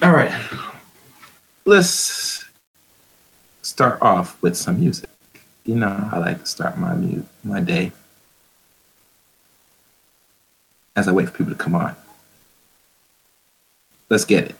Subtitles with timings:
[0.00, 0.32] All right.
[1.64, 2.44] Let's
[3.62, 5.10] start off with some music.
[5.64, 7.90] You know, I like to start my mu- my day
[10.94, 11.96] as I wait for people to come on.
[14.08, 14.56] Let's get it.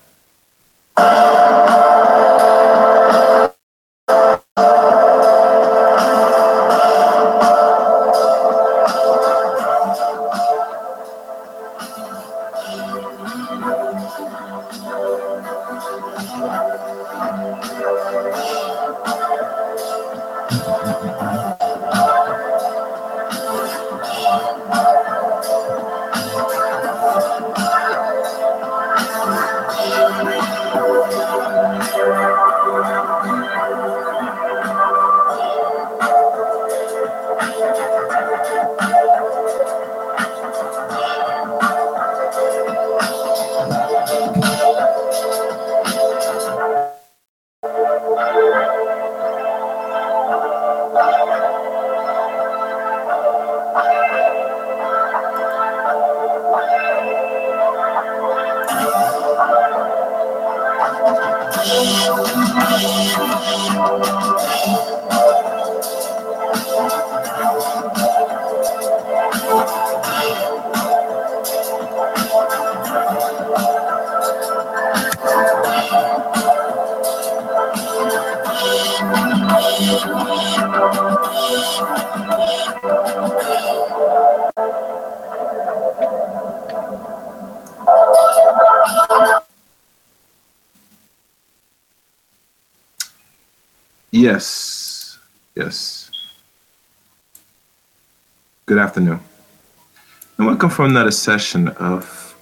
[100.88, 102.34] Another session of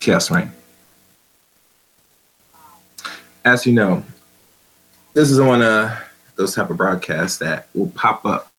[0.00, 0.50] Chaos Reign.
[3.44, 4.02] As you know,
[5.12, 5.92] this is one of
[6.36, 8.50] those type of broadcasts that will pop up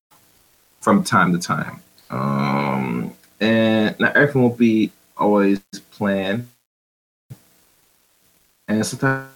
[0.82, 1.82] from time to time.
[2.12, 5.60] Um, and not everything will be always
[5.90, 6.48] planned.
[8.68, 9.32] And sometimes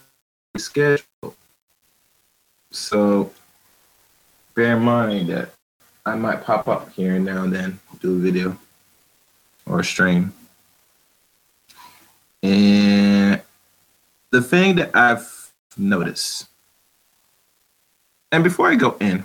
[0.58, 1.34] scheduled.
[2.70, 3.32] So
[4.54, 5.48] bear in mind that
[6.06, 8.58] I might pop up here and now and then, do a video
[9.74, 10.32] or stream.
[12.42, 13.42] And
[14.30, 16.46] the thing that I've noticed,
[18.30, 19.24] and before I go in,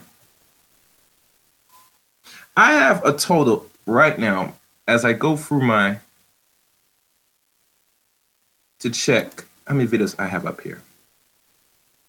[2.58, 4.56] I have a total right now
[4.88, 6.00] as I go through my
[8.80, 10.82] to check how many videos I have up here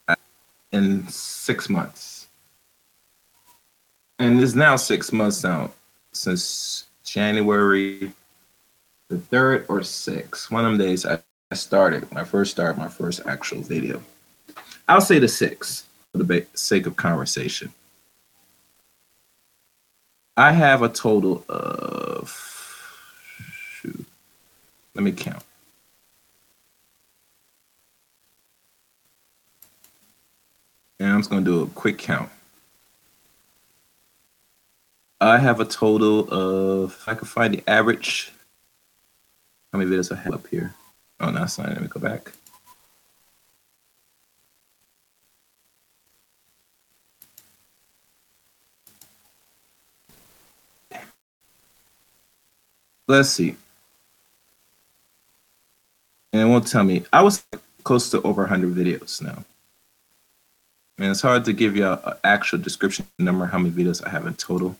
[0.08, 0.14] uh,
[0.72, 2.28] in six months.
[4.18, 5.72] And it's now six months now
[6.12, 8.12] since January
[9.10, 10.50] the third or sixth.
[10.50, 11.18] One of them days I,
[11.50, 14.00] I started, my first start, my first actual video.
[14.88, 17.72] I'll say the sixth for the sake of conversation.
[20.36, 22.30] I have a total of,
[23.80, 24.06] shoot,
[24.94, 25.42] let me count.
[31.00, 32.30] And I'm just to do a quick count.
[35.20, 38.32] I have a total of, if I can find the average,
[39.72, 40.74] how many videos I have up here?
[41.20, 41.58] Oh, no, not.
[41.58, 42.32] Let me go back.
[53.06, 53.56] Let's see.
[56.32, 57.04] And it won't tell me.
[57.12, 57.44] I was
[57.82, 59.44] close to over 100 videos now.
[60.96, 64.26] And it's hard to give you an actual description number how many videos I have
[64.26, 64.76] in total.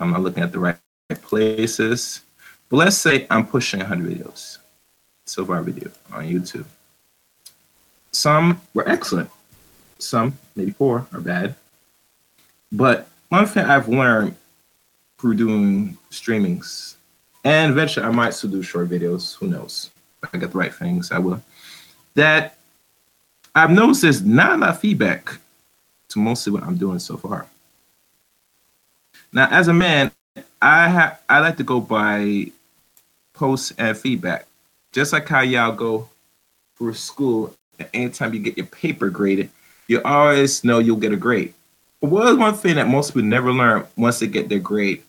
[0.00, 0.78] I'm not looking at the right
[1.22, 2.22] places.
[2.68, 4.58] But let's say I'm pushing 100 videos
[5.24, 6.64] so far video on YouTube.
[8.12, 9.30] Some were excellent.
[9.98, 11.54] Some, maybe four, are bad.
[12.72, 14.34] But one thing I've learned
[15.18, 16.96] through doing streamings,
[17.44, 19.90] and eventually I might still do short videos, who knows?
[20.22, 21.42] If I get the right things, I will.
[22.14, 22.56] That
[23.54, 25.38] I've noticed there's not enough feedback
[26.08, 27.46] to mostly what I'm doing so far.
[29.32, 30.10] Now, as a man,
[30.60, 32.50] I have I like to go by
[33.36, 34.46] posts and feedback,
[34.92, 36.08] just like how y'all go
[36.76, 37.54] through school.
[37.92, 39.50] Anytime you get your paper graded,
[39.86, 41.52] you always know you'll get a grade.
[42.00, 45.02] What is one thing that most people never learn once they get their grade?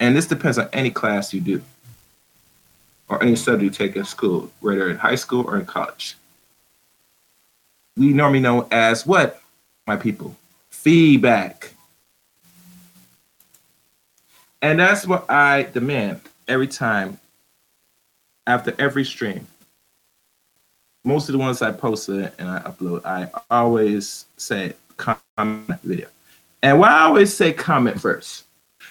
[0.00, 1.62] And this depends on any class you do,
[3.08, 6.16] or any subject you take in school, whether in high school or in college.
[7.96, 9.42] We normally know as what,
[9.86, 10.36] my people?
[10.70, 11.72] Feedback.
[14.62, 17.18] And that's what I demand every time
[18.46, 19.46] after every stream.
[21.04, 26.08] most of the ones I posted and I upload, I always say comment video.
[26.62, 28.44] And why I always say comment first.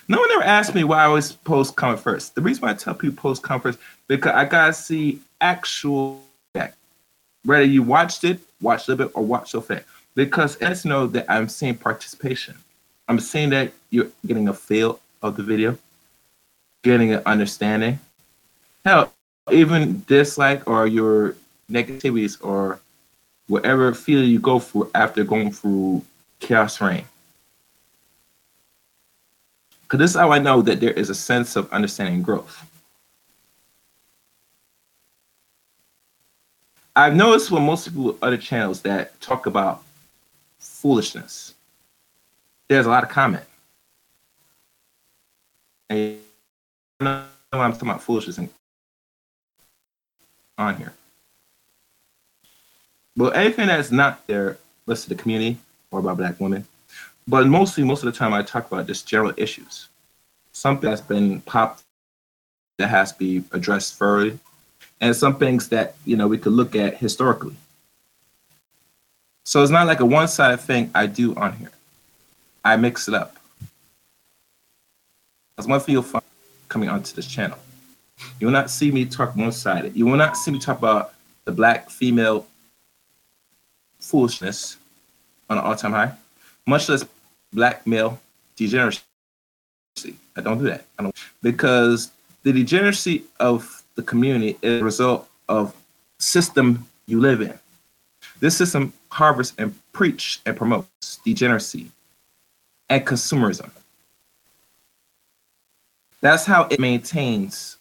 [0.07, 2.33] No one ever asked me why I always post comment first.
[2.36, 6.24] The reason why I tell people post comment first because I gotta see actual
[6.54, 6.77] effect.
[7.44, 9.88] Whether you watched it, watched a little bit, or watched the effect.
[10.15, 12.56] Because lets know that I'm seeing participation.
[13.07, 15.77] I'm seeing that you're getting a feel of the video,
[16.83, 18.00] getting an understanding.
[18.85, 19.13] Hell,
[19.51, 21.35] even dislike or your
[21.71, 22.79] negativities or
[23.47, 26.03] whatever feeling you go through after going through
[26.39, 27.06] chaos reign.
[29.83, 32.65] Because this is how I know that there is a sense of understanding growth.
[36.95, 39.83] I've noticed with most people with other channels that talk about
[40.59, 41.53] foolishness,
[42.68, 43.45] there's a lot of comment.
[45.89, 46.18] And
[46.99, 48.39] know I'm talking about foolishness
[50.57, 50.94] on here.
[53.15, 55.57] But anything that's not there, let's say the community
[55.91, 56.65] or about black women,
[57.27, 59.89] but mostly, most of the time, I talk about just general issues.
[60.53, 61.83] Something that's been popped
[62.77, 64.38] that has to be addressed further,
[65.01, 67.55] and some things that you know we could look at historically.
[69.45, 71.71] So it's not like a one-sided thing I do on here.
[72.63, 73.38] I mix it up.
[75.55, 76.23] That's one thing you'll find
[76.67, 77.57] coming onto this channel.
[78.39, 79.95] You will not see me talk one-sided.
[79.95, 81.13] You will not see me talk about
[81.45, 82.45] the black female
[83.99, 84.77] foolishness
[85.49, 86.13] on an all-time high,
[86.65, 87.05] much less
[87.53, 88.19] black male
[88.55, 89.01] degeneracy.
[90.35, 90.85] I don't do that.
[90.99, 92.11] I don't because
[92.43, 95.75] the degeneracy of the community is a result of
[96.19, 97.53] system you live in.
[98.39, 101.91] This system harvests and preach and promotes degeneracy
[102.89, 103.71] and consumerism.
[106.27, 107.77] That's how it maintains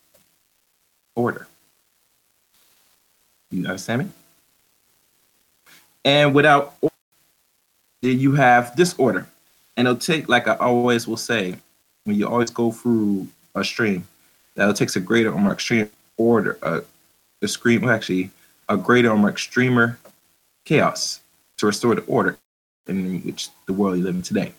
[1.16, 1.48] order.
[3.50, 4.08] You understand me?
[6.04, 6.94] And without order,
[8.02, 9.26] then you have disorder
[9.76, 11.56] and it'll take like i always will say
[12.04, 13.26] when you always go through
[13.56, 14.06] a stream
[14.54, 16.82] that it takes a greater or more extreme order a
[17.42, 18.30] well, actually
[18.68, 19.98] a greater or more extremer
[20.64, 21.20] chaos
[21.56, 22.38] to restore the order
[22.86, 24.52] in which the world you live in today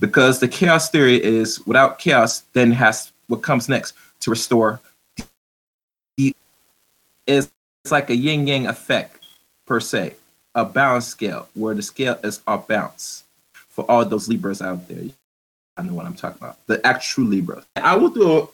[0.00, 4.78] because the chaos theory is without chaos then has what comes next to restore
[7.26, 7.50] is
[7.82, 9.24] it's like a yin yang effect
[9.64, 10.14] per se
[10.54, 13.24] a balance scale where the scale is off balance
[13.54, 15.04] for all those Libras out there.
[15.78, 16.58] I know what I'm talking about.
[16.66, 17.64] The actual Libras.
[17.76, 18.50] I will do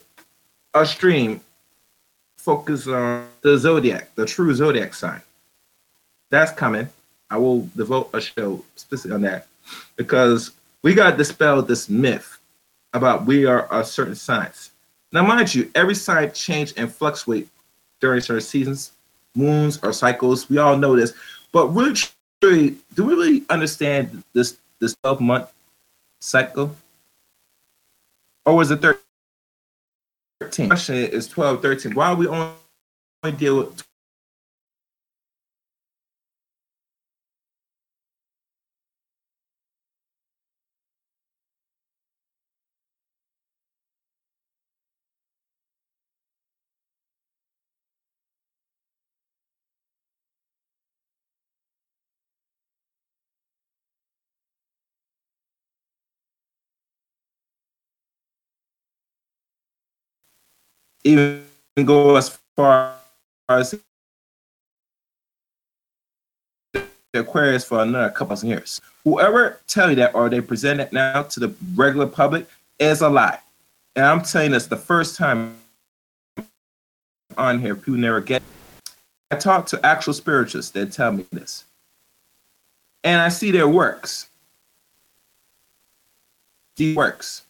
[0.75, 1.41] a, a stream
[2.37, 5.21] focus on the zodiac, the true zodiac sign.
[6.31, 6.89] That's coming.
[7.31, 9.49] I will devote a show specifically on that
[9.97, 10.53] because
[10.83, 12.38] we got to dispel this myth
[12.93, 14.71] about we are a certain signs.
[15.13, 17.49] Now, mind you, every sign change and fluctuate
[18.01, 18.93] during certain seasons,
[19.35, 20.49] moons, or cycles.
[20.49, 21.15] We all know this.
[21.53, 21.95] But really,
[22.41, 25.53] do we really understand this this 12 month
[26.21, 26.77] cycle?
[28.45, 28.81] Or was it
[30.41, 30.69] 13?
[30.69, 31.95] Question is 12, 13.
[31.95, 32.53] Why are we only
[33.37, 33.88] deal with
[61.09, 61.45] even
[61.85, 62.95] go as far
[63.49, 63.75] as
[67.15, 68.81] Aquarius for another couple of years.
[69.05, 72.47] Whoever tell you that or they present it now to the regular public
[72.79, 73.39] is a lie.
[73.97, 75.57] And I'm telling this the first time
[77.37, 78.43] on here, people never get.
[79.31, 81.65] I talk to actual spiritualists that tell me this.
[83.05, 84.29] And I see their works.
[86.77, 87.43] These works.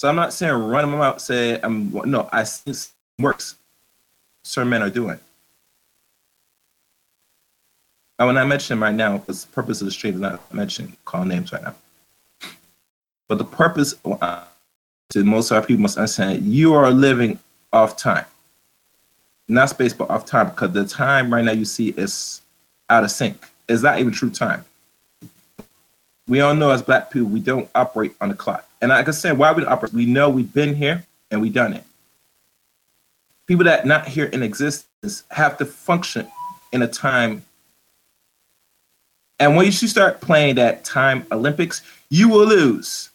[0.00, 2.72] So I'm not saying run them out, say I'm no, I see
[3.18, 3.56] works
[4.42, 5.20] certain men are doing.
[8.18, 10.54] And when not mention them right now, because the purpose of the stream is not
[10.54, 11.74] mentioning call names right now.
[13.28, 14.44] But the purpose uh,
[15.10, 17.38] to most of our people must understand you are living
[17.70, 18.24] off time.
[19.48, 22.40] Not space, but off time, because the time right now you see is
[22.88, 23.46] out of sync.
[23.68, 24.64] It's not even true time.
[26.30, 28.64] We all know as black people, we don't operate on the clock.
[28.80, 29.92] And like I said, why we don't operate?
[29.92, 31.82] We know we've been here and we done it.
[33.48, 36.28] People that not here in existence have to function
[36.70, 37.42] in a time.
[39.40, 43.10] And when you start playing that time Olympics, you will lose.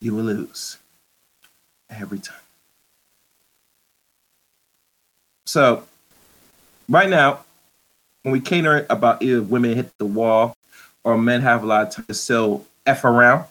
[0.00, 0.78] You will lose
[1.88, 2.34] every time.
[5.46, 5.84] So
[6.88, 7.44] right now,
[8.24, 10.56] when we cater about if women hit the wall
[11.04, 13.44] or men have a lot of time to sell F around,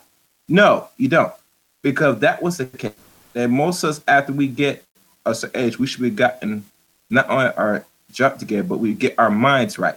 [0.48, 1.34] no, you don't.
[1.82, 2.94] Because that was the case.
[3.34, 4.84] And most of us, after we get
[5.26, 6.66] a certain age, we should be gotten
[7.10, 9.96] not only our job together, but we get our minds right.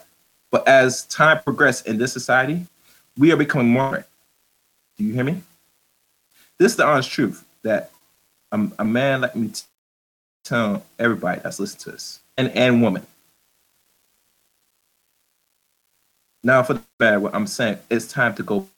[0.51, 2.67] But as time progresses in this society,
[3.19, 4.05] we are becoming more.
[4.97, 5.43] Do you hear me?
[6.59, 7.91] This is the honest truth that
[8.53, 9.51] a, a man like me
[10.45, 13.05] tell everybody that's listening to this, and and woman.
[16.45, 18.69] Now for the bad, what I'm saying, it's time to go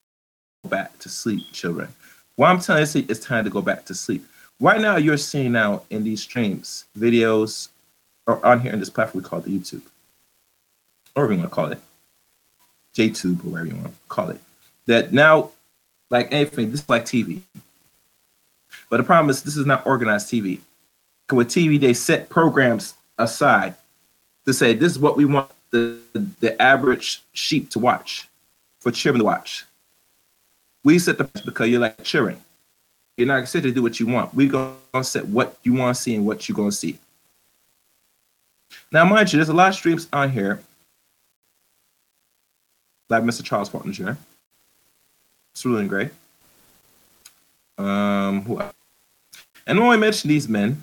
[0.69, 1.89] back to sleep, children.
[2.37, 4.25] What I'm telling you, it's time to go back to sleep.
[4.61, 7.69] Right now, you're seeing now in these streams, videos,
[8.27, 9.83] or on here in this platform we call it YouTube,
[11.15, 11.81] or whatever you want to call it,
[12.95, 14.41] JTube, or whatever you want to call it.
[14.87, 15.51] That now,
[16.09, 17.41] like anything, this is like TV.
[18.89, 20.61] But the problem is, this is not organized TV.
[21.33, 23.75] With TV, they set programs aside
[24.45, 25.99] to say this is what we want the
[26.41, 28.29] the average sheep to watch,
[28.81, 29.65] for children to watch.
[30.85, 32.39] We set the because you're like children.
[33.17, 34.35] You're not going to do what you want.
[34.35, 36.99] We're going to set what you want to see and what you're going to see.
[38.93, 40.61] Now, mind you, there's a lot of streams on here,
[43.09, 43.43] like Mr.
[43.43, 44.13] Charles Fulton Jr.,
[45.55, 46.11] Cerulean Gray.
[47.79, 48.75] Um, who else?
[49.67, 50.83] And when I mention these men,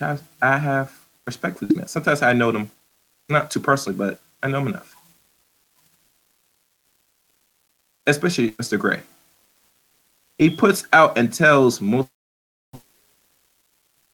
[0.00, 0.92] I have
[1.26, 1.88] respect for these men.
[1.88, 2.70] Sometimes I know them,
[3.28, 4.94] not too personally, but I know him enough.
[8.06, 8.78] Especially Mr.
[8.78, 9.00] Gray.
[10.38, 12.08] He puts out and tells most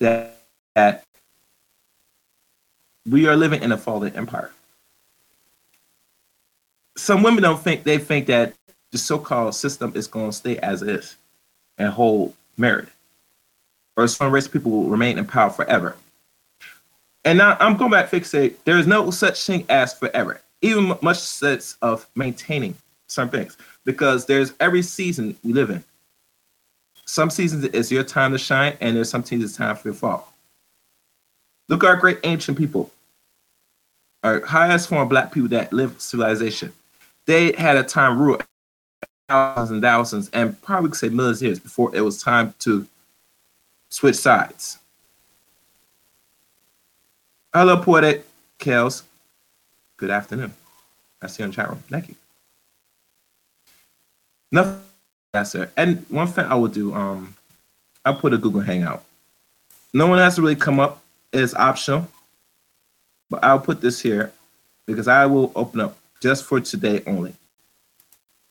[0.01, 0.43] that,
[0.75, 1.05] that
[3.09, 4.53] we are living in a fallen empire.
[6.97, 8.55] Some women don't think they think that
[8.91, 11.17] the so-called system is going to stay as is
[11.79, 12.89] and hold merit,
[13.97, 15.97] or some race people will remain in power forever.
[17.25, 18.55] And now I'm going back to fixate.
[18.65, 22.75] There is no such thing as forever, even much sense of maintaining
[23.07, 25.85] some things, because there's every season we live in.
[27.05, 29.95] Some seasons it's your time to shine, and there's some seasons it's time for your
[29.95, 30.33] fall.
[31.69, 32.91] Look at our great ancient people
[34.23, 36.73] our highest form of black people that live civilization,
[37.27, 38.39] they had a time rule
[39.29, 42.87] thousands and thousands, and probably could say millions of years before it was time to
[43.91, 44.79] switch sides.
[47.55, 48.27] Hello, poetic
[48.59, 49.05] Kels.
[49.97, 50.53] Good afternoon.
[51.23, 51.83] I see you in chat room.
[51.89, 52.15] Thank you.
[54.53, 54.83] Nothing,
[55.33, 55.71] yes, sir.
[55.75, 57.35] And one thing I will do, um,
[58.05, 59.03] I'll put a Google Hangout.
[59.95, 61.03] No one has to really come up.
[61.33, 62.07] It's optional.
[63.31, 64.31] But I'll put this here
[64.85, 67.33] because I will open up just for today only.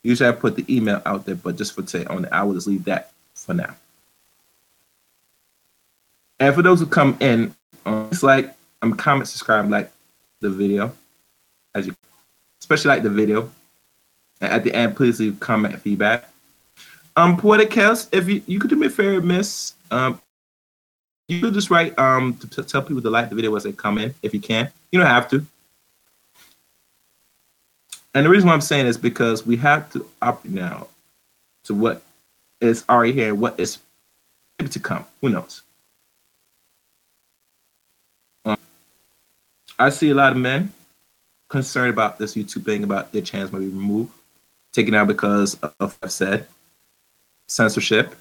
[0.02, 2.66] Usually I put the email out there, but just for today only, I will just
[2.66, 3.76] leave that for now.
[6.40, 7.54] And for those who come in,
[7.86, 9.92] um, it's like um, comment, subscribe, like
[10.40, 10.94] the video,
[11.74, 11.96] as you,
[12.60, 13.50] especially like the video.
[14.42, 16.30] And at the end, please leave comment feedback.
[17.16, 20.22] Um, Chaos, if you you could do me a favor, Miss, um,
[21.28, 23.72] you could just write um to, to tell people to like the video as they
[23.72, 24.70] come in if you can.
[24.92, 25.46] You don't have to.
[28.14, 30.88] And the reason why I'm saying is because we have to opt now
[31.66, 32.02] to what
[32.62, 33.80] is already here, what is
[34.60, 35.06] to come.
[35.22, 35.62] Who knows?
[39.80, 40.74] I see a lot of men
[41.50, 44.12] concerned about this YouTube thing about their channels might be removed,
[44.74, 46.48] taken out because of I've said,
[47.48, 48.16] censorship,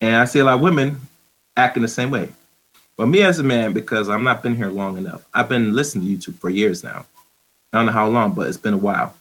[0.00, 1.00] and I see a lot of women
[1.56, 2.28] acting the same way.
[2.96, 6.18] But me as a man, because I'm not been here long enough, I've been listening
[6.18, 7.06] to YouTube for years now.
[7.72, 9.14] I don't know how long, but it's been a while.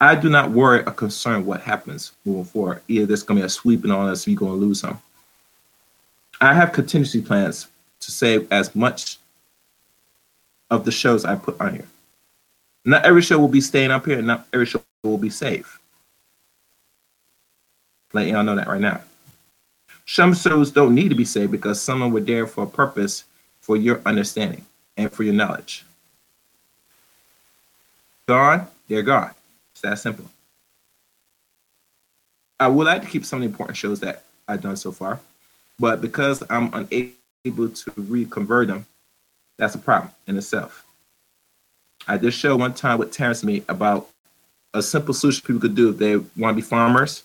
[0.00, 2.82] I do not worry or concern what happens moving forward.
[2.88, 5.00] Either there's going to be a sweeping on us, you're going to lose some.
[6.40, 7.68] I have contingency plans
[8.02, 9.18] to save as much
[10.70, 11.86] of the shows I put on here.
[12.84, 15.80] Not every show will be staying up here, and not every show will be safe.
[18.12, 19.00] Let y'all know that right now.
[20.04, 23.24] Some shows don't need to be saved because some were there for a purpose
[23.60, 24.66] for your understanding
[24.96, 25.84] and for your knowledge.
[28.26, 29.30] Gone, they're gone.
[29.72, 30.26] It's that simple.
[32.58, 35.20] I would like to keep some of the important shows that I've done so far,
[35.78, 37.12] but because I'm unable
[37.44, 38.86] to reconvert them,
[39.58, 40.86] that's a problem in itself.
[42.06, 44.08] I did show one time with Terrence me about
[44.74, 47.24] a simple solution people could do if they want to be farmers.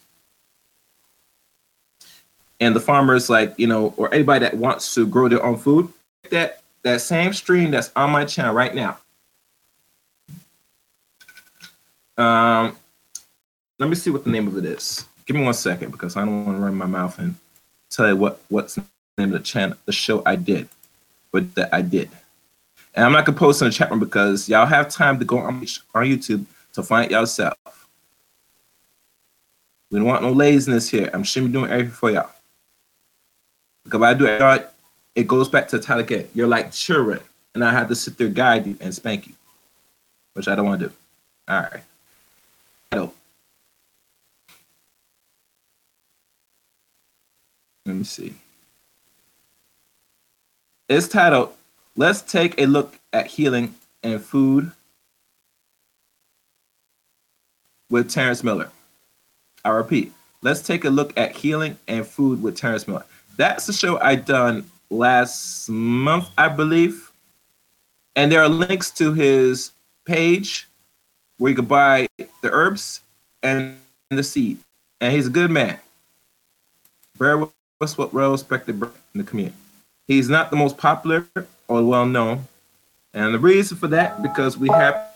[2.60, 5.90] And the farmers like you know or anybody that wants to grow their own food
[6.32, 8.98] that that same stream that's on my channel right now.
[12.18, 12.76] Um
[13.78, 15.06] let me see what the name of it is.
[15.28, 17.36] Give me one second because i don't want to run my mouth and
[17.92, 18.80] tell you what what's
[19.18, 20.68] name of the channel the show i did
[21.32, 22.10] but that I did.
[22.96, 25.38] And I'm not gonna post in the chat room because y'all have time to go
[25.38, 25.56] on,
[25.94, 27.56] on YouTube to find yourself.
[29.92, 31.10] We don't want no laziness here.
[31.14, 32.32] I'm sure we're doing everything for y'all.
[33.84, 34.70] Because I do it,
[35.16, 36.28] it goes back to again.
[36.34, 37.20] You're like children,
[37.54, 39.34] and I have to sit there guide you and spank you,
[40.34, 40.94] which I don't want to do.
[41.48, 41.84] All right.
[47.86, 48.34] Let me see.
[50.90, 51.54] It's titled
[51.98, 54.72] Let's take a look at healing and food
[57.90, 58.70] with Terrence Miller.
[59.66, 63.04] I repeat, let's take a look at healing and food with Terrence Miller.
[63.36, 67.12] That's the show I done last month, I believe.
[68.16, 69.72] And there are links to his
[70.06, 70.68] page
[71.38, 73.02] where you can buy the herbs
[73.44, 73.78] and
[74.10, 74.60] the seed.
[75.02, 75.80] And he's a good man.
[77.18, 77.52] Very well
[78.32, 79.58] respected in the community.
[80.08, 81.26] He's not the most popular
[81.68, 82.48] or well known.
[83.14, 85.12] And the reason for that, because we have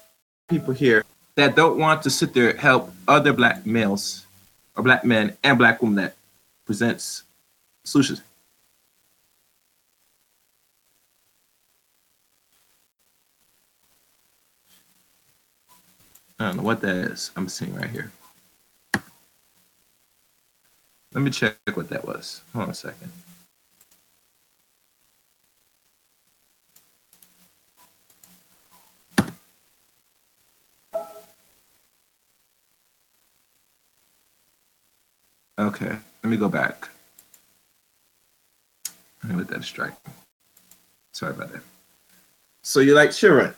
[0.50, 1.06] people here
[1.36, 4.26] that don't want to sit there help other black males
[4.76, 6.16] or black men and black women that
[6.66, 7.24] presents
[7.84, 8.22] solutions.
[16.40, 17.32] I don't know what that is.
[17.36, 18.12] I'm seeing right here.
[21.14, 22.42] Let me check what that was.
[22.54, 23.12] Hold on a second.
[35.62, 36.90] Okay, let me go back.
[39.24, 39.94] Let me let that strike.
[41.12, 41.62] Sorry about that.
[42.64, 43.54] So you like children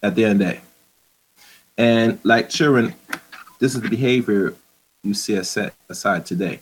[0.00, 0.60] at the end of the day.
[1.76, 2.94] And like children,
[3.58, 4.54] this is the behavior
[5.02, 6.60] you see us set aside today.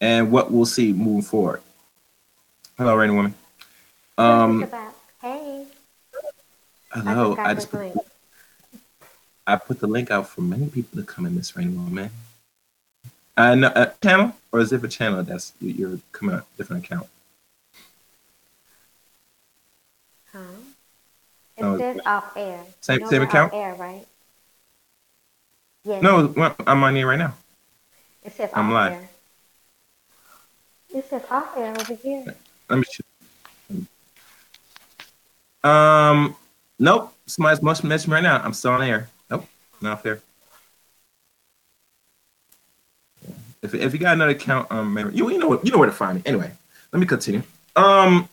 [0.00, 1.62] And what we'll see moving forward.
[2.76, 3.34] Hello, Rainy Woman.
[4.18, 4.68] Um,
[5.22, 5.64] hey.
[6.90, 7.36] Hello.
[7.36, 7.92] I, I just put,
[9.46, 12.10] I put the link out for many people to come in this Rainy Woman.
[13.36, 17.06] Uh, no, a channel, or is it a channel that's you're coming out different account?
[20.32, 20.38] Huh?
[21.56, 22.64] It oh, says off air.
[22.80, 23.52] Same same account.
[23.52, 24.06] Off air, right?
[25.84, 26.02] Yes.
[26.02, 26.32] No,
[26.66, 27.34] I'm on here right now.
[28.24, 28.92] It says I'm off live.
[28.92, 29.08] air.
[30.94, 32.34] It says off air over here.
[32.70, 33.86] Let me.
[35.62, 36.36] Um,
[36.78, 37.12] nope.
[37.26, 38.40] Somebody's must messing right now.
[38.42, 39.08] I'm still on air.
[39.30, 39.46] Nope,
[39.80, 40.20] not off there.
[43.62, 46.16] If, if you got another account, um, you you know you know where to find
[46.16, 46.22] me.
[46.26, 46.52] Anyway,
[46.92, 47.42] let me continue.
[47.74, 48.28] Um,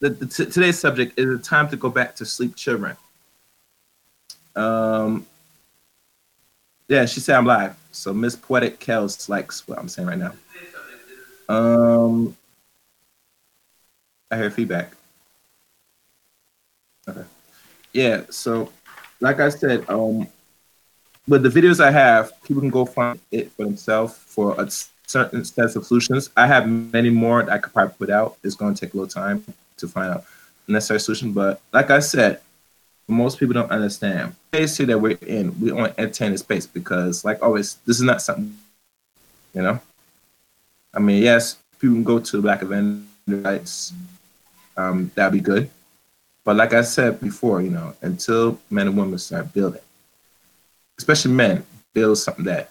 [0.00, 2.96] the, the t- today's subject is the time to go back to sleep, children.
[4.54, 5.26] Um,
[6.88, 7.76] yeah, she said I'm live.
[7.92, 10.32] So Miss Poetic Kels likes what I'm saying right now.
[11.48, 12.36] Um,
[14.30, 14.92] I hear feedback.
[17.08, 17.24] Okay.
[17.92, 18.22] Yeah.
[18.30, 18.72] So,
[19.20, 20.26] like I said, um,
[21.28, 24.70] but the videos I have, people can go find it for themselves for a
[25.06, 26.30] certain set of solutions.
[26.36, 28.36] I have many more that I could probably put out.
[28.42, 29.44] It's going to take a little time
[29.78, 30.24] to find out
[30.66, 31.32] the necessary solution.
[31.32, 32.40] But like I said,
[33.08, 34.34] most people don't understand.
[34.50, 38.02] The space that we're in, we only entertain the space because, like always, this is
[38.02, 38.56] not something,
[39.54, 39.80] you know.
[40.92, 43.92] I mean, yes, people can go to Black event rights.
[44.76, 45.70] Um, that'd be good.
[46.44, 49.80] But like I said before, you know, until men and women start building,
[50.98, 52.70] especially men, build something that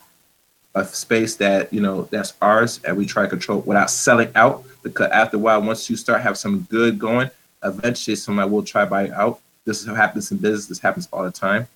[0.76, 4.64] a space that you know that's ours and we try to control without selling out.
[4.84, 7.32] Because after a while once you start have some good going
[7.64, 9.40] eventually somebody will try buy out.
[9.64, 10.68] This is what happens in business.
[10.68, 11.68] This happens all the time.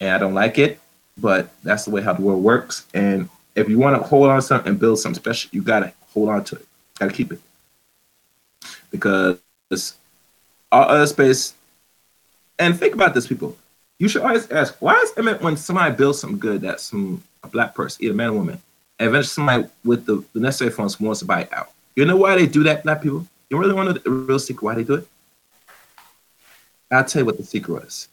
[0.00, 0.80] And i don't like it
[1.18, 2.86] but that's the way how the world works.
[2.92, 5.80] And if you want to hold on to something and build something special you got
[5.80, 6.66] to hold on to it.
[6.98, 7.40] Got to keep it.
[8.90, 9.40] Because
[10.70, 11.54] our other space
[12.58, 13.56] and think about this people
[13.98, 17.48] you should always ask, why is it when somebody builds something good that some a
[17.48, 18.60] black person, either man or woman,
[18.98, 21.70] and eventually somebody with the, the necessary funds wants to buy it out?
[21.94, 23.26] You know why they do that, black people?
[23.48, 25.08] You really want to know the real secret why they do it?
[26.90, 28.08] I'll tell you what the secret is.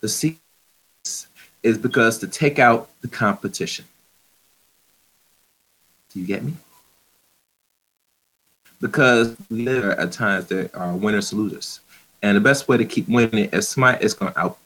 [0.00, 0.40] The secret
[1.62, 3.84] is because to take out the competition.
[6.12, 6.54] Do you get me?
[8.80, 11.80] Because we live at times there are winners and losers.
[12.22, 14.58] And the best way to keep winning is somebody is going to out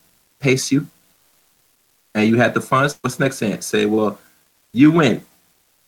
[0.44, 0.86] pace you,
[2.14, 3.58] and you had the funds, what's next thing?
[3.62, 4.20] Say, well,
[4.72, 5.24] you win.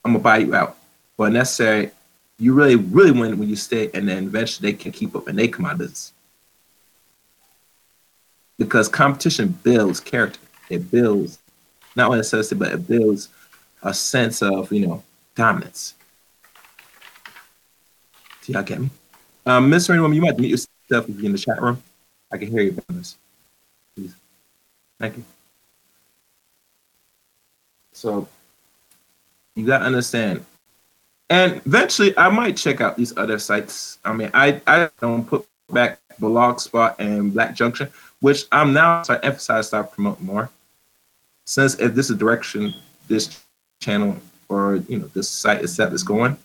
[0.02, 0.78] I'm gonna buy you out.
[1.18, 1.90] But necessary,
[2.38, 5.38] you really, really win when you stay, and then eventually they can keep up and
[5.38, 6.12] they come out of this.
[8.58, 10.40] Because competition builds character.
[10.70, 11.38] It builds
[11.94, 13.28] not only necessity, but it builds
[13.82, 15.02] a sense of, you know,
[15.34, 15.94] dominance.
[18.42, 18.88] Do y'all get me?
[19.44, 21.82] Um, Miss Rainbow, you might mute yourself if you're in the chat room.
[22.32, 23.16] I can hear you, Miss.
[24.98, 25.24] Thank you.
[27.92, 28.28] So
[29.54, 30.44] you gotta understand.
[31.28, 33.98] And eventually I might check out these other sites.
[34.04, 39.22] I mean, I, I don't put back Blogspot and Black Junction, which I'm now starting
[39.22, 40.50] to emphasize start promote more.
[41.44, 42.72] Since if this is direction
[43.08, 43.40] this
[43.80, 44.16] channel
[44.48, 46.36] or you know this site itself is going,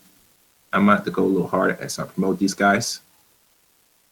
[0.73, 3.01] I might have to go a little harder and start promote these guys.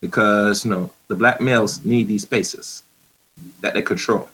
[0.01, 2.83] Because you know the black males need these spaces
[3.61, 4.29] that they control.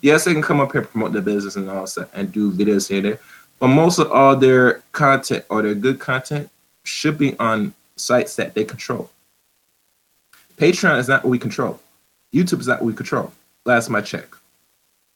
[0.00, 2.88] Yes, they can come up here promote their business and all that and do videos
[2.88, 3.20] here there,
[3.58, 6.50] but most of all their content or their good content
[6.82, 9.10] should be on sites that they control.
[10.56, 11.80] Patreon is not what we control.
[12.32, 13.32] YouTube is not what we control.
[13.64, 14.34] Last time I checked.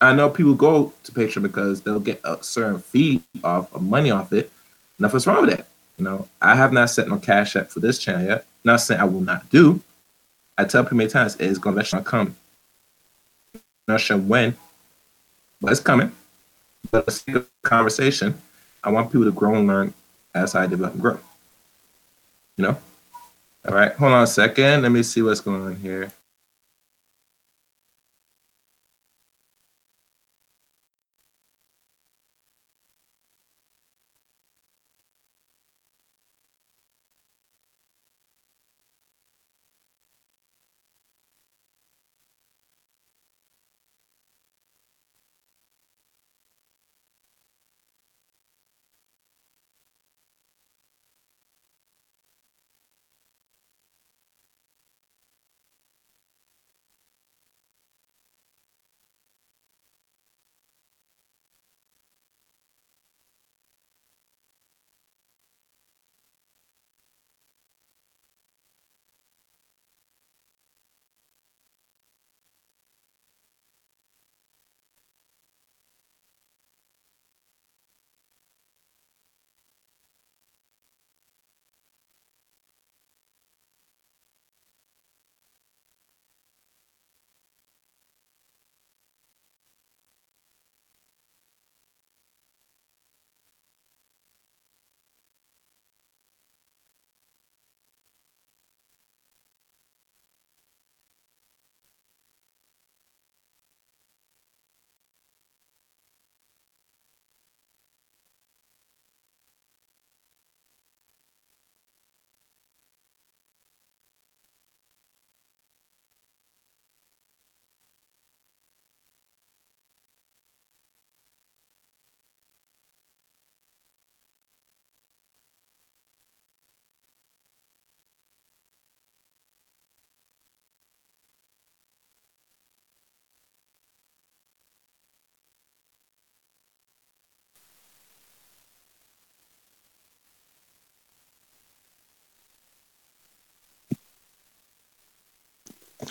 [0.01, 4.11] I know people go to Patreon because they'll get a certain fee off of money
[4.11, 4.51] off it.
[4.99, 5.67] Nothing's wrong with that.
[5.97, 8.47] You know, I have not set no cash up for this channel yet.
[8.65, 9.81] Not saying I will not do.
[10.57, 12.37] I tell people many times it's gonna eventually come.
[13.89, 14.55] Not sure when,
[15.63, 16.13] but it's coming.
[16.91, 18.39] But see the conversation.
[18.85, 19.95] I want people to grow and learn
[20.35, 21.19] as I develop and grow.
[22.57, 22.79] You know?
[23.67, 24.83] All right, hold on a second.
[24.83, 26.13] Let me see what's going on here.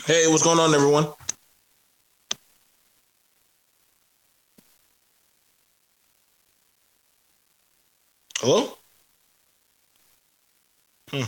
[0.06, 1.08] Hey, what's going on, everyone?
[8.40, 8.78] Hello?
[11.10, 11.24] Hmm.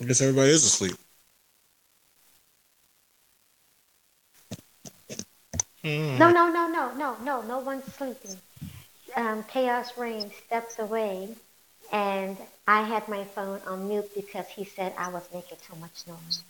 [0.00, 0.96] I guess everybody is asleep.
[5.84, 6.18] Hmm.
[6.18, 7.42] No, no, no, no, no, no.
[7.42, 8.36] No one's sleeping.
[9.16, 11.28] Um, Chaos Reign steps away
[11.92, 12.36] and
[12.66, 16.42] I had my phone on mute because he said I was making too much noise.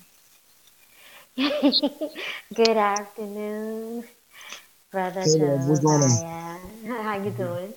[2.55, 4.05] Good afternoon,
[4.91, 5.23] brother.
[5.23, 6.61] Hey, what's going on?
[6.87, 7.73] How you doing?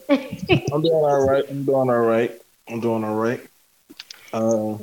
[0.74, 1.46] I'm doing all right.
[1.50, 2.32] I'm doing all right.
[2.68, 3.40] I'm doing all right.
[4.34, 4.78] Uh,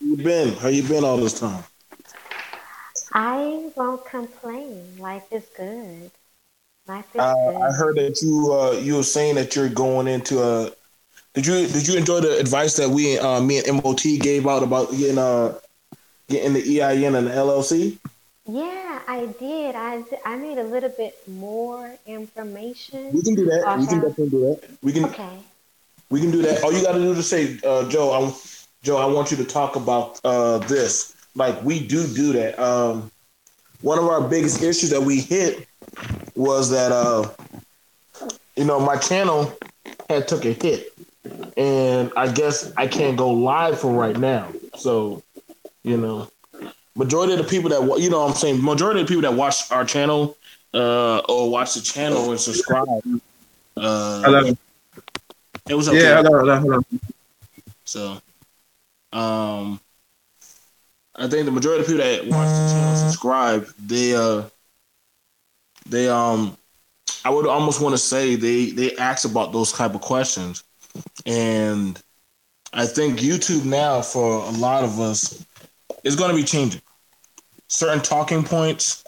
[0.00, 0.52] you been?
[0.54, 1.64] How you been all this time?
[3.12, 4.98] I won't complain.
[4.98, 6.10] Life is good.
[6.86, 7.54] Life is uh, good.
[7.56, 10.72] I heard that you uh, you were saying that you're going into a
[11.34, 14.62] did you did you enjoy the advice that we uh, me and MOT gave out
[14.62, 15.54] about getting uh
[16.28, 17.98] getting the EIN and the LLC?
[18.46, 19.74] Yeah, I did.
[19.74, 23.12] I I need a little bit more information.
[23.12, 23.78] We can do that.
[23.78, 24.70] We can definitely do that.
[24.82, 25.04] We can.
[25.06, 25.38] Okay.
[26.10, 26.64] We can do that.
[26.64, 28.34] All you got to do is say, uh, Joe, I,
[28.82, 31.14] Joe, I want you to talk about uh, this.
[31.34, 32.58] Like we do do that.
[32.58, 33.10] Um,
[33.82, 35.68] one of our biggest issues that we hit
[36.34, 37.28] was that uh,
[38.56, 39.52] you know my channel
[40.08, 40.97] had took a hit
[41.56, 44.48] and I guess I can't go live for right now.
[44.76, 45.22] So,
[45.82, 46.28] you know,
[46.94, 49.36] majority of the people that you know, what I'm saying majority of the people that
[49.36, 50.36] watch our channel
[50.74, 52.88] uh, or watch the channel and subscribe.
[53.76, 54.56] Uh, hello.
[55.68, 56.00] It was okay.
[56.00, 56.80] Yeah, hello, hello, hello.
[57.84, 58.20] So,
[59.12, 59.80] Um,
[61.14, 64.42] I think the majority of people that watch the channel subscribe, they uh,
[65.88, 66.56] they um,
[67.24, 70.62] I would almost want to say they they ask about those type of questions,
[71.26, 72.00] and
[72.72, 75.44] I think YouTube now for a lot of us
[76.04, 76.82] is going to be changing.
[77.68, 79.04] Certain talking points,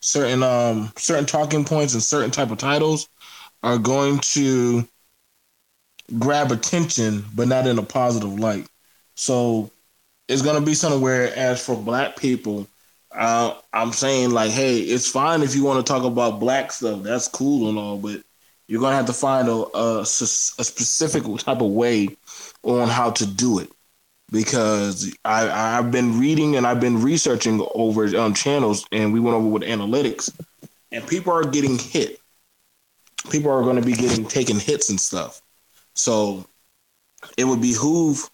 [0.00, 3.08] certain um certain talking points and certain type of titles
[3.62, 4.86] are going to
[6.18, 8.66] grab attention, but not in a positive light.
[9.14, 9.70] So
[10.28, 12.66] it's gonna be something where, as for black people,
[13.12, 17.02] uh, I'm saying like, hey, it's fine if you want to talk about black stuff.
[17.02, 18.22] That's cool and all, but
[18.66, 22.16] you're gonna have to find a, a, a specific type of way
[22.62, 23.70] on how to do it
[24.32, 29.36] because I, I've been reading and I've been researching over um, channels, and we went
[29.36, 30.32] over with analytics,
[30.90, 32.18] and people are getting hit.
[33.30, 35.42] People are going to be getting taking hits and stuff.
[35.94, 36.44] So
[37.36, 38.28] it would behoove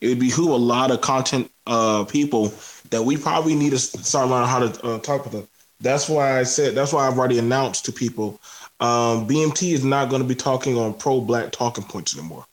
[0.00, 2.54] it would behoove a lot of content uh, people
[2.88, 5.48] that we probably need to start learning how to uh, talk with them.
[5.80, 8.40] That's why I said that's why I've already announced to people
[8.80, 12.46] um, BMT is not going to be talking on pro black talking points anymore.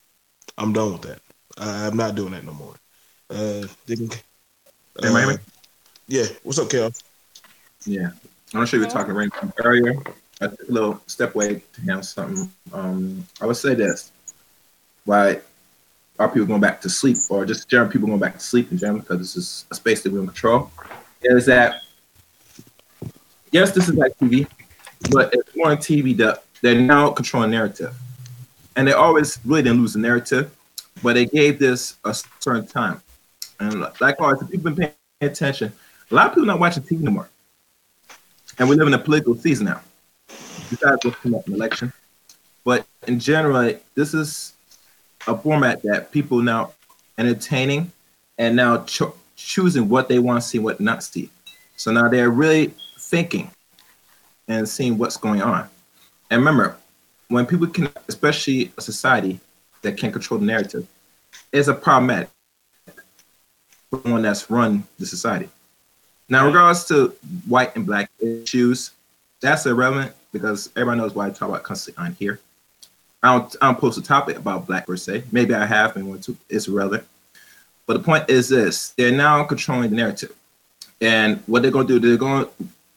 [0.57, 1.19] I'm done with that.
[1.57, 2.75] I'm not doing that no more.
[3.29, 4.09] Uh, can,
[5.03, 5.37] uh, Miami?
[6.07, 6.25] Yeah.
[6.43, 6.91] What's up, Kel?
[7.85, 8.09] Yeah.
[8.53, 9.29] I'm not sure you were talking right
[9.63, 10.01] earlier.
[10.41, 12.49] A little step away to him something.
[12.71, 14.11] Um, I would say this.
[15.05, 15.41] Why
[16.19, 18.77] are people going back to sleep or just general people going back to sleep in
[18.77, 20.71] general because this is a space that we don't control
[21.23, 21.81] is that
[23.51, 24.47] yes this is like tv
[25.11, 27.93] but it's more on tv that they're now controlling narrative
[28.75, 30.55] and they always really didn't lose the narrative
[31.03, 33.01] but they gave this a certain time.
[33.59, 35.71] And like always if people been paying attention
[36.11, 37.29] a lot of people not watching tv anymore
[38.59, 39.81] and we live in a political season now.
[40.69, 41.93] Besides what's coming up in election.
[42.63, 44.53] But in general this is
[45.27, 46.73] a format that people now
[47.17, 47.91] entertaining
[48.37, 51.29] and now cho- choosing what they want to see, what not see.
[51.75, 53.51] So now they're really thinking
[54.47, 55.69] and seeing what's going on.
[56.29, 56.77] And remember,
[57.29, 59.39] when people can, especially a society
[59.81, 60.87] that can control the narrative,
[61.51, 62.29] is a problematic
[63.89, 65.49] for one that's run the society.
[66.29, 67.15] Now, regards to
[67.47, 68.91] white and black issues,
[69.39, 72.39] that's irrelevant because everybody knows why I talk about constantly on here.
[73.23, 75.23] I don't, I don't post a topic about black per se.
[75.31, 76.35] Maybe I have been one to.
[76.49, 77.05] It's relevant.
[77.85, 80.35] But the point is this: they're now controlling the narrative,
[81.01, 82.47] and what they're going to do, they're going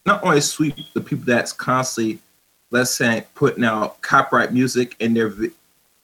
[0.06, 2.18] not only sweep the people that's constantly,
[2.70, 5.50] let's say, putting out copyright music in their vi-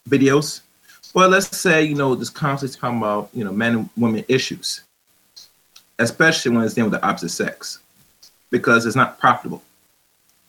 [0.08, 0.60] videos,
[1.14, 4.82] but let's say you know just constantly talking about you know men and women issues,
[5.98, 7.78] especially when it's dealing with the opposite sex,
[8.50, 9.62] because it's not profitable.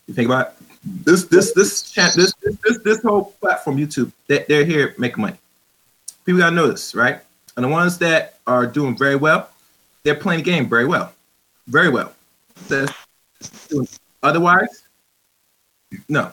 [0.07, 0.67] You think about it?
[0.88, 2.33] this this this this this
[2.63, 5.38] this, this whole platform YouTube that they're here making money.
[6.25, 7.21] People gotta know this, right?
[7.55, 9.49] And the ones that are doing very well,
[10.03, 11.13] they're playing the game very well,
[11.67, 12.13] very well.
[14.23, 14.84] Otherwise,
[16.10, 16.32] no,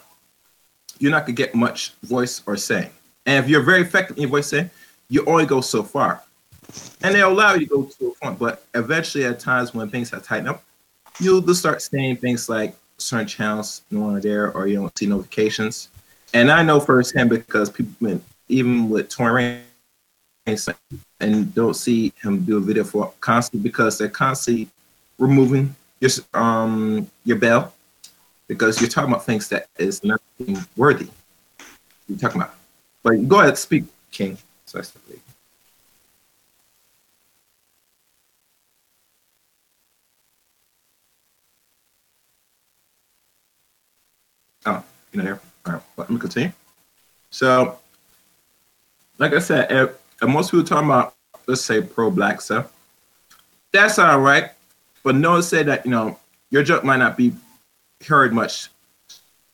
[0.98, 2.90] you're not gonna get much voice or say.
[3.26, 4.70] And if you're very effective in your voice saying,
[5.08, 6.22] you only go so far.
[7.02, 10.10] And they'll allow you to go to a point, but eventually at times when things
[10.10, 10.64] have tightened up,
[11.20, 15.06] you'll just start saying things like certain channels no longer there or you don't see
[15.06, 15.88] notifications.
[16.32, 19.60] And I know firsthand because people even with Tory
[20.46, 24.68] and don't see him do a video for constantly because they're constantly
[25.18, 27.72] removing your um your bell
[28.48, 30.20] because you're talking about things that is not
[30.76, 31.08] worthy.
[32.08, 32.54] You're talking about.
[33.02, 34.38] But go ahead, speak, King.
[34.66, 34.80] So
[44.66, 45.40] Oh, you know there.
[45.66, 46.52] All right, let me continue.
[47.30, 47.78] So,
[49.18, 49.90] like I said, if,
[50.22, 51.14] if most people talking about
[51.46, 52.72] let's say pro-black stuff,
[53.72, 54.50] that's all right.
[55.04, 56.18] But no say that you know
[56.50, 57.32] your joke might not be
[58.04, 58.68] heard much,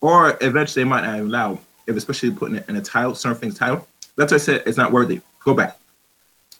[0.00, 3.86] or eventually might not allow if especially putting it in a title, things title.
[4.16, 5.20] That's why I said it's not worthy.
[5.44, 5.78] Go back,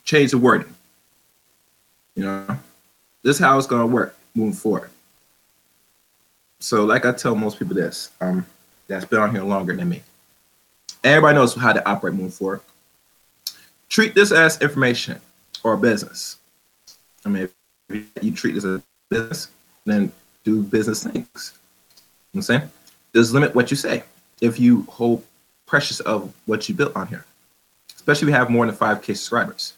[0.05, 0.75] change the wording.
[2.17, 2.59] You know,
[3.23, 4.91] this is how it's gonna work moving forward.
[6.59, 8.45] So, like I tell most people this, um,
[8.89, 10.03] that's been on here longer than me.
[11.05, 12.61] Everybody knows how to operate moving forward.
[13.89, 15.21] Treat this as information
[15.63, 16.37] or business.
[17.25, 17.49] I mean,
[18.23, 19.49] you treat this as a business,
[19.85, 20.13] then
[20.45, 21.55] do business things.
[22.33, 22.71] You know I'm saying?
[23.15, 24.05] Just limit what you say
[24.41, 25.25] if you hold
[25.67, 27.25] precious of what you built on here.
[27.95, 29.75] Especially if you have more than 5K subscribers.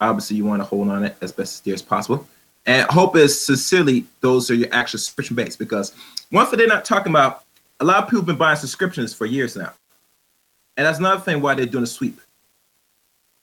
[0.00, 2.26] Obviously, you want to hold on it as best as possible.
[2.66, 5.94] And hope is sincerely those are your actual subscription base because
[6.30, 7.44] one thing they're not talking about,
[7.80, 9.72] a lot of people have been buying subscriptions for years now.
[10.76, 12.20] And that's another thing why they're doing a sweep.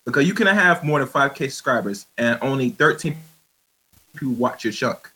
[0.07, 3.15] because you can have more than 5k subscribers and only 13
[4.17, 5.11] people watch your chunk.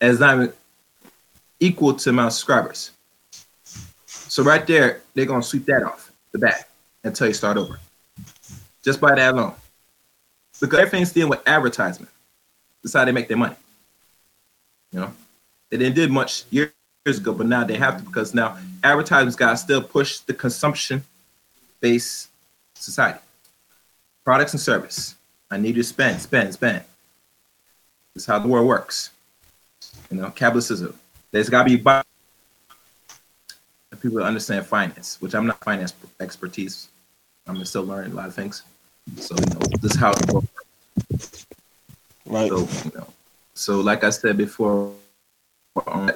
[0.00, 0.52] as even
[1.60, 2.90] equal to my subscribers.
[4.06, 6.68] So right there, they're gonna sweep that off the bat
[7.02, 7.78] until you start over.
[8.84, 9.54] Just by that alone.
[10.60, 12.10] Because everything's dealing with advertisement.
[12.82, 13.56] That's how they make their money.
[14.92, 15.12] You know?
[15.70, 16.70] They didn't did much years
[17.06, 21.02] ago, but now they have to because now advertisements got to still push the consumption
[21.80, 22.28] based
[22.74, 23.20] society.
[24.24, 25.14] Products and service.
[25.50, 26.84] I need you to spend, spend, spend.
[28.16, 29.10] That's how the world works.
[30.10, 30.98] You know, capitalism.
[31.32, 31.76] There's got to be
[34.00, 36.88] people understand finance, which I'm not finance expertise.
[37.46, 38.62] I'm still learning a lot of things.
[39.16, 40.48] So you know, this is how the world
[41.10, 41.46] works.
[42.24, 42.48] Right.
[42.48, 43.06] So, you know,
[43.52, 44.94] so like I said before,
[45.86, 46.12] um, on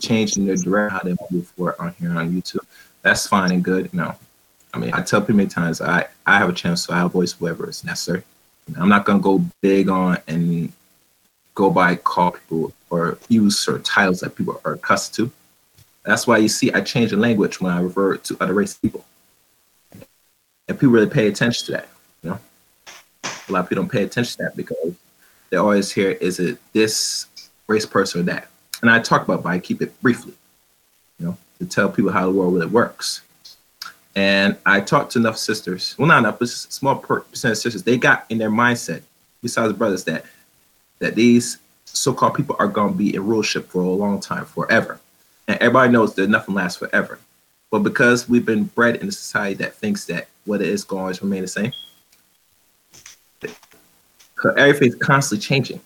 [0.00, 2.64] changing their direction how they move forward on here on YouTube.
[3.02, 3.90] That's fine and good.
[3.92, 4.14] You know,
[4.72, 7.38] I mean, I tell people many times I I have a chance, so I voice
[7.38, 8.22] whatever is necessary.
[8.78, 10.72] I'm not gonna go big on and
[11.54, 15.34] go by call people or use certain titles that people are accustomed to.
[16.04, 19.04] That's why you see I change the language when I refer to other race people.
[20.68, 21.88] And people really pay attention to that.
[22.22, 22.38] You know,
[23.24, 24.94] a lot of people don't pay attention to that because
[25.50, 27.26] they always hear, is it this
[27.66, 28.48] race person or that?
[28.82, 30.34] And I talk about, it, but I keep it briefly,
[31.18, 33.22] you know, to tell people how the world really works.
[34.16, 37.82] And I talked to enough sisters, well, not enough, but small percent of sisters.
[37.82, 39.02] They got in their mindset,
[39.42, 40.24] besides the brothers, that
[41.04, 44.98] that these so-called people are going to be in rulership for a long time, forever.
[45.46, 47.18] And everybody knows that nothing lasts forever.
[47.70, 51.12] But because we've been bred in a society that thinks that what it is going
[51.12, 51.72] to remain the same,
[54.56, 55.80] everything's constantly changing.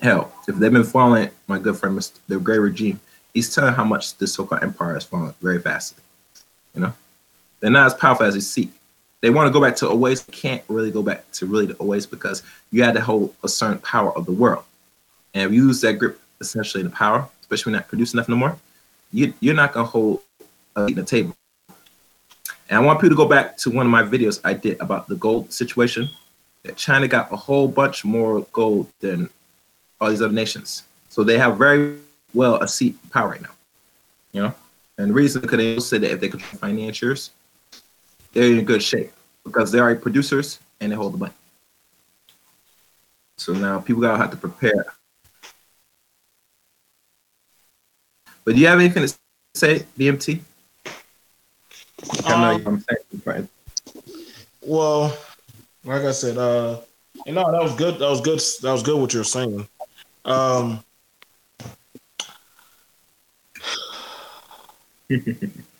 [0.00, 2.18] Hell, if they've been following my good friend, Mr.
[2.28, 3.00] the Gray Regime,
[3.32, 5.96] he's telling how much this so-called empire is falling very fast.
[6.72, 6.92] You know,
[7.58, 8.70] they're not as powerful as they seek.
[9.24, 12.04] They want to go back to always can't really go back to really the always
[12.04, 14.64] because you had to hold a certain power of the world.
[15.32, 18.28] And if you lose that grip, essentially in the power, especially when not producing enough
[18.28, 18.58] no more,
[19.14, 20.20] you, you're not gonna hold
[20.76, 21.34] at the table.
[22.68, 25.08] And I want people to go back to one of my videos I did about
[25.08, 26.10] the gold situation.
[26.64, 29.30] That China got a whole bunch more gold than
[30.02, 30.82] all these other nations.
[31.08, 31.96] So they have very
[32.34, 33.54] well a seat power right now.
[34.32, 34.54] You know?
[34.98, 37.30] And the reason could they say that if they could financiers,
[38.34, 39.12] they're in good shape
[39.44, 41.32] because they are producers and they hold the money.
[43.36, 44.86] So now people gotta have to prepare.
[48.44, 49.14] But do you have anything to
[49.54, 50.40] say, BMT?
[52.26, 52.84] Um,
[54.60, 55.16] well,
[55.84, 56.80] like I said, uh,
[57.26, 57.98] you know, that was good.
[57.98, 58.40] That was good.
[58.62, 59.00] That was good.
[59.00, 59.66] What you're saying.
[60.24, 60.84] Um,
[65.10, 65.20] I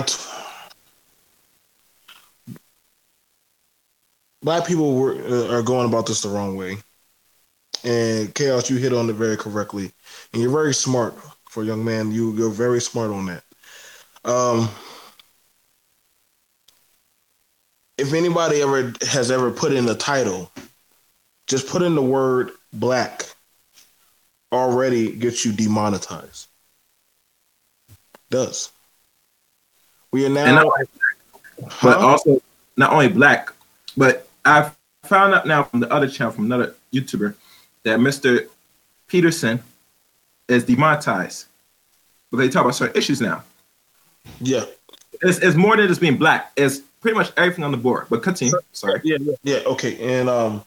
[0.00, 0.22] t-
[4.42, 6.78] black people were, uh, are going about this the wrong way,
[7.84, 8.70] and chaos.
[8.70, 9.92] You hit on it very correctly,
[10.32, 11.14] and you're very smart
[11.48, 12.10] for a young man.
[12.12, 13.44] You you're very smart on that.
[14.24, 14.68] Um,
[17.98, 20.50] if anybody ever has ever put in a title
[21.52, 23.26] just put in the word black
[24.52, 26.48] already gets you demonetized.
[28.30, 28.70] Does.
[30.12, 30.72] We are now not,
[31.82, 32.06] but huh?
[32.06, 32.42] also
[32.76, 33.50] not only black,
[33.96, 37.34] but I've found out now from the other channel from another YouTuber
[37.84, 38.48] that Mr.
[39.08, 39.62] Peterson
[40.48, 41.46] is demonetized
[42.30, 43.42] But they talk about certain issues now.
[44.40, 44.64] Yeah.
[45.22, 46.52] It's, it's more than just being black.
[46.56, 48.06] It's pretty much everything on the board.
[48.10, 48.54] But continue.
[48.72, 49.00] Sorry.
[49.04, 49.58] Yeah, yeah, yeah.
[49.66, 50.18] Okay.
[50.18, 50.64] And um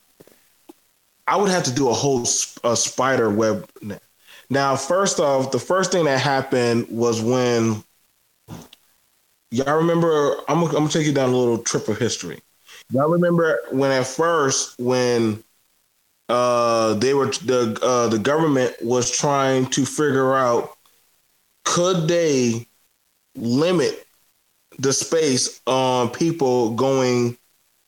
[1.28, 2.24] I would have to do a whole
[2.64, 3.68] a spider web.
[4.48, 7.84] Now, first off, the first thing that happened was when
[9.56, 10.36] y'all remember.
[10.48, 12.42] I'm, I'm gonna take you down a little trip of history.
[12.92, 15.44] Y'all remember when at first when
[16.30, 20.78] uh, they were the uh, the government was trying to figure out
[21.64, 22.68] could they
[23.36, 24.06] limit
[24.78, 27.38] the space on people going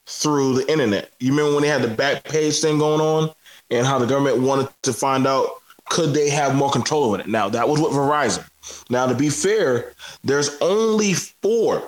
[0.07, 1.11] through the internet.
[1.19, 3.29] You remember when they had the back page thing going on
[3.69, 5.49] and how the government wanted to find out
[5.89, 7.27] could they have more control over it.
[7.27, 8.47] Now that was with Verizon.
[8.89, 9.93] Now to be fair,
[10.23, 11.83] there's only four,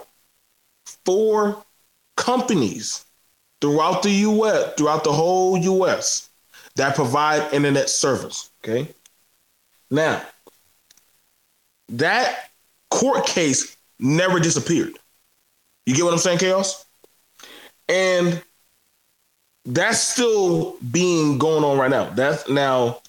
[1.06, 1.64] four
[2.18, 3.06] companies
[3.62, 6.30] throughout the US, throughout the whole US
[6.76, 8.50] that provide internet service.
[8.64, 8.88] Okay.
[9.92, 10.22] Now
[11.90, 12.52] that
[12.90, 14.94] court case never disappeared.
[15.86, 16.86] You get what I'm saying, Chaos?
[17.88, 18.42] And
[19.66, 22.10] that's still being going on right now.
[22.12, 23.02] That's now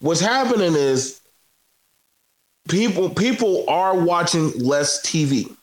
[0.00, 1.20] what's happening is
[2.68, 5.54] people people are watching less TV.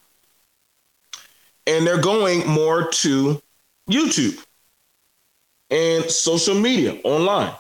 [1.67, 3.41] and they're going more to
[3.89, 4.43] YouTube
[5.69, 7.53] and social media online.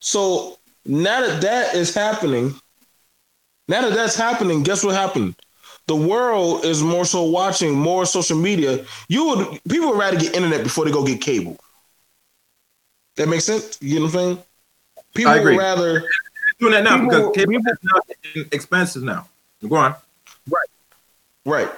[0.00, 2.54] So now that that is happening,
[3.68, 5.36] now that that's happening, guess what happened?
[5.86, 8.84] The world is more so watching more social media.
[9.08, 11.58] You would people would rather get internet before they go get cable.
[13.16, 13.78] That makes sense.
[13.80, 14.38] You know what I'm saying?
[15.14, 16.04] People would rather
[16.70, 17.78] doing that now people, because cable people, is
[18.36, 19.28] now expensive now.
[19.68, 19.94] Go on.
[20.48, 20.68] Right.
[21.44, 21.70] Right.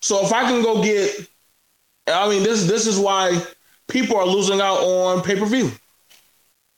[0.00, 1.28] So if I can go get,
[2.08, 3.40] I mean, this this is why
[3.88, 5.70] people are losing out on pay per view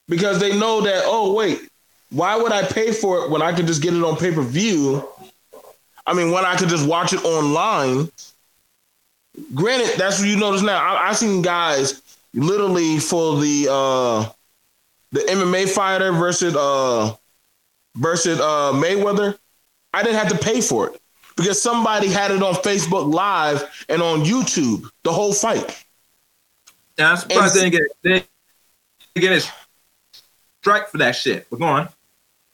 [0.08, 1.68] because they know that oh wait,
[2.10, 4.42] why would I pay for it when I could just get it on pay per
[4.42, 5.06] view?
[6.06, 8.10] I mean, when I could just watch it online.
[9.52, 10.78] Granted, that's what you notice now.
[10.78, 12.02] I, I've seen guys
[12.34, 14.30] literally for the uh
[15.12, 17.14] the MMA fighter versus uh
[17.96, 19.38] versus uh Mayweather.
[19.92, 21.00] I didn't have to pay for it
[21.36, 25.84] because somebody had it on Facebook Live and on YouTube the whole fight.
[26.98, 28.26] Yeah, I'm surprised they didn't get they didn't
[29.16, 29.52] get a
[30.60, 31.46] strike for that shit.
[31.50, 31.88] But go on.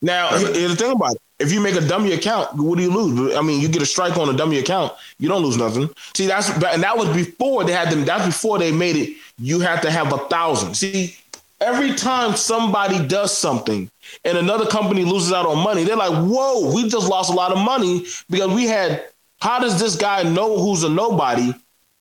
[0.03, 1.21] Now, here's the thing about it.
[1.39, 3.35] If you make a dummy account, what do you lose?
[3.35, 5.89] I mean, you get a strike on a dummy account, you don't lose nothing.
[6.15, 8.05] See, that's and that was before they had them.
[8.05, 9.17] That's before they made it.
[9.39, 10.75] You have to have a thousand.
[10.75, 11.17] See,
[11.61, 13.91] every time somebody does something
[14.25, 17.53] and another company loses out on money, they're like, "Whoa, we just lost a lot
[17.53, 19.05] of money because we had."
[19.41, 21.55] How does this guy know who's a nobody?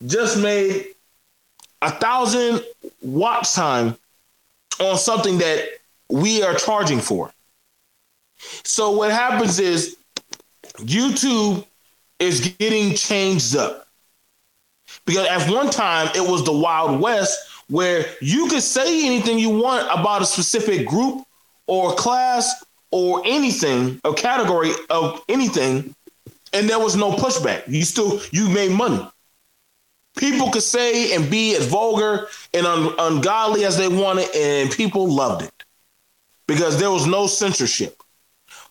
[0.06, 0.88] Just made
[1.82, 2.64] a thousand
[3.02, 3.98] watch time
[4.80, 5.66] on something that
[6.10, 7.32] we are charging for.
[8.64, 9.98] So what happens is
[10.78, 11.66] YouTube
[12.20, 13.88] is getting changed up.
[15.06, 17.38] Because at one time it was the Wild West
[17.70, 21.26] where you could say anything you want about a specific group
[21.70, 25.96] or class or anything, a category of anything,
[26.52, 27.68] and there was no pushback.
[27.68, 29.08] You still you made money.
[30.18, 35.08] People could say and be as vulgar and un- ungodly as they wanted, and people
[35.08, 35.64] loved it
[36.48, 38.02] because there was no censorship.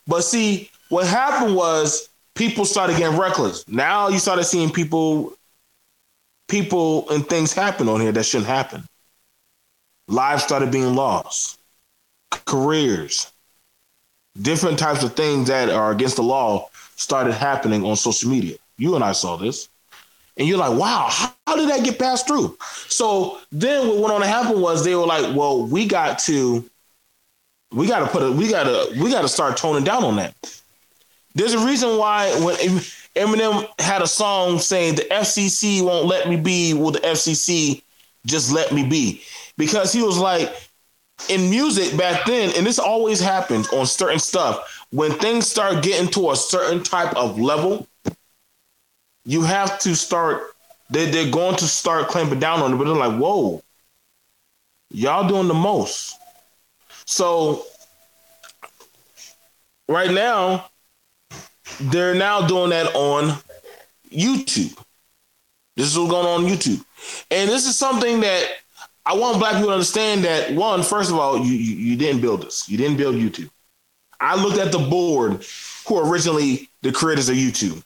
[0.08, 3.66] But see, what happened was people started getting reckless.
[3.68, 5.34] Now you started seeing people,
[6.48, 8.82] people and things happen on here that shouldn't happen.
[10.08, 11.57] Lives started being lost,
[12.30, 13.32] careers,
[14.40, 18.56] different types of things that are against the law started happening on social media.
[18.76, 19.68] You and I saw this.
[20.36, 22.56] And you're like, wow, how, how did that get passed through?
[22.88, 26.64] So then what went on to happen was they were like, well, we got to
[27.72, 30.16] we got to put a we got to we got to start toning down on
[30.16, 30.34] that.
[31.34, 32.56] There's a reason why when
[33.16, 37.82] Eminem had a song saying the FCC won't let me be, will the FCC
[38.26, 39.22] just let me be?
[39.56, 40.52] Because he was like
[41.28, 44.86] in music back then, and this always happens on certain stuff.
[44.90, 47.86] When things start getting to a certain type of level,
[49.24, 50.42] you have to start.
[50.90, 53.62] They they're going to start clamping down on it, but they're like, whoa,
[54.90, 56.16] y'all doing the most.
[57.04, 57.66] So
[59.86, 60.70] right now,
[61.80, 63.38] they're now doing that on
[64.10, 64.78] YouTube.
[65.76, 66.84] This is what's going on, on YouTube.
[67.30, 68.48] And this is something that
[69.08, 72.20] I want black people to understand that one, first of all, you, you, you didn't
[72.20, 72.68] build this.
[72.68, 73.48] You didn't build YouTube.
[74.20, 75.46] I looked at the board
[75.86, 77.82] who originally the creators of YouTube.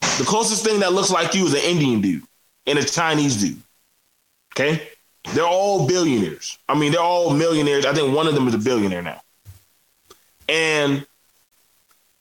[0.00, 2.22] The closest thing that looks like you is an Indian dude
[2.68, 3.60] and a Chinese dude.
[4.54, 4.88] Okay?
[5.34, 6.56] They're all billionaires.
[6.68, 7.84] I mean, they're all millionaires.
[7.84, 9.20] I think one of them is a billionaire now.
[10.48, 11.04] And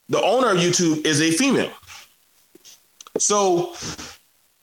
[0.09, 1.71] the owner of YouTube is a female.
[3.19, 3.75] So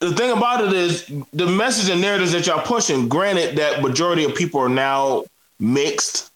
[0.03, 4.25] the thing about it is the message and narratives that y'all pushing, granted that majority
[4.25, 5.25] of people are now
[5.61, 6.33] mixed,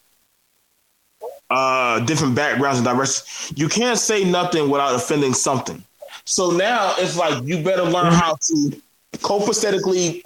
[1.50, 5.82] uh, different backgrounds and diversity, you can't say nothing without offending something.
[6.24, 8.80] So now it's like you better learn how to
[9.14, 10.22] copacetically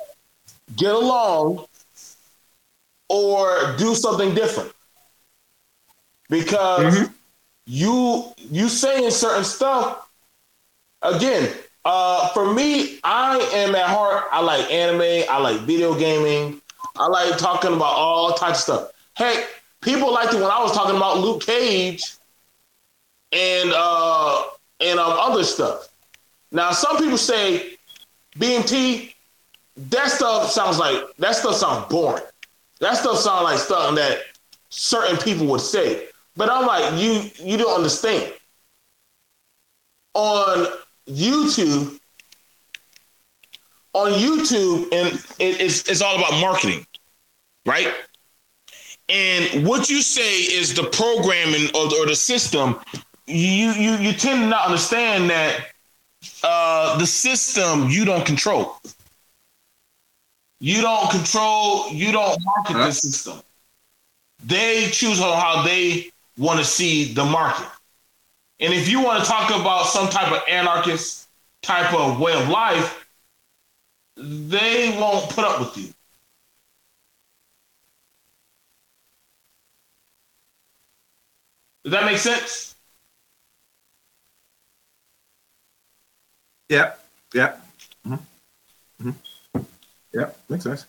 [0.77, 1.65] get along
[3.09, 4.71] or do something different
[6.29, 7.13] because mm-hmm.
[7.67, 10.09] you you saying certain stuff
[11.03, 11.51] again
[11.91, 16.61] uh, for me i am at heart i like anime i like video gaming
[16.97, 19.47] i like talking about all types of stuff Heck,
[19.81, 22.15] people liked it when i was talking about luke cage
[23.33, 24.45] and uh
[24.81, 25.89] and um, other stuff
[26.53, 27.77] now some people say
[28.37, 29.15] bmt
[29.77, 32.25] that stuff sounds like that stuff sounds boring
[32.81, 34.21] that stuff sounds like something that
[34.71, 36.07] certain people would say.
[36.37, 38.33] But I'm like, you you don't understand.
[40.15, 40.67] On
[41.11, 41.99] YouTube,
[43.93, 46.87] on YouTube, and it, it's it's all about marketing,
[47.67, 47.93] right?
[49.09, 52.79] And what you say is the programming or, or the system.
[53.27, 55.67] You you you tend to not understand that
[56.43, 58.77] uh, the system you don't control.
[60.61, 61.91] You don't control.
[61.91, 63.41] You don't market the system.
[64.45, 67.67] They choose on how they want to see the market.
[68.61, 71.29] And if you want to talk about some type of anarchist
[71.63, 73.07] type of way of life,
[74.17, 75.93] they won't put up with you.
[81.85, 82.75] Does that make sense?
[86.69, 86.93] Yeah.
[87.33, 87.57] Yeah.
[88.07, 89.09] Mm-hmm.
[89.09, 89.61] Mm-hmm.
[90.13, 90.31] Yeah.
[90.51, 90.87] Makes sense.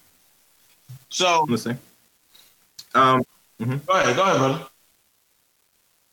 [1.09, 1.77] So I'm listening.
[2.93, 3.23] Um.
[3.59, 3.77] Mm-hmm.
[3.85, 4.15] Go ahead.
[4.15, 4.65] Go ahead, brother.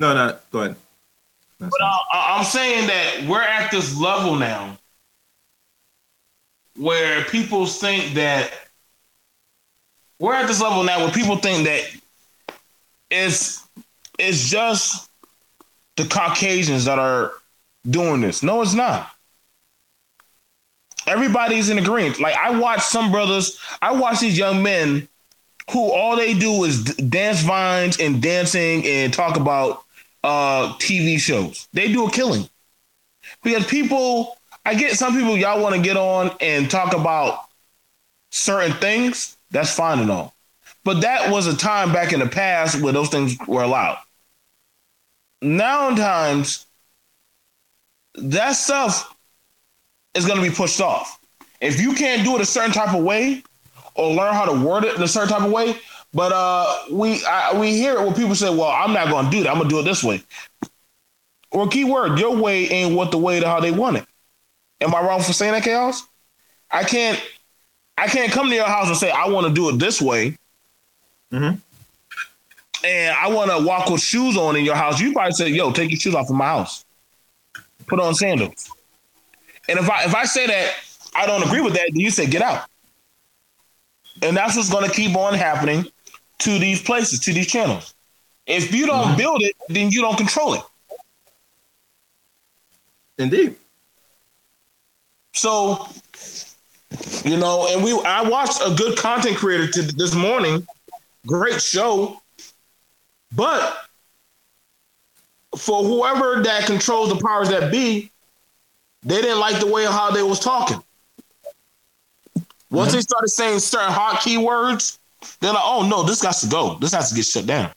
[0.00, 0.38] No, no.
[0.52, 0.76] Go ahead.
[1.58, 4.78] That's but uh, I'm saying that we're at this level now
[6.76, 8.52] where people think that
[10.20, 11.82] we're at this level now where people think that
[13.10, 13.66] it's
[14.18, 15.10] it's just
[15.96, 17.32] the Caucasians that are
[17.88, 18.42] doing this.
[18.42, 19.10] No, it's not.
[21.06, 22.20] Everybody's in agreement.
[22.20, 25.08] Like I watch some brothers, I watch these young men
[25.70, 29.84] who all they do is dance vines and dancing and talk about
[30.24, 31.68] uh TV shows.
[31.72, 32.48] They do a killing.
[33.42, 37.46] Because people, I get some people y'all want to get on and talk about
[38.30, 39.36] certain things.
[39.50, 40.34] That's fine and all.
[40.84, 43.98] But that was a time back in the past where those things were allowed
[45.40, 46.66] now times
[48.14, 49.14] that stuff
[50.14, 51.20] is going to be pushed off.
[51.60, 53.42] If you can't do it a certain type of way
[53.94, 55.76] or learn how to word it in a certain type of way,
[56.12, 59.30] but uh, we I, we hear it when people say, "Well, I'm not going to
[59.30, 59.50] do that.
[59.50, 60.22] I'm going to do it this way."
[61.50, 64.06] Or key word, your way ain't what the way to how they want it.
[64.80, 66.06] Am I wrong for saying that, chaos?
[66.70, 67.22] I can't
[67.96, 70.36] I can't come to your house and say I want to do it this way.
[71.32, 71.56] Mm-hmm
[72.84, 75.72] and I want to walk with shoes on in your house, you probably say, "Yo,
[75.72, 76.84] take your shoes off in my house.
[77.86, 78.70] Put on sandals."
[79.68, 80.74] And if I if I say that
[81.14, 82.68] I don't agree with that, then you say, "Get out."
[84.22, 85.86] And that's what's going to keep on happening
[86.40, 87.94] to these places, to these channels.
[88.46, 90.62] If you don't build it, then you don't control it.
[93.18, 93.56] Indeed.
[95.34, 95.88] So,
[97.24, 100.66] you know, and we I watched a good content creator to this morning.
[101.26, 102.20] Great show
[103.32, 103.84] but
[105.56, 108.10] for whoever that controls the powers that be,
[109.02, 110.82] they didn't like the way how they was talking.
[112.70, 112.96] Once mm-hmm.
[112.96, 114.98] they started saying certain hot keywords,
[115.40, 116.74] they're like, "Oh no, this has to go.
[116.80, 117.70] This has to get shut down."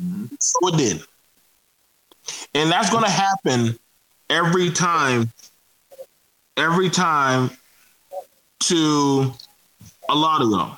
[0.00, 0.26] Mm-hmm.
[0.38, 1.02] So it did,
[2.54, 3.78] and that's going to happen
[4.28, 5.30] every time.
[6.56, 7.50] Every time
[8.64, 9.32] to
[10.10, 10.76] a lot of them.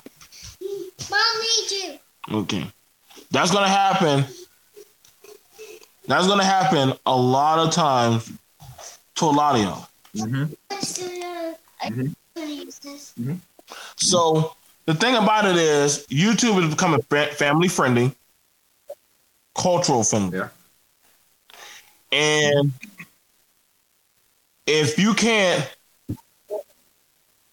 [1.09, 1.99] Mom needs you.
[2.31, 2.65] Okay.
[3.31, 4.25] That's gonna happen.
[6.07, 8.31] That's gonna happen a lot of times
[9.15, 9.87] to a lot of y'all.
[10.15, 10.53] Mm-hmm.
[12.39, 13.33] Mm-hmm.
[13.95, 14.55] So
[14.85, 18.13] the thing about it is, YouTube is becoming family friendly,
[19.55, 20.39] cultural friendly.
[20.39, 20.49] Yeah.
[22.11, 22.71] And
[24.67, 25.75] if you can't,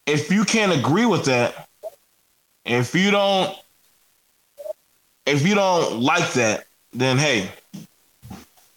[0.06, 1.68] if you can't agree with that,
[2.64, 3.56] if you don't
[5.26, 7.50] if you don't like that, then hey,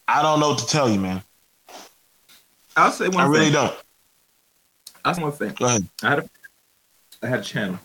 [0.07, 1.21] I don't know what to tell you, man.
[2.75, 3.17] I'll say one.
[3.17, 3.31] I thing.
[3.31, 3.75] really don't.
[5.03, 5.53] I'll say one thing.
[5.53, 5.87] Go ahead.
[6.01, 6.29] I had a,
[7.21, 7.79] I had a channel,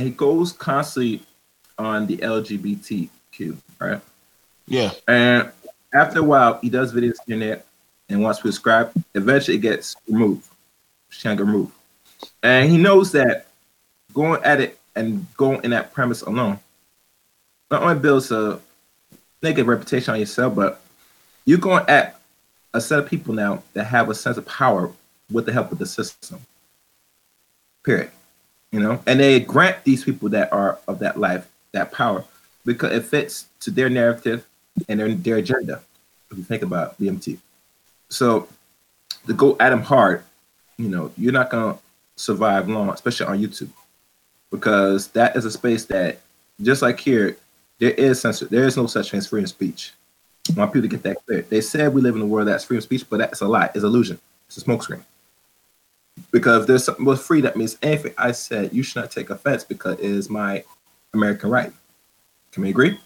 [0.00, 1.20] and he goes constantly
[1.78, 4.00] on the LGBTQ, right?
[4.66, 4.92] Yeah.
[5.06, 5.50] And
[5.92, 7.62] after a while, he does videos in there,
[8.08, 10.46] and once we subscribe, eventually it gets removed.
[11.22, 11.72] Get removed,
[12.42, 13.48] and he knows that
[14.14, 16.60] going at it and going in that premise alone
[17.68, 18.60] not only builds a
[19.42, 20.80] negative reputation on yourself, but
[21.44, 22.20] you're going at
[22.72, 24.92] a set of people now that have a sense of power
[25.30, 26.40] with the help of the system.
[27.82, 28.12] Period.
[28.72, 32.24] You know, and they grant these people that are of that life that power
[32.64, 34.46] because it fits to their narrative
[34.88, 35.82] and their, their agenda.
[36.30, 37.38] If you think about BMT,
[38.08, 38.48] so
[39.26, 40.22] to go at them hard,
[40.76, 41.78] you know, you're not gonna
[42.16, 43.70] survive long, especially on YouTube,
[44.50, 46.20] because that is a space that,
[46.62, 47.36] just like here,
[47.78, 48.46] there is censor.
[48.46, 49.92] There is no such thing as freedom of speech.
[50.48, 51.42] I want people to get that clear.
[51.42, 53.70] They said we live in a world that's freedom of speech, but that's a lie.
[53.74, 54.20] It's illusion.
[54.46, 55.02] It's a smokescreen.
[56.30, 59.30] Because if there's something with free, that means anything I said, you should not take
[59.30, 60.64] offense because it is my
[61.14, 61.72] American right.
[62.52, 62.98] Can we agree?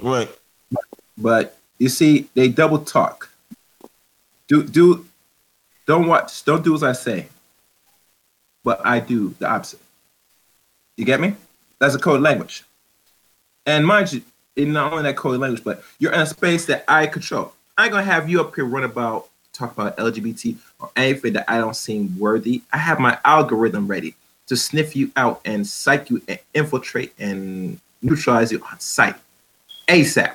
[0.00, 0.30] Right.
[1.16, 3.30] But you see, they double talk.
[4.46, 5.06] Do do
[5.86, 7.28] don't watch, don't do as I say.
[8.62, 9.80] But I do the opposite.
[10.96, 11.34] You get me?
[11.78, 12.64] That's a code language.
[13.64, 14.22] And mind you,
[14.56, 17.54] in not only that code language, but you're in a space that I control.
[17.76, 19.27] I ain't gonna have you up here run about
[19.58, 24.14] talk about LGBT or anything that I don't seem worthy, I have my algorithm ready
[24.46, 29.16] to sniff you out and psych you and infiltrate and neutralize you on site
[29.88, 30.34] ASAP.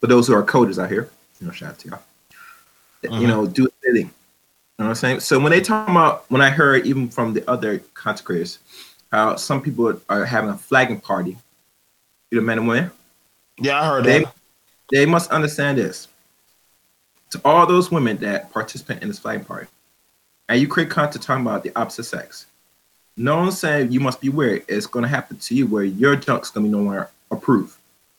[0.00, 2.02] For those who are coders out here, you know, shout out to y'all.
[3.04, 3.20] Mm-hmm.
[3.20, 4.10] You know, do it You know
[4.76, 5.20] what I'm saying?
[5.20, 8.58] So when they talk about, when I heard even from the other content creators,
[9.12, 11.36] how some people are having a flagging party,
[12.30, 12.90] you know, men and women.
[13.58, 14.34] Yeah, I heard they, that.
[14.92, 16.08] They must understand this.
[17.30, 19.68] To all those women that participate in this flag party,
[20.48, 22.46] and you create content talking about the opposite sex,
[23.16, 24.64] no one's saying you must be weird.
[24.66, 27.76] It's going to happen to you where your junk's going to be no longer approved.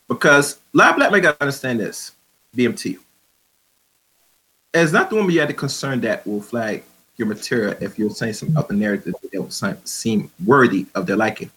[0.07, 2.11] Because a lot of black men got to understand this,
[2.55, 2.99] BMT.
[4.73, 6.83] It's not the woman you had to concern that will flag
[7.17, 9.49] your material if you're saying some other narrative that will
[9.85, 11.51] seem worthy of their liking.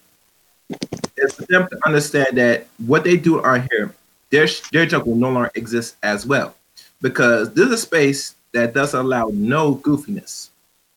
[1.17, 3.93] It's for them to understand that what they do on here,
[4.31, 6.55] their their junk will no longer exist as well,
[7.01, 10.49] because this is a space that doesn't allow no goofiness,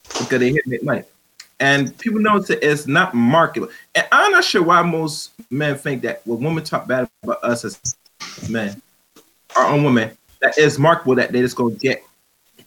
[0.04, 1.02] because they to make money,
[1.60, 3.72] and people know that it's not marketable.
[3.94, 7.64] And I'm not sure why most men think that when women talk bad about us
[7.64, 7.96] as
[8.48, 8.80] men,
[9.56, 12.02] our own women, that it's marketable that they just gonna get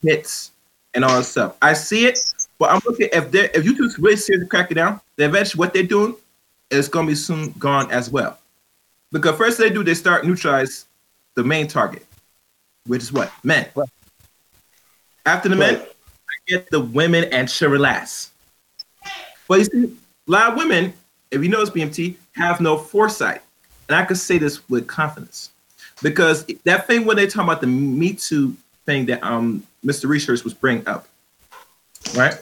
[0.01, 0.51] hits
[0.93, 1.55] and all that stuff.
[1.61, 2.19] I see it,
[2.59, 5.73] but I'm looking if they if YouTube really seriously crack it down, then eventually what
[5.73, 6.15] they're doing
[6.69, 8.39] is gonna be soon gone as well.
[9.11, 10.85] Because first they do, they start neutralize
[11.35, 12.05] the main target,
[12.85, 13.67] which is what men.
[13.75, 13.89] Right.
[15.25, 15.77] After the right.
[15.77, 18.31] men, I get the women and Sherry Lass.
[19.47, 20.93] But you see, a lot of women,
[21.29, 23.41] if you notice BMT, have no foresight,
[23.87, 25.51] and I can say this with confidence
[26.01, 28.55] because that thing when they talk about the Me Too
[28.85, 30.07] thing that um Mr.
[30.07, 31.07] Research was bringing up,
[32.15, 32.39] right?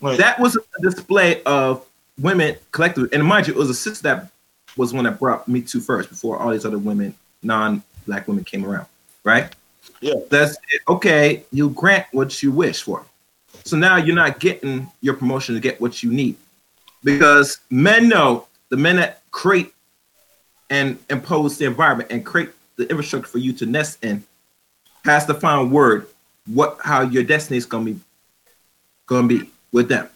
[0.00, 0.18] right?
[0.18, 1.84] That was a display of
[2.20, 4.30] women collectively, and mind you, it was a sister that
[4.76, 8.64] was one that brought Me Too first before all these other women, non-black women, came
[8.64, 8.86] around,
[9.26, 9.54] right?
[10.00, 10.14] Yeah.
[10.30, 10.82] That's it.
[10.88, 11.44] okay.
[11.52, 13.04] You grant what you wish for.
[13.64, 16.36] So now you're not getting your promotion to get what you need,
[17.02, 19.72] because men know the men that create
[20.70, 24.24] and impose the environment and create the infrastructure for you to nest in
[25.04, 26.08] has the final word
[26.46, 28.00] what how your destiny is gonna be
[29.06, 30.08] gonna be with them.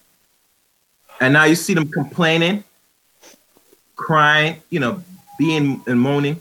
[1.21, 2.65] And now you see them complaining,
[3.95, 5.03] crying, you know,
[5.39, 6.41] being and moaning.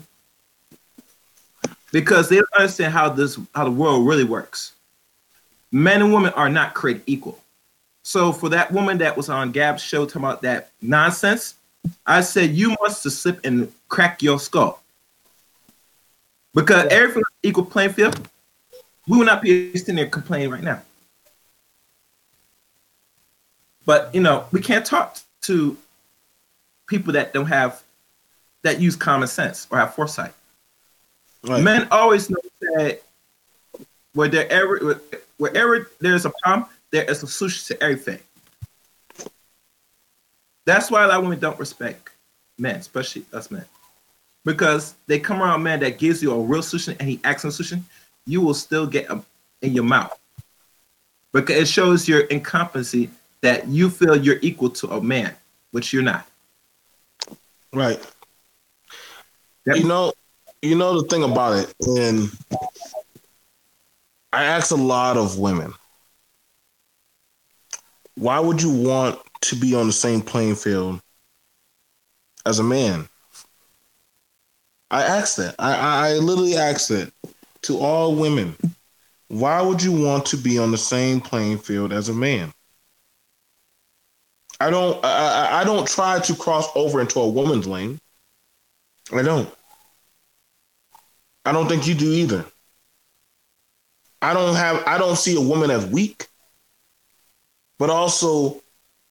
[1.91, 4.73] Because they don't understand how this how the world really works.
[5.71, 7.39] Men and women are not created equal.
[8.03, 11.55] So for that woman that was on Gab's show talking about that nonsense,
[12.05, 14.81] I said you must slip and crack your skull.
[16.53, 16.97] Because yeah.
[16.97, 18.27] everything equal playing field,
[19.07, 20.81] we will not be sitting there complaining right now.
[23.85, 25.77] But you know, we can't talk to
[26.87, 27.81] people that don't have
[28.63, 30.33] that use common sense or have foresight.
[31.43, 31.63] Right.
[31.63, 33.01] Men always know that
[34.13, 35.01] wherever
[35.37, 38.19] wherever there's a problem, there is a solution to everything.
[40.65, 42.09] That's why a lot of women don't respect
[42.57, 43.65] men, especially us men,
[44.45, 47.45] because they come around a man that gives you a real solution and he acts
[47.45, 47.85] on a solution
[48.25, 49.25] you will still get them
[49.61, 50.17] in your mouth
[51.33, 53.09] because it shows your incompetency
[53.41, 55.33] that you feel you're equal to a man,
[55.71, 56.27] which you're not.
[57.73, 57.99] Right.
[59.65, 59.77] Yep.
[59.77, 60.13] You know,
[60.61, 62.29] you know the thing about it, and
[64.33, 65.73] I ask a lot of women,
[68.15, 71.01] why would you want to be on the same playing field
[72.45, 73.07] as a man?
[74.91, 75.55] I asked that.
[75.59, 77.11] I, I literally asked that
[77.63, 78.55] to all women,
[79.27, 82.51] why would you want to be on the same playing field as a man?
[84.59, 87.99] I don't I, I don't try to cross over into a woman's lane.
[89.13, 89.49] I don't.
[91.45, 92.45] I don't think you do either.
[94.21, 96.27] I don't have I don't see a woman as weak.
[97.77, 98.61] But also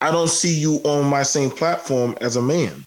[0.00, 2.84] I don't see you on my same platform as a man.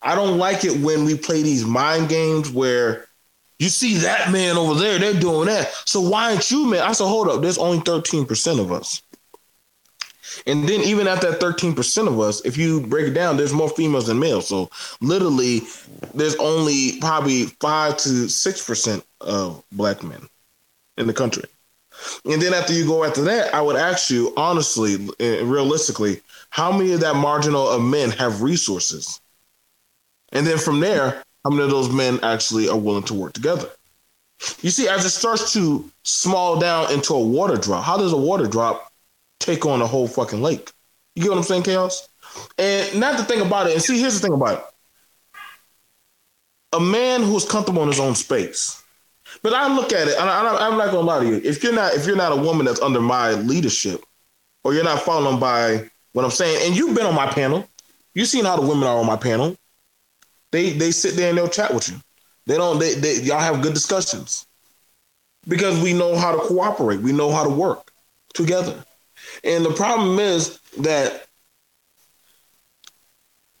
[0.00, 3.06] I don't like it when we play these mind games where
[3.58, 5.72] you see that man over there, they're doing that.
[5.84, 6.80] So why aren't you, man?
[6.80, 9.02] I said, hold up, there's only 13% of us.
[10.46, 13.68] And then even at that 13% of us, if you break it down, there's more
[13.68, 14.48] females than males.
[14.48, 14.70] So
[15.00, 15.62] literally,
[16.14, 20.28] there's only probably five to six percent of black men
[20.96, 21.44] in the country.
[22.24, 26.20] And then after you go after that, I would ask you honestly realistically,
[26.50, 29.20] how many of that marginal of men have resources?
[30.32, 33.68] And then from there, how many of those men actually are willing to work together?
[34.60, 38.16] You see, as it starts to small down into a water drop, how does a
[38.16, 38.91] water drop
[39.42, 40.70] take on a whole fucking lake?
[41.14, 42.08] You get what I'm saying, Chaos?
[42.58, 44.64] And not to think about it, and see, here's the thing about it.
[46.74, 48.82] A man who's comfortable in his own space
[49.42, 51.40] But I look at it, and I, am not gonna lie to you.
[51.44, 54.04] If you're not if you're not a woman that's under my leadership,
[54.64, 57.68] or you're not following by what I'm saying, and you've been on my panel,
[58.14, 59.56] you've seen how the women are on my panel.
[60.50, 61.96] They they sit there and they'll chat with you.
[62.46, 62.78] They don't.
[62.78, 64.46] They, they y'all have good discussions
[65.48, 67.00] because we know how to cooperate.
[67.00, 67.90] We know how to work
[68.34, 68.84] together.
[69.44, 71.26] And the problem is that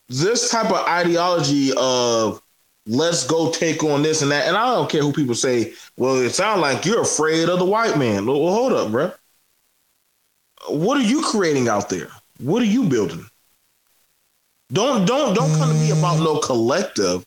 [0.08, 2.42] this type of ideology of
[2.86, 4.46] let's go take on this and that.
[4.46, 7.64] And I don't care who people say, well, it sounds like you're afraid of the
[7.64, 8.26] white man.
[8.26, 9.12] Well, hold up, bro.
[10.68, 12.08] What are you creating out there?
[12.38, 13.26] What are you building?
[14.72, 17.26] Don't don't don't come to me about no collective.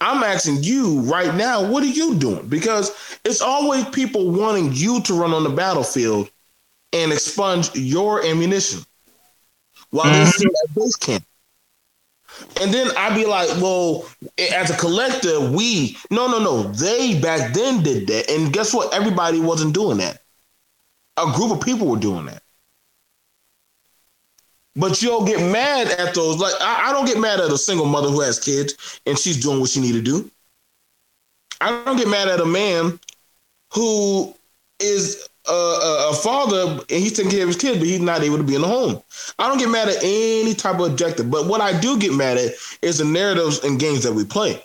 [0.00, 2.48] I'm asking you right now, what are you doing?
[2.48, 6.30] Because it's always people wanting you to run on the battlefield
[6.92, 8.80] and expunge your ammunition
[9.90, 10.14] while mm-hmm.
[10.14, 11.24] they're still at base camp.
[12.60, 16.62] And then I'd be like, well, as a collector, we no, no, no.
[16.62, 18.94] They back then did that, and guess what?
[18.94, 20.22] Everybody wasn't doing that.
[21.16, 22.42] A group of people were doing that.
[24.76, 26.38] But you'll get mad at those.
[26.38, 29.42] Like I, I don't get mad at a single mother who has kids and she's
[29.42, 30.30] doing what she need to do.
[31.60, 32.98] I don't get mad at a man
[33.72, 34.34] who
[34.78, 38.36] is a, a, father and he's taking care of his kids, but he's not able
[38.36, 39.02] to be in the home.
[39.38, 42.36] I don't get mad at any type of objective, but what I do get mad
[42.36, 44.62] at is the narratives and games that we play.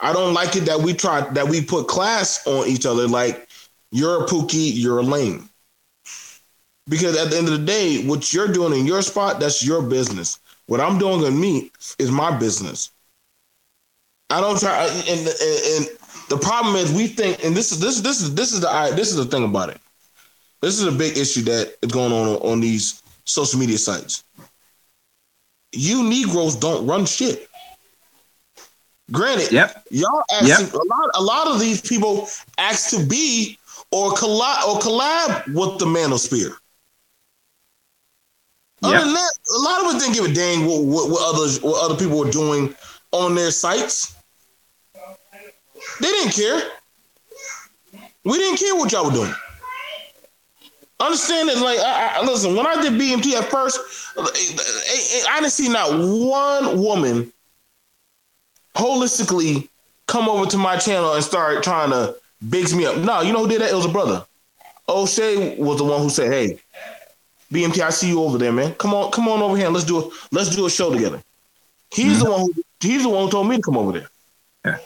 [0.00, 3.06] I don't like it that we try that we put class on each other.
[3.06, 3.48] Like
[3.90, 5.48] you're a pookie, you're a lame.
[6.88, 9.82] Because at the end of the day, what you're doing in your spot, that's your
[9.82, 10.40] business.
[10.66, 12.90] What I'm doing in me is my business.
[14.30, 15.98] I don't try, and, and, and
[16.28, 19.10] the problem is we think, and this is this this is this is the this
[19.10, 19.81] is the thing about it.
[20.62, 24.22] This is a big issue that is going on on these social media sites.
[25.72, 27.48] You Negroes don't run shit.
[29.10, 29.84] Granted, yep.
[29.90, 30.72] y'all ask yep.
[30.72, 31.10] a lot.
[31.14, 33.58] A lot of these people ask to be
[33.90, 36.54] or collab or collab with the manosphere.
[38.82, 39.04] Other yep.
[39.04, 41.84] than that, a lot of us didn't give a dang what, what, what others what
[41.84, 42.74] other people were doing
[43.10, 44.14] on their sites.
[46.00, 46.62] They didn't care.
[48.24, 49.34] We didn't care what y'all were doing.
[51.02, 53.80] Understand that, like, I, I, listen, when I did BMT at first,
[54.16, 57.32] I didn't see not one woman
[58.76, 59.68] holistically
[60.06, 62.14] come over to my channel and start trying to
[62.48, 62.96] bigs me up.
[62.98, 63.70] No, you know who did that?
[63.70, 64.24] It was a brother.
[64.88, 66.60] O'Shea was the one who said, "Hey,
[67.52, 68.74] BMT, I see you over there, man.
[68.74, 71.22] Come on, come on over here and let's do a let's do a show together."
[71.90, 72.24] He's mm-hmm.
[72.24, 74.10] the one who he's the one who told me to come over there.
[74.64, 74.78] Yeah.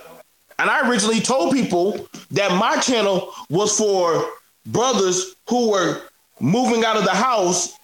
[0.58, 4.26] And I originally told people that my channel was for
[4.66, 6.02] brothers who were
[6.40, 7.78] moving out of the house,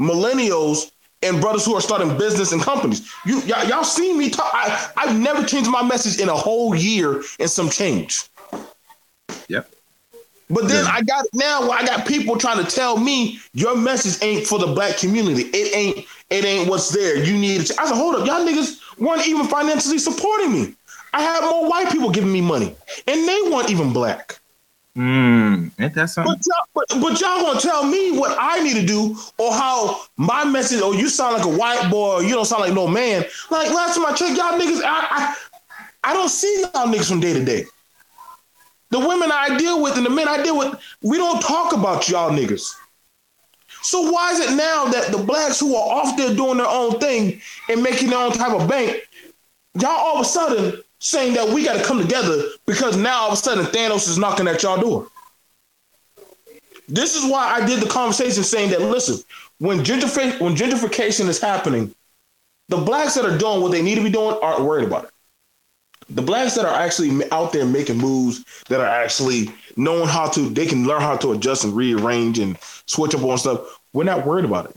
[0.00, 0.90] millennials,
[1.22, 3.08] and brothers who are starting business and companies.
[3.24, 4.50] You y'all, y'all seen me talk.
[4.52, 8.24] I, I've never changed my message in a whole year and some change.
[9.48, 9.70] Yep.
[10.50, 10.90] But then yeah.
[10.90, 14.66] I got now I got people trying to tell me your message ain't for the
[14.66, 15.42] black community.
[15.44, 17.22] It ain't it ain't what's there.
[17.22, 17.70] You need it.
[17.78, 20.74] I said, hold up, y'all niggas weren't even financially supporting me.
[21.14, 22.74] I had more white people giving me money,
[23.06, 24.40] and they weren't even black.
[24.96, 26.34] Mm, ain't that something?
[26.34, 30.02] But y'all, but, but y'all gonna tell me what I need to do, or how
[30.18, 32.86] my message, or you sound like a white boy, or you don't sound like no
[32.86, 33.24] man.
[33.50, 35.36] Like last time I checked, y'all niggas, I, I,
[36.04, 37.64] I don't see y'all niggas from day to day.
[38.90, 42.10] The women I deal with and the men I deal with, we don't talk about
[42.10, 42.74] y'all niggas.
[43.80, 46.98] So why is it now that the blacks who are off there doing their own
[47.00, 47.40] thing
[47.70, 49.08] and making their own type of bank,
[49.80, 53.28] y'all all of a sudden saying that we got to come together because now all
[53.28, 55.08] of a sudden Thanos is knocking at y'all door.
[56.86, 59.22] This is why I did the conversation saying that listen,
[59.58, 61.92] when gentrification when gentrification is happening,
[62.68, 65.10] the blacks that are doing what they need to be doing aren't worried about it.
[66.08, 70.50] The blacks that are actually out there making moves that are actually knowing how to,
[70.50, 73.80] they can learn how to adjust and rearrange and switch up on stuff.
[73.92, 74.76] We're not worried about it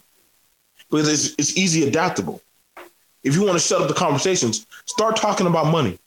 [0.90, 2.42] because it's, it's easy adaptable.
[3.24, 6.00] If you want to shut up the conversations, start talking about money.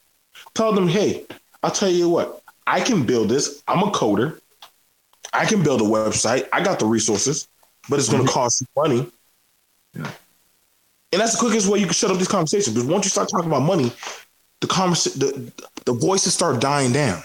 [0.59, 1.25] Tell them, hey,
[1.63, 3.63] I'll tell you what, I can build this.
[3.69, 4.41] I'm a coder.
[5.33, 6.49] I can build a website.
[6.53, 7.47] I got the resources,
[7.89, 8.35] but it's going to mm-hmm.
[8.35, 9.09] cost you money.
[9.95, 10.11] Yeah.
[11.13, 12.75] And that's the quickest way you can shut up these conversations.
[12.75, 13.93] Because once you start talking about money,
[14.61, 15.53] the conversation, the,
[15.85, 17.23] the voices start dying down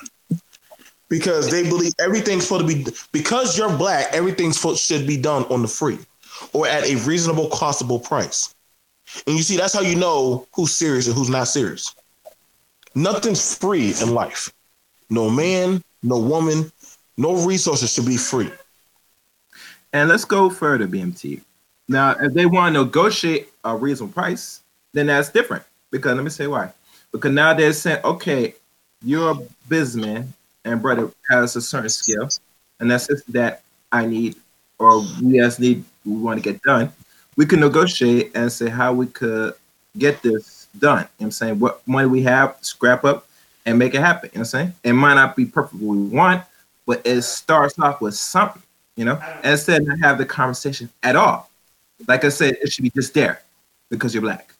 [1.09, 4.13] because they believe everything's supposed to be because you're black.
[4.13, 5.97] Everything's should be done on the free
[6.53, 8.53] or at a reasonable, costable price.
[9.25, 11.95] And you see, that's how you know who's serious and who's not serious.
[12.95, 14.51] Nothing's free in life.
[15.09, 16.71] No man, no woman,
[17.17, 18.51] no resources should be free.
[19.91, 21.41] And let's go further, BMT.
[21.87, 24.61] Now, if they want to negotiate a reasonable price,
[24.93, 25.63] then that's different.
[25.91, 26.71] Because let me say why.
[27.11, 28.55] Because now they're saying, okay,
[29.03, 29.39] you're a
[29.69, 30.33] businessman,
[30.65, 32.29] and brother has a certain skill,
[32.79, 34.35] and that's that I need
[34.79, 36.91] or we as need we want to get done,
[37.35, 39.53] we can negotiate and say how we could
[39.97, 40.97] get this done.
[40.97, 41.59] You know what I'm saying?
[41.59, 43.28] What money we have, scrap up
[43.65, 44.30] and make it happen.
[44.34, 44.74] You know what I'm saying?
[44.84, 46.43] It might not be perfect what we want,
[46.86, 48.61] but it starts off with something,
[48.95, 51.49] you know, instead of not have the conversation at all.
[52.07, 53.41] Like I said, it should be just there
[53.89, 54.53] because you're black.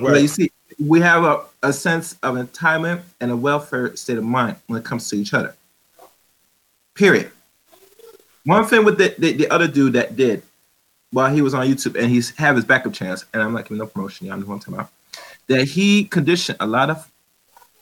[0.00, 0.22] Right.
[0.22, 0.50] you see,
[0.84, 4.84] we have a, a sense of entitlement and a welfare state of mind when it
[4.84, 5.54] comes to each other.
[6.94, 7.30] Period.
[8.44, 10.42] One thing with the, the, the other dude that did
[11.12, 13.78] while he was on YouTube and he's have his backup chance, and I'm not giving
[13.78, 14.90] no promotion, y'all know what I'm talking about.
[15.46, 17.08] That he conditioned a lot of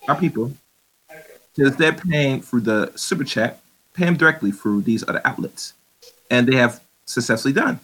[0.09, 0.53] our people
[1.55, 3.61] because they're paying through the super chat,
[3.95, 5.75] pay them directly through these other outlets,
[6.31, 7.79] and they have successfully done.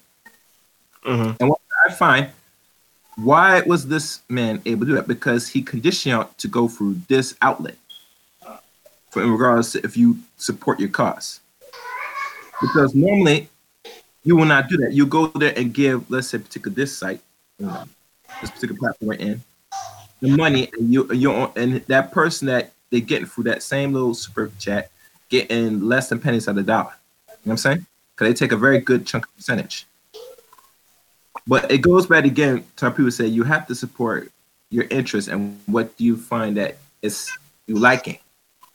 [1.05, 1.37] Mm-hmm.
[1.41, 2.31] And what I find,
[3.17, 5.09] why was this man able to do that?
[5.09, 7.77] Because he conditioned to go through this outlet,
[9.11, 11.41] for in regards to if you support your cause.
[12.61, 13.49] Because normally
[14.27, 14.93] you will not do that.
[14.93, 17.21] You go there and give, let's say, particular this site,
[17.61, 17.71] you
[18.41, 19.41] this particular platform in,
[20.21, 24.15] the money, and you you and that person that they're getting through that same little
[24.15, 24.91] super chat,
[25.29, 26.95] getting less than pennies out of the dollar.
[27.29, 27.87] You know what I'm saying?
[28.15, 29.87] Because they take a very good chunk of percentage.
[31.47, 34.33] But it goes back again to how people say you have to support
[34.71, 37.31] your interest and what do you find that is
[37.69, 38.19] you liking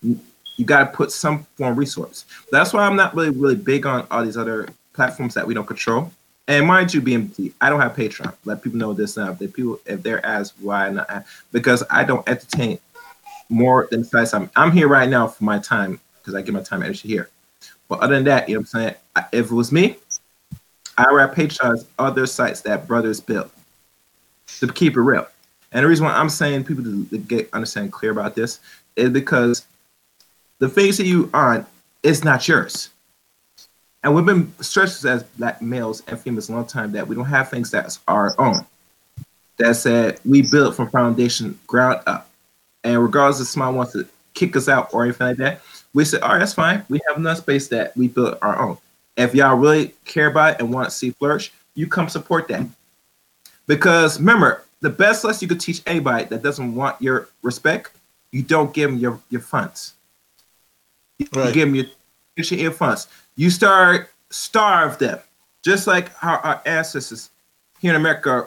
[0.02, 2.26] you got to put some form of resource.
[2.52, 4.70] That's why I'm not really really big on all these other
[5.02, 6.12] platforms that we don't control.
[6.47, 8.36] And mind you, BMT, I don't have Patreon.
[8.45, 9.36] Let people know this now.
[9.39, 11.22] If people, if they're asked why not, uh,
[11.52, 12.78] because I don't entertain
[13.49, 14.36] more than sites.
[14.36, 17.30] I'm I'm here right now for my time because I give my time energy here.
[17.89, 18.95] But other than that, you know what I'm saying.
[19.32, 19.95] If it was me,
[20.99, 23.52] I would have patronize other sites that brothers built
[24.60, 25.26] to keep it real.
[25.72, 28.60] And the reason why I'm saying people to get understand clear about this
[28.95, 29.66] is because
[30.60, 31.66] the things that you on
[32.04, 32.91] is not yours.
[34.04, 37.26] And we've been stressed as black males and females a long time that we don't
[37.26, 38.66] have things that's our own.
[39.58, 42.30] That said, we build from foundation ground up.
[42.84, 45.62] And regardless if someone wants to kick us out or anything like that,
[45.93, 46.84] we said, all right, that's fine.
[46.89, 48.78] We have enough space that we built our own.
[49.18, 52.66] If y'all really care about it and want to see flourish, you come support that.
[53.68, 57.91] Because remember, the best lesson you could teach anybody that doesn't want your respect,
[58.32, 59.93] you don't give them your, your funds.
[61.34, 61.47] Right.
[61.47, 61.86] You give them your,
[62.58, 63.08] your funds.
[63.42, 65.18] You start starve them,
[65.64, 67.32] just like how our ancestors
[67.80, 68.46] here in America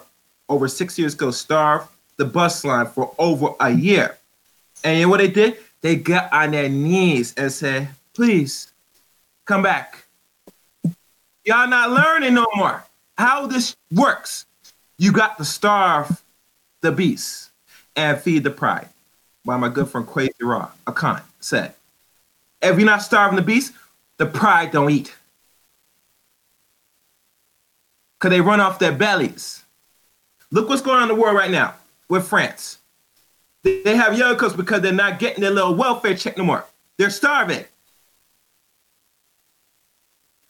[0.49, 4.17] over six years ago starved the bus line for over a year.
[4.85, 5.57] And you know what they did?
[5.81, 8.71] They got on their knees and said, please
[9.47, 10.05] come back.
[11.45, 12.85] Y'all not learning no more
[13.19, 14.47] how this works.
[14.97, 16.23] You got to starve
[16.83, 17.51] the beast
[17.97, 18.89] and feed the pride.
[19.45, 21.75] By my good friend Quasi Raw, Akan said.
[22.63, 23.73] If you're not starving the beast,
[24.19, 25.15] the pride don't eat.
[28.19, 29.65] Because they run off their bellies.
[30.51, 31.75] Look what's going on in the world right now
[32.09, 32.79] with France.
[33.63, 36.65] They have yokos because they're not getting their little welfare check no more.
[36.99, 37.65] They're starving.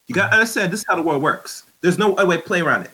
[0.06, 1.64] You got to understand this is how the world works.
[1.80, 2.90] There's no other way to play around it.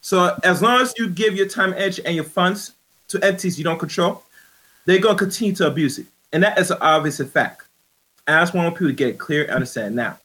[0.00, 2.72] So as long as you give your time, edge, and your funds
[3.08, 4.22] to entities you don't control,
[4.86, 6.06] they're going to continue to abuse it.
[6.32, 7.63] And that is an obvious fact.
[8.26, 10.18] I just want people to get it clear and understand now.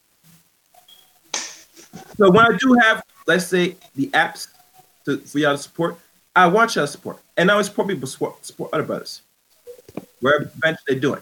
[2.18, 4.48] So when I do have, let's say, the apps
[5.06, 5.98] to, for y'all to support,
[6.36, 7.20] I want y'all to support.
[7.38, 9.22] And I support people support, support other brothers.
[10.22, 10.52] Wherever
[10.88, 11.22] they're doing.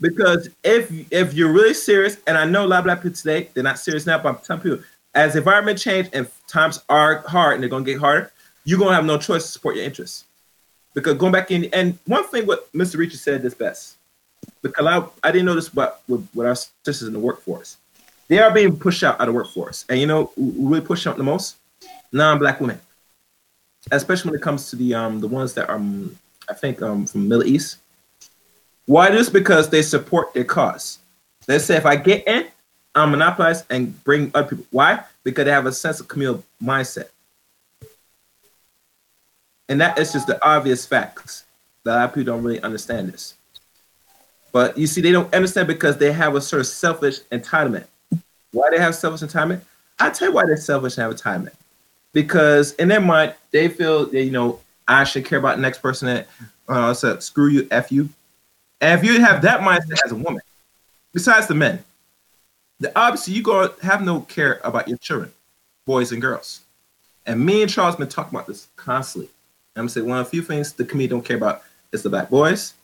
[0.00, 3.48] Because if if you're really serious, and I know a lot of black people today,
[3.54, 4.78] they're not serious now, but I'm telling people,
[5.14, 8.32] as environment change and times are hard and they're gonna get harder,
[8.64, 10.24] you're gonna have no choice to support your interests.
[10.94, 12.98] Because going back in and one thing what Mr.
[12.98, 13.96] Richard said is best
[14.62, 17.76] because I, I didn't know this but with, with our sisters in the workforce.
[18.28, 19.84] They are being pushed out of the workforce.
[19.88, 21.56] And you know who really push out the most?
[22.12, 22.80] Non-black women.
[23.90, 26.16] Especially when it comes to the um the ones that are um,
[26.48, 27.78] I think um from Middle East.
[28.86, 29.28] Why this?
[29.28, 30.98] Because they support their cause.
[31.46, 32.46] They say if I get in,
[32.94, 33.14] I'm
[33.70, 34.66] and bring other people.
[34.70, 35.04] Why?
[35.24, 37.08] Because they have a sense of communal mindset.
[39.68, 41.44] And that is just the obvious facts
[41.84, 43.34] that a lot of people don't really understand this.
[44.52, 47.86] But you see, they don't understand because they have a sort of selfish entitlement.
[48.52, 49.62] Why they have selfish entitlement?
[49.98, 51.54] I tell you why they're selfish and have entitlement.
[52.12, 55.78] Because in their mind, they feel that, you know, I should care about the next
[55.78, 56.28] person that
[56.68, 58.10] uh so screw you, F you.
[58.80, 60.42] And if you have that mindset as a woman,
[61.12, 61.82] besides the men,
[62.78, 65.32] the obviously you go have no care about your children,
[65.86, 66.60] boys and girls.
[67.24, 69.30] And me and Charles been talking about this constantly.
[69.76, 72.10] I'm gonna say one of the few things the community don't care about is the
[72.10, 72.74] black boys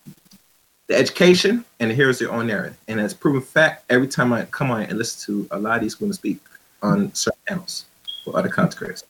[0.89, 2.77] the education and the heroes their own narrative.
[2.89, 5.83] And it's proven fact every time I come on and listen to a lot of
[5.83, 6.41] these women speak
[6.83, 7.85] on certain panels
[8.25, 9.05] for other content.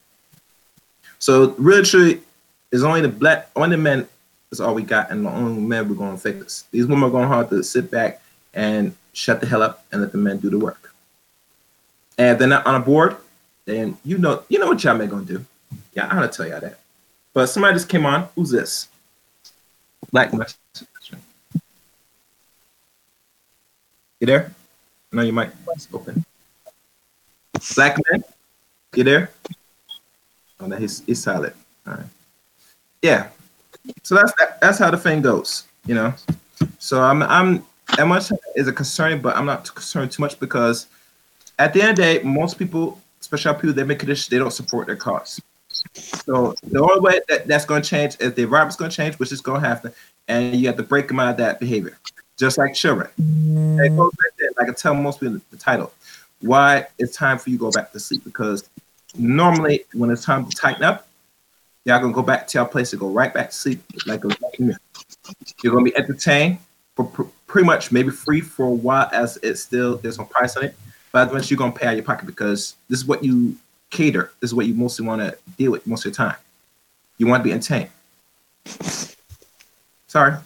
[1.19, 2.21] So really
[2.71, 4.09] is only the black only the men
[4.51, 6.65] is all we got and the only men we're gonna fix this.
[6.71, 8.23] These women are gonna have to sit back
[8.55, 10.93] and shut the hell up and let the men do the work.
[12.19, 13.17] And if they're not on a board,
[13.65, 15.45] then you know you know what y'all men gonna do.
[15.93, 16.81] Yeah, I'm gonna tell y'all that.
[17.33, 18.29] But somebody just came on.
[18.35, 18.89] Who's this?
[20.11, 20.57] Black message.
[24.21, 24.53] You there?
[25.13, 25.51] No, you might
[25.93, 26.25] open.
[27.77, 28.23] Black man,
[28.95, 29.31] you there?
[30.61, 31.55] Oh, no, he's he's solid.
[31.87, 32.07] All right.
[33.03, 33.29] Yeah.
[34.03, 35.65] So that's that, that's how the thing goes.
[35.87, 36.15] You know.
[36.79, 37.65] So I'm I'm
[37.97, 40.87] that much is a concern, but I'm not concerned too much because
[41.59, 44.53] at the end of the day, most people, especially people that make conditions, they don't
[44.53, 45.41] support their cause.
[45.95, 49.19] So the only way that that's going to change is the environment's going to change,
[49.19, 49.93] which is going to happen,
[50.27, 51.99] and you have to break them out of that behavior,
[52.39, 53.09] just like children.
[53.19, 54.17] It goes mm.
[54.17, 55.93] back there, like I tell most people the title,
[56.41, 58.69] why it's time for you to go back to sleep because
[59.17, 61.09] normally when it's time to tighten up,
[61.85, 64.29] y'all gonna go back to your place to go right back to sleep like a
[65.63, 66.59] you're gonna be entertained
[66.95, 70.57] for pr- pretty much maybe free for a while as it still there's no price
[70.57, 70.77] on it,
[71.13, 73.57] but eventually you're gonna pay out your pocket because this is what you
[73.91, 74.33] cater.
[74.41, 76.37] This is what you mostly want to deal with most of the time.
[77.17, 77.91] You want to be entertained.
[80.07, 80.37] Sorry.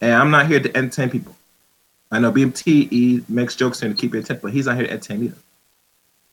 [0.00, 1.36] And I'm not here to entertain people.
[2.10, 4.92] I know BMT makes jokes here to keep your attention, but he's not here to
[4.92, 5.36] entertain either.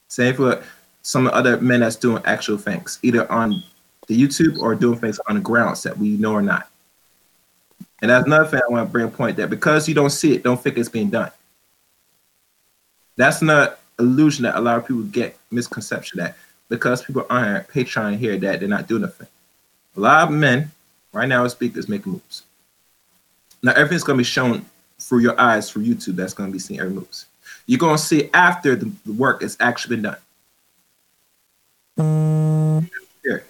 [0.07, 0.63] Same for
[1.01, 3.63] some other men that's doing actual things, either on
[4.07, 6.69] the YouTube or doing things on the grounds that we know or not.
[8.01, 10.33] And that's another thing I want to bring a point that because you don't see
[10.33, 11.31] it, don't think it's being done.
[13.15, 16.35] That's not illusion that a lot of people get misconception that
[16.69, 19.27] because people aren't Patreon here that they're not doing nothing.
[19.95, 20.71] A lot of men
[21.11, 22.43] right now speakers making moves.
[23.67, 24.65] Now everything's gonna be shown
[24.97, 26.15] through your eyes through YouTube.
[26.15, 27.25] That's gonna be seeing every moves.
[27.65, 30.15] You're gonna see after the, the work has actually been
[31.97, 32.87] done.
[33.21, 33.43] Here.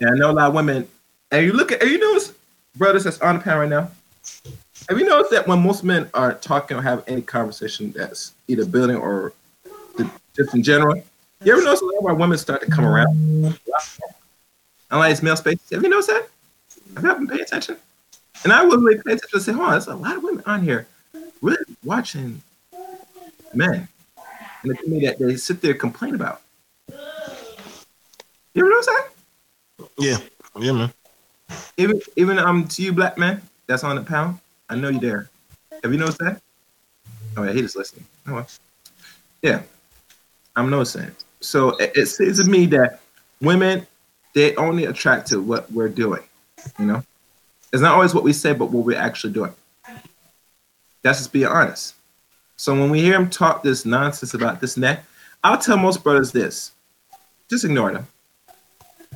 [0.00, 0.88] And I know a lot of women,
[1.30, 2.32] and you look at, and you notice
[2.74, 3.88] brothers that's on the panel right now.
[4.88, 8.66] Have you noticed that when most men are talking or have any conversation that's either
[8.66, 9.32] building or
[10.34, 10.96] just in general,
[11.44, 13.56] you ever notice a lot of our women start to come around?
[14.90, 15.60] Unlike it's male space.
[15.70, 16.26] Have you noticed that?
[16.96, 17.76] Have you been paying attention?
[18.44, 20.42] And I would really pay attention and say, hold on, there's a lot of women
[20.46, 20.86] on here
[21.42, 22.42] really watching
[23.54, 23.88] men.
[24.62, 26.42] And the thing that they sit there and complain about.
[26.88, 29.08] You ever notice that?
[29.98, 30.18] Yeah.
[30.58, 30.92] Yeah, man.
[31.76, 35.30] Even even um to you black man that's on the pound, I know you're there.
[35.82, 36.42] Have you noticed that?
[37.36, 38.04] Oh yeah, he just listening.
[38.26, 38.48] Oh well.
[39.42, 39.62] Yeah.
[40.56, 41.10] I'm noticing.
[41.40, 43.00] So it, it seems to me that
[43.40, 43.86] women
[44.34, 46.22] they only attract to what we're doing.
[46.78, 47.04] You know?
[47.72, 49.52] It's not always what we say, but what we're actually doing.
[51.02, 51.94] That's just being honest.
[52.56, 55.04] So when we hear him talk this nonsense about this and that,
[55.44, 56.72] I'll tell most brothers this.
[57.48, 58.06] Just ignore them.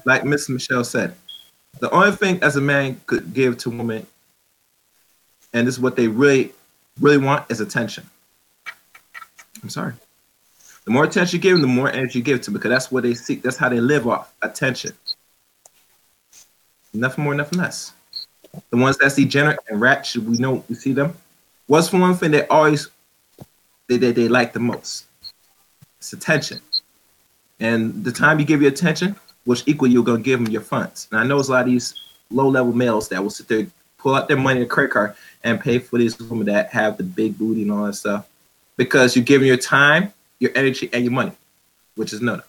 [0.04, 1.14] Like Miss Michelle said,
[1.80, 4.06] the only thing as a man could give to a woman,
[5.52, 6.52] and this is what they really,
[7.00, 8.08] really want, is attention.
[9.62, 9.94] I'm sorry.
[10.84, 12.90] The more attention you give them, the more energy you give to them because that's
[12.90, 13.42] what they seek.
[13.42, 14.92] That's how they live off attention.
[16.92, 17.92] Nothing more, nothing less.
[18.70, 21.14] The ones that's degenerate and ratchet, we know we see them.
[21.66, 22.88] What's one thing they always
[23.88, 25.06] they, they, they like the most?
[25.98, 26.60] It's attention.
[27.60, 31.08] And the time you give your attention, which equal you're gonna give them your funds.
[31.10, 31.94] And I know there's a lot of these
[32.30, 33.66] low level males that will sit there,
[33.98, 37.04] pull out their money in credit card and pay for these women that have the
[37.04, 38.28] big booty and all that stuff.
[38.76, 41.32] Because you're giving your time, your energy, and your money,
[41.94, 42.42] which is none.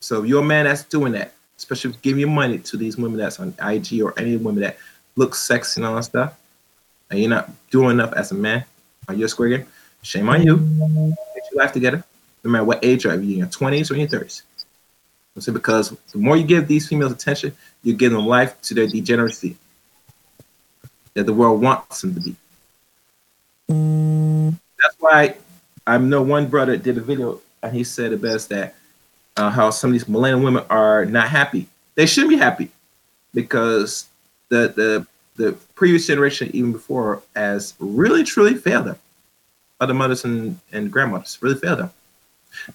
[0.00, 3.18] So if you're a man that's doing that, especially give your money to these women
[3.18, 4.76] that's on IG or any women that
[5.14, 6.34] look sexy and all that stuff,
[7.10, 8.64] and you're not doing enough as a man
[9.08, 9.66] on your square game,
[10.02, 10.56] shame on you.
[10.56, 12.02] Get your life together,
[12.42, 14.42] no matter what age you are, you in your 20s or in your 30s.
[15.38, 18.86] So because the more you give these females attention, you're giving them life to their
[18.86, 19.56] degeneracy
[21.14, 22.36] that the world wants them to be.
[23.70, 24.58] Mm.
[24.78, 25.36] That's why
[25.86, 28.74] I know one brother did a video and he said the best that
[29.36, 31.68] uh, how some of these millennial women are not happy.
[31.94, 32.70] They shouldn't be happy
[33.34, 34.06] because
[34.48, 35.06] the the
[35.36, 38.98] the previous generation, even before, has really truly failed them.
[39.80, 41.90] Other mothers and, and grandmothers really failed them.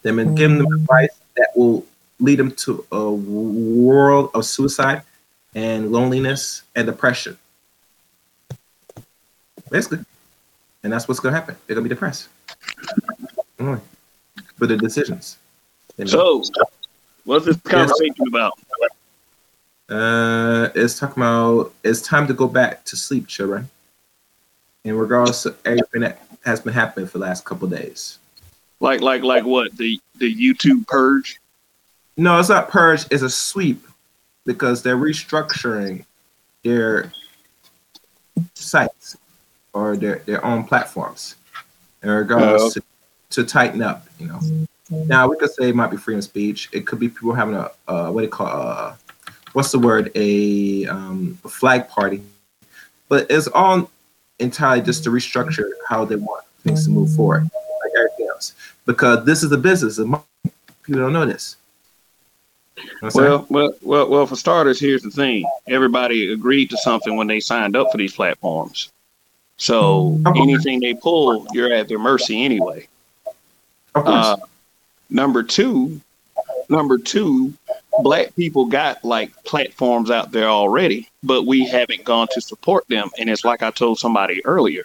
[0.02, 1.86] They've been giving them advice that will
[2.20, 5.04] lead them to a world of suicide
[5.54, 7.38] and loneliness and depression.
[9.70, 10.04] Basically.
[10.84, 11.56] And that's what's going to happen.
[11.66, 12.30] They're going to be depressed
[13.58, 15.38] for the decisions.
[16.06, 16.44] So,
[17.24, 18.54] what's this conversation about?
[19.90, 23.70] Uh, it's talking about it's time to go back to sleep, children.
[24.84, 28.20] In regards to everything that has been happening for the last couple days.
[28.80, 29.76] Like, like, like what?
[29.76, 31.40] The the YouTube purge?
[32.16, 33.06] No, it's not purge.
[33.12, 33.86] It's a sweep
[34.46, 36.06] because they're restructuring
[36.64, 37.12] their
[38.54, 39.18] sites
[39.74, 41.36] or their, their own platforms
[42.02, 42.70] in regards oh.
[42.70, 42.84] to,
[43.30, 44.40] to tighten up, you know.
[44.90, 46.70] Now we could say it might be freedom of speech.
[46.72, 48.96] It could be people having a uh, what do you call uh,
[49.54, 52.22] what's the word a, um, a flag party,
[53.10, 53.90] but it's all
[54.40, 58.54] entirely just to restructure how they want things to move forward, like everything else.
[58.86, 59.98] Because this is a business.
[59.98, 61.58] People don't know this.
[63.14, 64.26] well, well, well, well.
[64.26, 68.14] For starters, here's the thing: everybody agreed to something when they signed up for these
[68.14, 68.92] platforms.
[69.58, 72.88] So anything they pull, you're at their mercy anyway.
[73.96, 74.38] Uh,
[75.10, 76.00] number two,
[76.70, 77.54] number two,
[78.02, 83.10] black people got like platforms out there already, but we haven't gone to support them.
[83.18, 84.84] And it's like I told somebody earlier,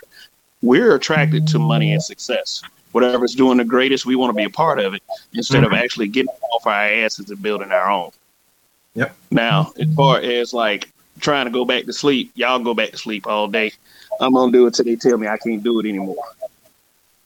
[0.62, 2.62] we're attracted to money and success.
[2.92, 5.02] Whatever's doing the greatest, we want to be a part of it
[5.32, 5.72] instead mm-hmm.
[5.72, 8.10] of actually getting off our asses and building our own.
[8.94, 9.16] Yep.
[9.30, 12.98] Now, as far as like trying to go back to sleep, y'all go back to
[12.98, 13.72] sleep all day.
[14.20, 16.16] I'm gonna do it till they tell me I can't do it anymore.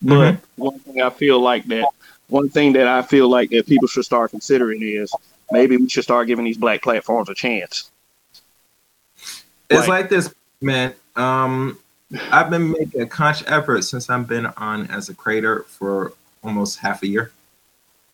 [0.05, 0.09] Mm-hmm.
[0.09, 1.89] But one thing I feel like that
[2.29, 5.13] one thing that I feel like that people should start considering is
[5.51, 7.91] maybe we should start giving these black platforms a chance.
[9.69, 10.95] It's like, like this, man.
[11.15, 11.79] Um,
[12.31, 16.13] I've been making a conscious effort since I've been on as a creator for
[16.43, 17.33] almost half a year.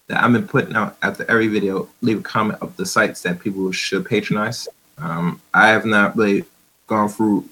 [0.08, 3.40] That I've been putting out after every video, leave a comment of the sites that
[3.40, 4.66] people should patronize.
[4.98, 6.44] Um, I have not really
[6.86, 7.48] gone through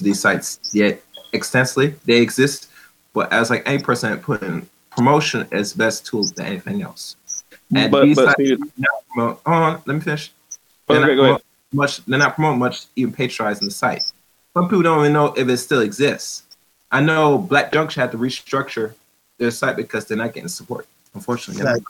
[0.00, 1.02] these sites yet
[1.32, 1.94] extensively.
[2.04, 2.68] They exist,
[3.12, 4.68] but as like any person putting
[4.98, 7.16] promotion is best tool than anything else.
[7.74, 8.60] And but, these but sites
[9.12, 10.32] promote, hold on, let me finish.
[10.88, 11.42] They're okay, not
[11.72, 12.04] much.
[12.06, 14.02] They're not promoting much, even patronizing the site.
[14.54, 16.44] Some people don't even know if it still exists.
[16.90, 18.94] I know Black Junction had to restructure
[19.36, 20.86] their site because they're not getting support.
[21.14, 21.82] Unfortunately,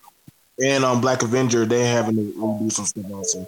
[0.61, 3.47] and on um, Black Avenger, they having to do some stuff also.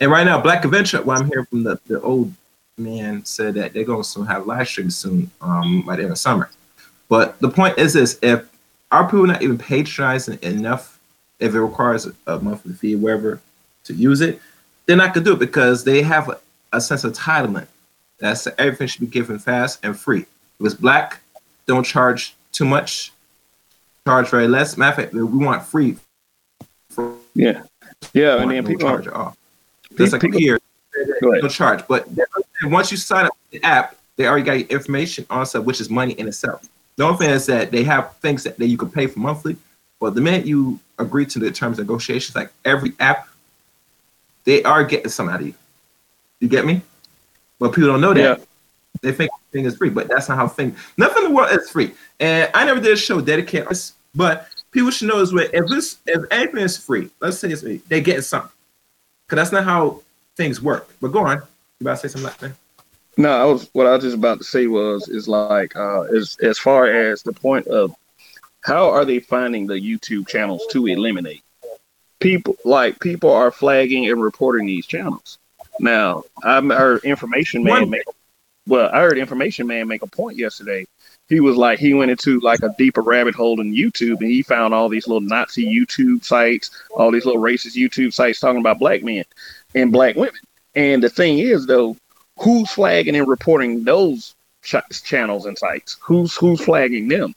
[0.00, 2.32] And right now, Black Avenger, what I'm hearing from the, the old
[2.78, 6.18] man said that they're going to have live streams soon, um, by the end of
[6.18, 6.50] summer.
[7.12, 8.50] But the point is this: if
[8.90, 10.98] our people are not even patronizing enough,
[11.40, 13.38] if it requires a monthly fee, wherever,
[13.84, 14.40] to use it,
[14.86, 16.40] they're not gonna do it because they have a,
[16.72, 17.66] a sense of entitlement.
[18.16, 20.22] That's everything should be given fast and free.
[20.22, 21.20] If it's black,
[21.66, 23.12] don't charge too much,
[24.06, 24.78] charge very less.
[24.78, 25.96] Matter of fact, we want free.
[26.88, 27.64] For, yeah,
[28.14, 29.36] yeah, and then people charge are, off.
[29.98, 30.58] Just like here,
[31.20, 31.86] no charge.
[31.86, 32.08] But
[32.62, 35.90] once you sign up the app, they already got your information on stuff, which is
[35.90, 36.66] money in itself.
[37.02, 39.56] The only thing is that they have things that, that you can pay for monthly,
[39.98, 43.26] but the minute you agree to the terms and negotiations, like every app,
[44.44, 45.54] they are getting some out of you.
[46.38, 46.80] You get me?
[47.58, 48.38] But people don't know that.
[48.38, 48.44] Yeah.
[49.00, 50.76] They think thing is free, but that's not how thing.
[50.96, 51.90] Nothing in the world is free.
[52.20, 55.66] And I never did a show dedicated this, but people should know is what if
[55.66, 58.52] this if anything is free, let's say it's free, they get something.
[59.26, 60.02] Cause that's not how
[60.36, 60.88] things work.
[61.00, 61.38] But go on.
[61.38, 61.44] You
[61.80, 62.52] about to say something like that?
[63.16, 66.36] No, I was what I was just about to say was is like uh as
[66.42, 67.94] as far as the point of
[68.62, 71.42] how are they finding the YouTube channels to eliminate
[72.22, 75.38] people like people are flagging and reporting these channels.
[75.80, 78.04] Now I heard information man make
[78.66, 80.86] well I heard information man make a point yesterday.
[81.28, 84.42] He was like he went into like a deeper rabbit hole in YouTube and he
[84.42, 88.78] found all these little Nazi YouTube sites, all these little racist YouTube sites talking about
[88.78, 89.24] black men
[89.74, 90.40] and black women.
[90.74, 91.96] And the thing is though,
[92.38, 95.96] who's flagging and reporting those ch- channels and sites?
[96.00, 97.34] Who's who's flagging them?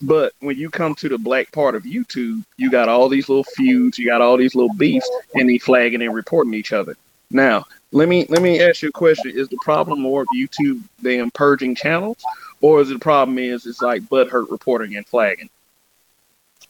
[0.00, 3.44] But when you come to the black part of YouTube, you got all these little
[3.44, 6.96] feuds, you got all these little beefs, and they flagging and reporting each other.
[7.30, 10.82] Now, let me let me ask you a question: Is the problem more of YouTube
[11.00, 12.22] them purging channels,
[12.60, 15.50] or is the problem is it's like butthurt reporting and flagging?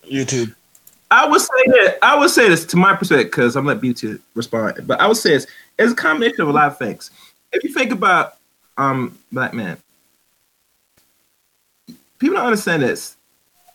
[0.05, 0.55] YouTube.
[1.11, 4.19] I would say that I would say this to my perspective because I'm let Beauty
[4.35, 5.47] respond, but I would say it's,
[5.79, 7.11] it's a combination of a lot of things
[7.53, 8.37] if you think about
[8.77, 9.77] um black men,
[12.19, 13.17] people don't understand this.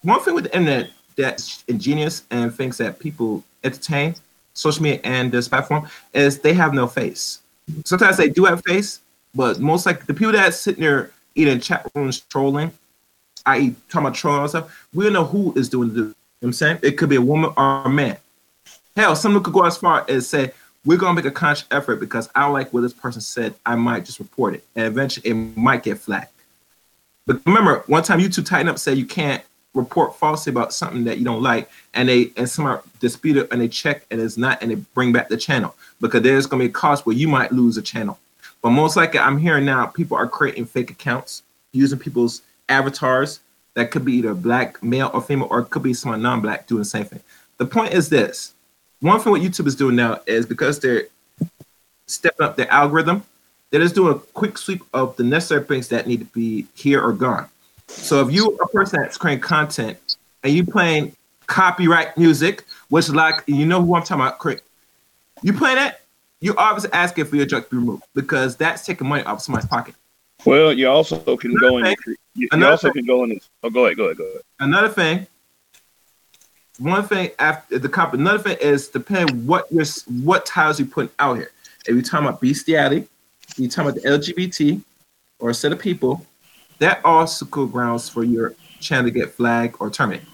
[0.02, 4.16] One thing with the internet that's ingenious and things that people entertain,
[4.54, 7.40] social media and this platform, is they have no face.
[7.86, 9.00] Sometimes they do have face,
[9.34, 12.72] but most like the people that sitting there eating chat rooms trolling,
[13.46, 13.76] i.e.
[13.90, 16.14] talking about trolling and stuff, we don't know who is doing the
[16.44, 16.80] you know I'm saying?
[16.82, 18.18] It could be a woman or a man.
[18.98, 20.52] Hell, someone could go as far as say,
[20.86, 23.56] we're gonna make a conscious effort because I like what this person said.
[23.66, 26.30] I might just report it, and eventually it might get flagged.
[27.26, 29.44] But remember, one time YouTube Tighten up said you can't
[29.74, 33.62] report falsely about something that you don't like, and they and somehow dispute it and
[33.62, 36.70] they check and it's not, and they bring back the channel because there's gonna be
[36.70, 38.20] a cost where you might lose a channel.
[38.62, 43.40] But most likely, I'm hearing now people are creating fake accounts using people's avatars
[43.74, 46.80] that could be either black, male, or female, or it could be someone non-black doing
[46.80, 47.22] the same thing.
[47.58, 48.53] The point is this:
[49.04, 51.08] one thing what YouTube is doing now is because they're
[52.08, 53.24] stepping up their algorithm,
[53.70, 57.02] they're just doing a quick sweep of the necessary things that need to be here
[57.02, 57.50] or gone.
[57.88, 59.98] So if you are a person that's creating content
[60.44, 61.16] and you playing
[61.48, 64.62] copyright music, which like you know who I'm talking about,
[65.42, 66.02] you playing that,
[66.40, 69.68] you're obviously asking for your junk to be removed because that's taking money off somebody's
[69.68, 69.96] pocket.
[70.46, 71.84] Well, you also can another go in.
[71.84, 71.96] Thing,
[72.36, 73.40] you, you also thing, can go in.
[73.64, 74.42] Oh, go ahead, go ahead, go ahead.
[74.60, 75.28] Another thing.
[76.80, 78.14] One thing after the cop.
[78.14, 79.86] Another thing is depending what your
[80.24, 81.52] what titles you put out here.
[81.86, 83.08] If you're talking about bestiality,
[83.58, 84.82] you're talking about the LGBT
[85.40, 86.26] or a set of people,
[86.80, 90.28] that also could grounds for your channel to get flagged or terminated.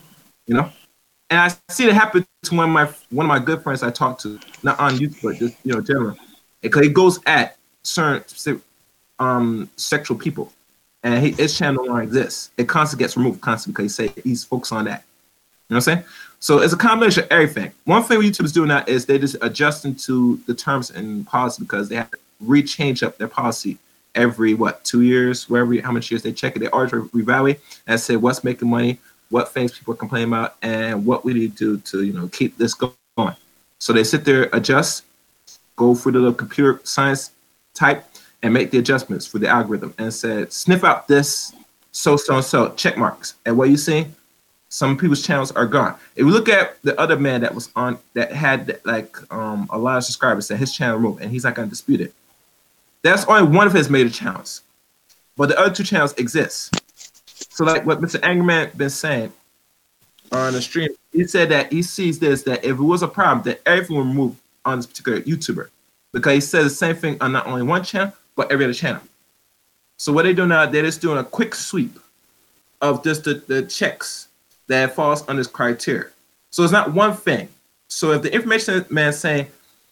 [0.47, 0.71] You know,
[1.29, 3.91] and I see it happen to one of my one of my good friends I
[3.91, 6.17] talked to, not on YouTube, but just you know, general.
[6.61, 8.61] Because it goes at certain
[9.19, 10.53] um sexual people,
[11.03, 12.51] and he, his channel no longer exists.
[12.57, 15.03] It constantly gets removed constantly because he say he's focused on that.
[15.69, 16.05] You know what I'm saying?
[16.39, 17.71] So it's a combination of everything.
[17.83, 21.61] One thing YouTube is doing now is they just adjusting to the terms and policy
[21.61, 23.77] because they have to rechange up their policy
[24.15, 26.59] every what two years, wherever how much years they check it.
[26.59, 28.99] They always reevaluate and say what's making money,
[29.29, 32.27] what things people are complaining about, and what we need to do to you know
[32.29, 32.95] keep this going.
[33.79, 35.05] So they sit there, adjust,
[35.75, 37.31] go through the little computer science
[37.73, 38.05] type,
[38.43, 41.53] and make the adjustments for the algorithm, and said sniff out this
[41.91, 43.35] so so so check marks.
[43.45, 44.07] And what you see,
[44.69, 45.95] some people's channels are gone.
[46.15, 49.77] If we look at the other man that was on that had like um, a
[49.77, 52.13] lot of subscribers, that his channel removed, and he's not gonna dispute it.
[53.01, 54.61] That's only one of his major channels,
[55.35, 56.75] but the other two channels exist.
[57.25, 58.19] So, like what Mr.
[58.19, 59.33] Angerman been saying
[60.31, 63.43] on the stream, he said that he sees this that if it was a problem,
[63.45, 64.35] that everyone would move
[64.65, 65.69] on this particular YouTuber
[66.11, 69.01] because he says the same thing on not only one channel but every other channel.
[69.97, 71.99] So what they do now, they're just doing a quick sweep
[72.81, 74.28] of just the, the checks
[74.69, 76.07] that falls under this criteria.
[76.51, 77.49] So it's not one thing.
[77.89, 79.47] So if the information man saying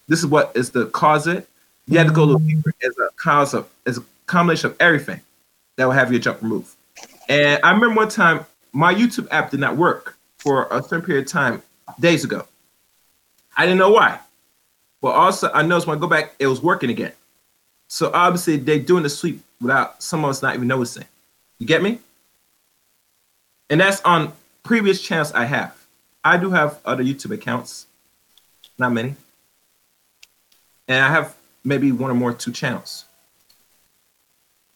[0.08, 1.48] this is what is the cause it,
[1.88, 5.20] you had to go little deeper as a cause of as a combination of everything
[5.76, 6.76] that will have your jump removed.
[7.28, 11.26] And I remember one time my YouTube app did not work for a certain period
[11.26, 11.62] of time
[12.00, 12.46] days ago.
[13.58, 14.20] I didn't know why.
[15.02, 17.14] But also I noticed when I go back, it was working again.
[17.88, 21.06] So obviously they're doing the sweep without some of us not even noticing.
[21.58, 22.00] You get me?
[23.70, 24.34] And that's on
[24.68, 25.74] previous channels I have.
[26.26, 27.88] I do have other YouTube accounts,
[28.78, 29.16] not many.
[30.90, 33.06] And I have maybe one or more two channels.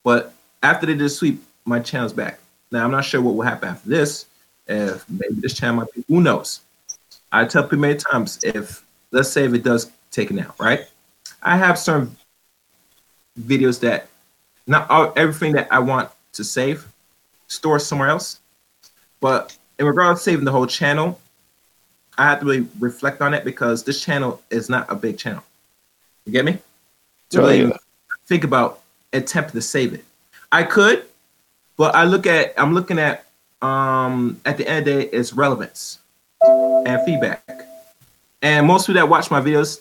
[0.03, 2.39] But after they did sweep, my channel's back.
[2.72, 4.26] Now I'm not sure what will happen after this.
[4.65, 6.61] If maybe this channel might be, who knows?
[7.34, 10.88] I tell people many times if let's say if it does take it out, right?
[11.43, 12.15] I have some
[13.38, 14.07] videos that
[14.68, 16.88] not all, everything that I want to save,
[17.47, 18.39] store somewhere else.
[19.19, 21.19] But in regards to saving the whole channel,
[22.15, 25.43] I have to really reflect on it because this channel is not a big channel.
[26.25, 26.59] You get me?
[27.31, 27.73] to really
[28.27, 28.81] think about
[29.13, 30.05] attempting to save it.
[30.51, 31.05] I could,
[31.77, 33.25] but I look at I'm looking at
[33.61, 35.99] um at the end of the day it's relevance
[36.41, 37.67] and feedback.
[38.43, 39.79] And most people that watch my videos,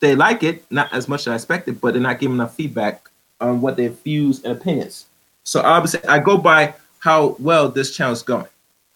[0.00, 3.08] they like it, not as much as I expected, but they're not giving enough feedback
[3.40, 5.06] on what their views and opinions.
[5.42, 8.46] So obviously I go by how well this channel is going.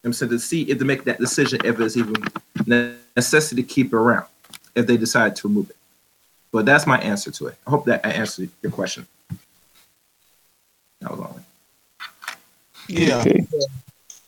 [0.05, 2.15] I'm saying to see if they make that decision if it's even
[3.17, 4.27] necessity to keep it around
[4.75, 5.77] if they decide to remove it.
[6.51, 7.57] But that's my answer to it.
[7.67, 9.07] I hope that I answered your question.
[11.01, 11.41] That was all.
[12.89, 13.19] Yeah.
[13.19, 13.47] Okay.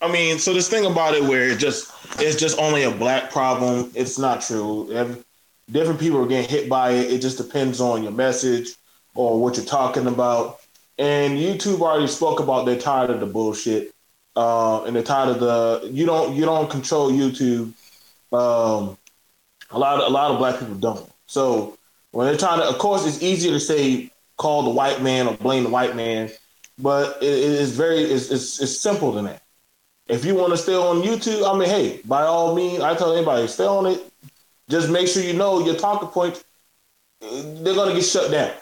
[0.01, 3.31] I mean, so this thing about it where it just it's just only a black
[3.31, 3.91] problem.
[3.95, 4.93] It's not true.
[4.93, 5.23] Every,
[5.71, 7.13] different people are getting hit by it.
[7.13, 8.75] It just depends on your message
[9.15, 10.61] or what you're talking about.
[10.99, 13.94] And YouTube already spoke about they're tired of the bullshit.
[14.37, 17.73] Uh, and they're tired of the you don't you don't control YouTube.
[18.33, 18.99] Um,
[19.71, 21.11] a lot of, a lot of black people don't.
[21.27, 21.79] So
[22.11, 25.37] when they're trying to, of course, it's easier to say call the white man or
[25.37, 26.31] blame the white man,
[26.79, 29.43] but it, it is very it's, it's, it's simple than that.
[30.09, 33.17] If you want to stay on YouTube, I mean, hey, by all means, I tell
[33.17, 34.03] anybody stay on it.
[34.69, 36.45] Just make sure you know your talking points.
[37.21, 38.53] They're gonna get shut down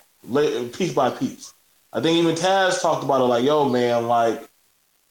[0.70, 1.54] piece by piece.
[1.92, 4.48] I think even Taz talked about it like, yo, man, like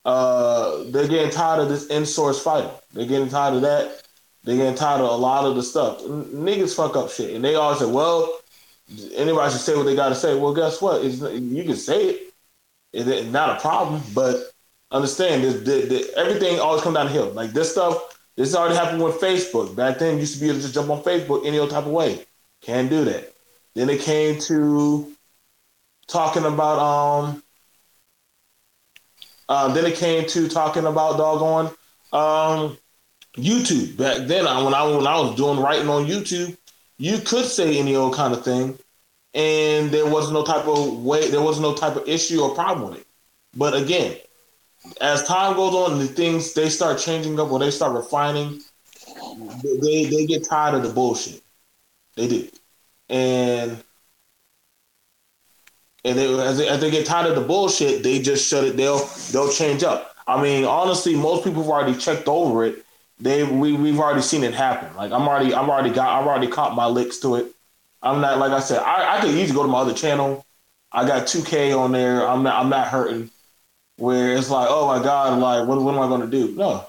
[0.05, 2.71] uh, they're getting tired of this in-source fighting.
[2.93, 4.03] They're getting tired of that.
[4.43, 6.01] They're getting tired of a lot of the stuff.
[6.01, 8.39] Niggas fuck up shit, and they always say, "Well,
[9.15, 11.05] anybody should say what they got to say." Well, guess what?
[11.05, 12.33] It's, you can say it.
[12.93, 14.51] It's not a problem, but
[14.89, 17.29] understand this, this, this everything always come down the hill.
[17.29, 19.75] Like this stuff, this already happened with Facebook.
[19.75, 21.91] Back then, used to be able to just jump on Facebook any old type of
[21.91, 22.25] way.
[22.61, 23.33] Can't do that.
[23.75, 25.11] Then it came to
[26.07, 27.43] talking about um.
[29.51, 31.65] Uh, then it came to talking about doggone
[32.13, 32.77] um
[33.35, 33.97] YouTube.
[33.97, 36.55] Back then, when I when I was doing writing on YouTube,
[36.97, 38.79] you could say any old kind of thing,
[39.33, 42.91] and there was no type of way, there was no type of issue or problem
[42.91, 43.07] with it.
[43.53, 44.15] But again,
[45.01, 48.61] as time goes on, the things they start changing up or they start refining,
[49.63, 51.41] they they get tired of the bullshit.
[52.15, 52.47] They do,
[53.09, 53.83] and
[56.03, 58.77] and they, as, they, as they get tired of the bullshit, they just shut it.
[58.77, 60.15] They'll they'll change up.
[60.27, 62.85] I mean, honestly, most people have already checked over it.
[63.19, 64.95] They we we've already seen it happen.
[64.95, 67.47] Like I'm already I'm already got I've already caught my licks to it.
[68.01, 68.79] I'm not like I said.
[68.79, 70.45] I, I could easily go to my other channel.
[70.91, 72.27] I got 2K on there.
[72.27, 73.29] I'm not I'm not hurting.
[73.97, 76.55] Where it's like, oh my god, like what what am I going to do?
[76.55, 76.85] No,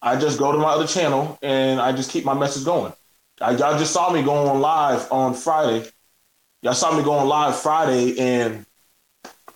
[0.00, 2.92] I just go to my other channel and I just keep my message going.
[3.40, 5.88] I, y'all just saw me going live on Friday.
[6.62, 8.64] Y'all saw me going live Friday, and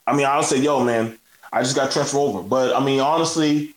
[0.08, 1.16] I mean, I'll say, yo, man,
[1.52, 2.42] I just got transferred over.
[2.42, 3.74] But I mean, honestly,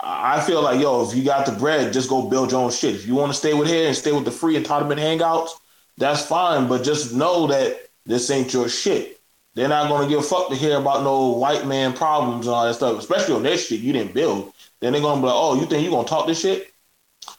[0.00, 2.96] I feel like, yo, if you got the bread, just go build your own shit.
[2.96, 5.50] If you want to stay with here and stay with the free entitlement hangouts,
[5.98, 6.66] that's fine.
[6.66, 9.20] But just know that this ain't your shit.
[9.54, 12.66] They're not gonna give a fuck to hear about no white man problems and all
[12.66, 14.52] that stuff, especially on their shit you didn't build.
[14.80, 16.72] Then they're gonna be like, oh, you think you gonna talk this shit?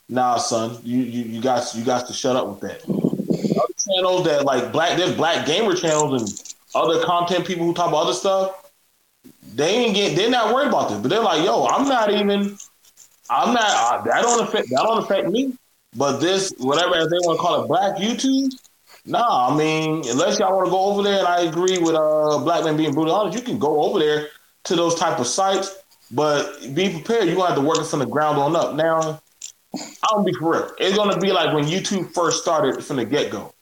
[0.07, 3.09] Nah, son, you you you got you got to shut up with that.
[3.95, 8.03] Channels that like black, there's black gamer channels and other content people who talk about
[8.03, 8.72] other stuff.
[9.56, 12.57] They ain't get, they're not worried about this, but they're like, yo, I'm not even,
[13.30, 13.64] I'm not.
[13.64, 15.53] Uh, that don't affect that don't affect me.
[15.95, 18.52] But this, whatever as they want to call it, black YouTube.
[19.06, 22.40] Nah, I mean, unless y'all want to go over there, and I agree with uh
[22.40, 24.28] black men being brutally honest, you can go over there
[24.66, 25.78] to those type of sites,
[26.11, 27.26] but be prepared.
[27.26, 28.76] You're gonna have to work it from the ground on up.
[28.76, 29.22] Now,
[29.74, 30.72] I'm gonna be for real.
[30.78, 33.53] It's gonna be like when YouTube first started from the get go.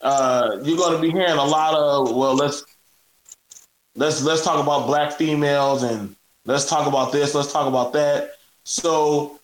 [0.00, 2.64] Uh, you're gonna be hearing a lot of well, let's
[3.94, 6.16] let's let's talk about black females and
[6.46, 8.32] let's talk about this, let's talk about that.
[8.64, 9.38] So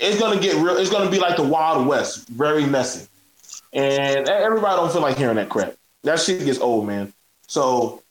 [0.00, 0.76] it's gonna get real.
[0.76, 3.06] It's gonna be like the Wild West, very messy,
[3.72, 5.74] and everybody don't feel like hearing that crap.
[6.02, 7.12] That shit gets old, man.
[7.46, 8.02] So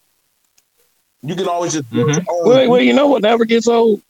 [1.21, 2.23] you can always just mm-hmm.
[2.27, 4.01] well, well, you know what never gets old?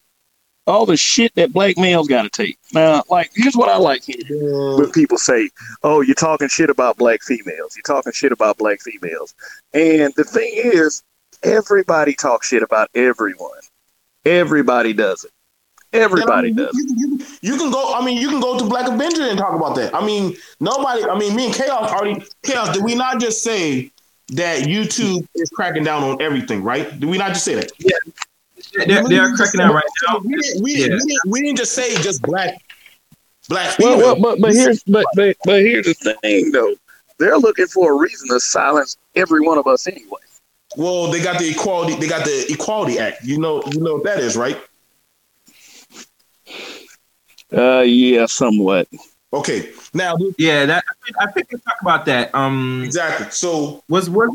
[0.66, 2.58] All the shit that black males got to take.
[2.74, 4.78] Now, like, here's what I like here.
[4.78, 5.50] When people say,
[5.84, 7.76] "Oh, you're talking shit about black females.
[7.76, 9.34] You're talking shit about black females,"
[9.74, 11.04] and the thing is,
[11.44, 13.60] everybody talks shit about everyone.
[14.26, 15.32] Everybody does it.
[15.94, 16.74] Everybody I mean, does.
[16.74, 17.94] You, you, you, can go.
[17.94, 19.94] I mean, you can go to Black Avenger and talk about that.
[19.94, 21.04] I mean, nobody.
[21.04, 22.24] I mean, me and Chaos already.
[22.42, 22.74] Chaos.
[22.74, 23.92] Did we not just say
[24.30, 26.64] that YouTube is cracking down on everything?
[26.64, 27.00] Right?
[27.00, 27.72] Did we not just say that?
[27.78, 27.98] Yeah.
[28.74, 30.20] They're, they're cracking down right now.
[30.20, 30.88] We didn't, we, yeah.
[30.88, 32.62] we, didn't, we didn't just say just black,
[33.50, 33.78] black.
[33.80, 36.76] Well, well, but but here's but, but but here's the thing though.
[37.20, 40.20] They're looking for a reason to silence every one of us anyway.
[40.76, 41.96] Well, they got the equality.
[41.96, 43.24] They got the Equality Act.
[43.24, 44.60] You know, you know what that is, right?
[47.56, 48.88] Uh, yeah, somewhat.
[49.32, 50.84] Okay, now yeah, that
[51.20, 52.34] I think we talk about that.
[52.34, 53.30] Um, exactly.
[53.30, 54.30] So was was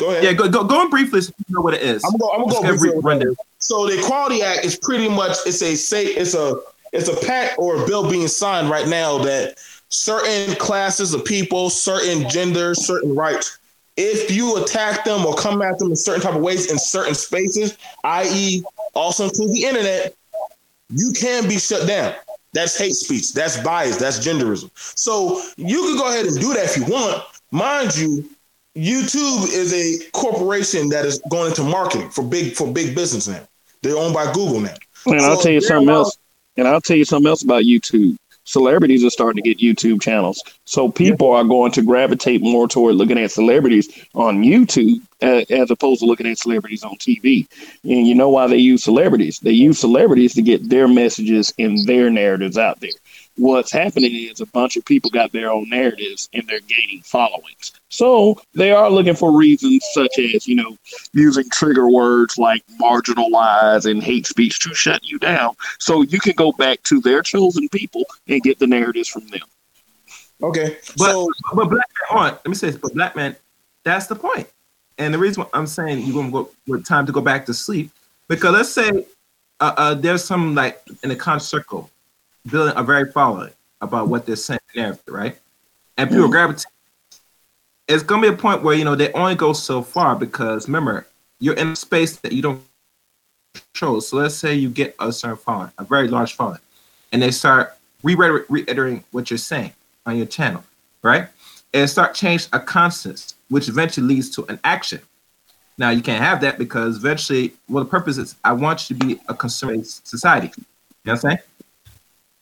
[0.00, 0.24] go ahead.
[0.24, 2.02] Yeah, go go, go and briefly so you know what it is.
[2.04, 2.30] I'm gonna go.
[2.32, 3.36] I'm gonna go briefly.
[3.58, 6.60] So the Equality Act is pretty much it's a say it's a
[6.92, 9.58] it's a pact or a bill being signed right now that
[9.90, 13.58] certain classes of people, certain genders, certain rights
[13.96, 17.14] if you attack them or come at them in certain type of ways in certain
[17.14, 18.62] spaces, i.e.,
[18.94, 20.14] also include the internet,
[20.88, 22.14] you can be shut down.
[22.52, 23.32] That's hate speech.
[23.34, 23.96] That's bias.
[23.96, 24.70] That's genderism.
[24.74, 27.22] So you can go ahead and do that if you want.
[27.50, 28.28] Mind you,
[28.76, 33.46] YouTube is a corporation that is going into marketing for big for big business now.
[33.82, 34.74] They're owned by Google now.
[35.06, 36.16] And so I'll tell you something else.
[36.56, 40.42] And I'll tell you something else about YouTube celebrities are starting to get YouTube channels.
[40.64, 41.36] So people yeah.
[41.36, 46.06] are going to gravitate more toward looking at celebrities on YouTube uh, as opposed to
[46.06, 47.46] looking at celebrities on TV.
[47.84, 49.38] And you know why they use celebrities?
[49.38, 52.90] They use celebrities to get their messages and their narratives out there
[53.36, 57.72] what's happening is a bunch of people got their own narratives and they're gaining followings.
[57.88, 60.76] So they are looking for reasons such as, you know,
[61.12, 65.54] using trigger words like marginalize and hate speech to shut you down.
[65.78, 69.40] So you can go back to their chosen people and get the narratives from them.
[70.42, 70.76] Okay.
[70.96, 73.36] But, so, but black man, on, let me say this, but black man,
[73.84, 74.48] that's the point.
[74.98, 77.90] And the reason I'm saying you're gonna go with time to go back to sleep,
[78.28, 79.06] because let's say
[79.60, 81.90] uh, uh, there's some like in a con circle
[82.46, 85.38] building a very following about what they're saying after, right?
[85.96, 86.30] And people mm.
[86.30, 86.66] gravitate.
[87.88, 91.06] It's gonna be a point where you know they only go so far because remember
[91.40, 92.62] you're in a space that you don't
[93.54, 94.00] control.
[94.00, 96.60] So let's say you get a certain following, a very large following,
[97.12, 99.72] and they start reiterating what you're saying
[100.06, 100.64] on your channel,
[101.02, 101.28] right?
[101.74, 105.00] And start change a constant, which eventually leads to an action.
[105.78, 109.06] Now you can't have that because eventually, well, the purpose is I want you to
[109.06, 110.52] be a consumer society.
[110.56, 110.64] You
[111.04, 111.38] know what I'm saying?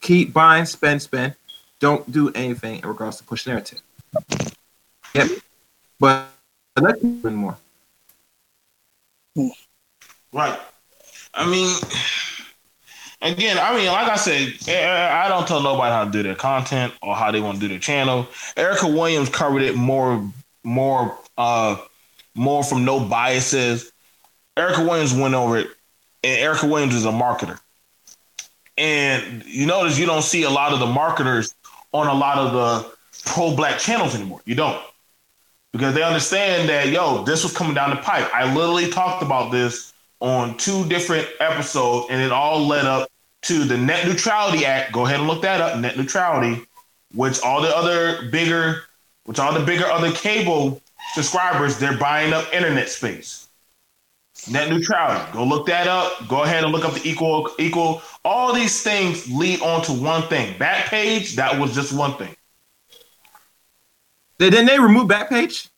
[0.00, 1.34] Keep buying, spend, spend.
[1.80, 3.80] Don't do anything in regards to push narrative.
[5.14, 5.28] Yep.
[5.98, 6.28] But
[6.80, 7.56] let's learn more.
[10.32, 10.58] Right.
[11.34, 11.74] I mean,
[13.22, 16.22] again, I mean, like I said, eh, eh, I don't tell nobody how to do
[16.22, 18.26] their content or how they want to do their channel.
[18.56, 20.30] Erica Williams covered it more,
[20.64, 21.76] more, uh,
[22.34, 23.92] more from no biases.
[24.56, 25.68] Erica Williams went over it,
[26.24, 27.58] and Erica Williams is a marketer.
[28.78, 31.54] And you notice you don't see a lot of the marketers
[31.92, 32.90] on a lot of the
[33.26, 34.40] pro black channels anymore.
[34.44, 34.80] You don't.
[35.72, 38.28] Because they understand that, yo, this was coming down the pipe.
[38.32, 43.10] I literally talked about this on two different episodes, and it all led up
[43.42, 44.92] to the Net Neutrality Act.
[44.92, 46.62] Go ahead and look that up, net neutrality,
[47.14, 48.82] which all the other bigger,
[49.24, 50.80] which all the bigger other cable
[51.14, 53.47] subscribers, they're buying up internet space.
[54.46, 55.32] Net neutrality.
[55.32, 56.26] Go look that up.
[56.28, 58.02] Go ahead and look up the equal equal.
[58.24, 60.54] All these things lead on to one thing.
[60.58, 62.34] Backpage, that was just one thing.
[64.38, 65.68] Didn't they remove Backpage?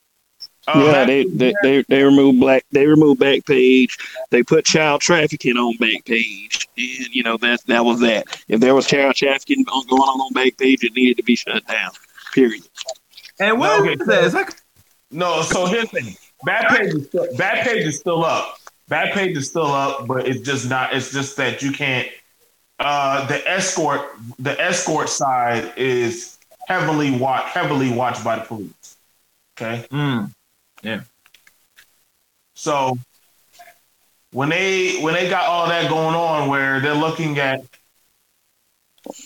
[0.68, 3.98] Uh, yeah, they, they, they they removed black they removed Backpage.
[4.30, 8.42] They put child trafficking on Backpage, and you know that that was that.
[8.46, 11.90] If there was child trafficking going on on Backpage, it needed to be shut down.
[12.34, 12.62] Period.
[13.40, 14.24] And what okay, is that?
[14.24, 14.54] Is that?
[15.10, 16.16] No, so here's the thing.
[16.46, 18.58] Backpage is still, Backpage is still up.
[18.90, 20.94] Backpage is still up, but it's just not.
[20.94, 22.08] It's just that you can't.
[22.78, 24.00] Uh, the escort,
[24.38, 28.96] the escort side is heavily watched, heavily watched by the police.
[29.56, 29.86] Okay.
[29.90, 30.32] Mm.
[30.82, 31.02] Yeah.
[32.54, 32.98] So
[34.32, 37.64] when they when they got all that going on, where they're looking at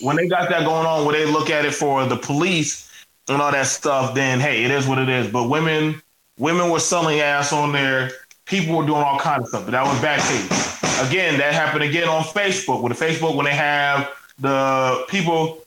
[0.01, 2.91] when they got that going on, where they look at it for the police
[3.27, 5.27] and all that stuff, then hey, it is what it is.
[5.27, 6.01] But women
[6.37, 8.11] women were selling ass on there.
[8.45, 11.09] People were doing all kinds of stuff, but that was Backpage.
[11.09, 12.81] Again, that happened again on Facebook.
[12.81, 15.59] With the Facebook, when they have the people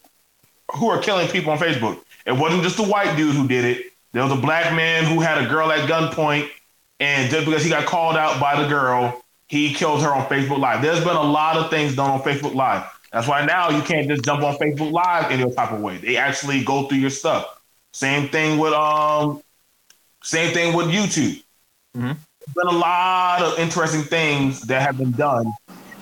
[0.76, 3.86] who are killing people on Facebook, it wasn't just the white dude who did it.
[4.12, 6.48] There was a black man who had a girl at gunpoint,
[7.00, 10.58] and just because he got called out by the girl, he killed her on Facebook
[10.58, 10.82] Live.
[10.82, 12.84] There's been a lot of things done on Facebook Live.
[13.12, 15.96] That's why now you can't just jump on Facebook Live any type of way.
[15.96, 17.60] They actually go through your stuff.
[17.92, 19.42] Same thing with um,
[20.22, 21.42] same thing with YouTube.
[21.96, 22.06] Mm-hmm.
[22.06, 25.52] There's been a lot of interesting things that have been done,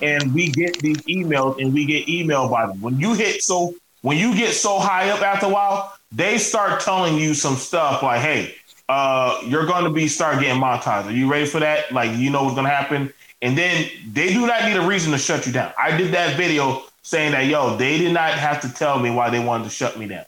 [0.01, 2.81] and we get these emails, and we get emailed by them.
[2.81, 6.81] When you hit so when you get so high up after a while, they start
[6.81, 8.55] telling you some stuff like, hey,
[8.89, 11.05] uh, you're going to be start getting monetized.
[11.05, 11.91] Are you ready for that?
[11.91, 13.13] Like, you know what's going to happen.
[13.41, 15.73] And then they do not need a reason to shut you down.
[15.77, 19.29] I did that video saying that, yo, they did not have to tell me why
[19.29, 20.25] they wanted to shut me down.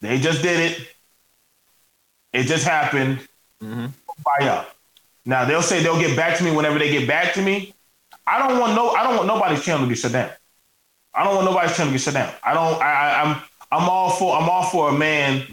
[0.00, 0.88] They just did it.
[2.32, 3.26] It just happened.
[3.62, 3.86] Mm-hmm.
[5.24, 7.74] Now they'll say they'll get back to me whenever they get back to me.
[8.26, 8.90] I don't want no.
[8.90, 10.30] I don't want nobody's channel to get shut down.
[11.14, 12.32] I don't want nobody's channel to get shut down.
[12.42, 12.80] I don't.
[12.80, 13.42] I, I'm.
[13.70, 15.46] I'm all for I'm all for a man.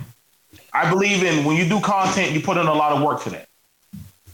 [0.74, 3.30] I believe in when you do content, you put in a lot of work for
[3.32, 3.48] that.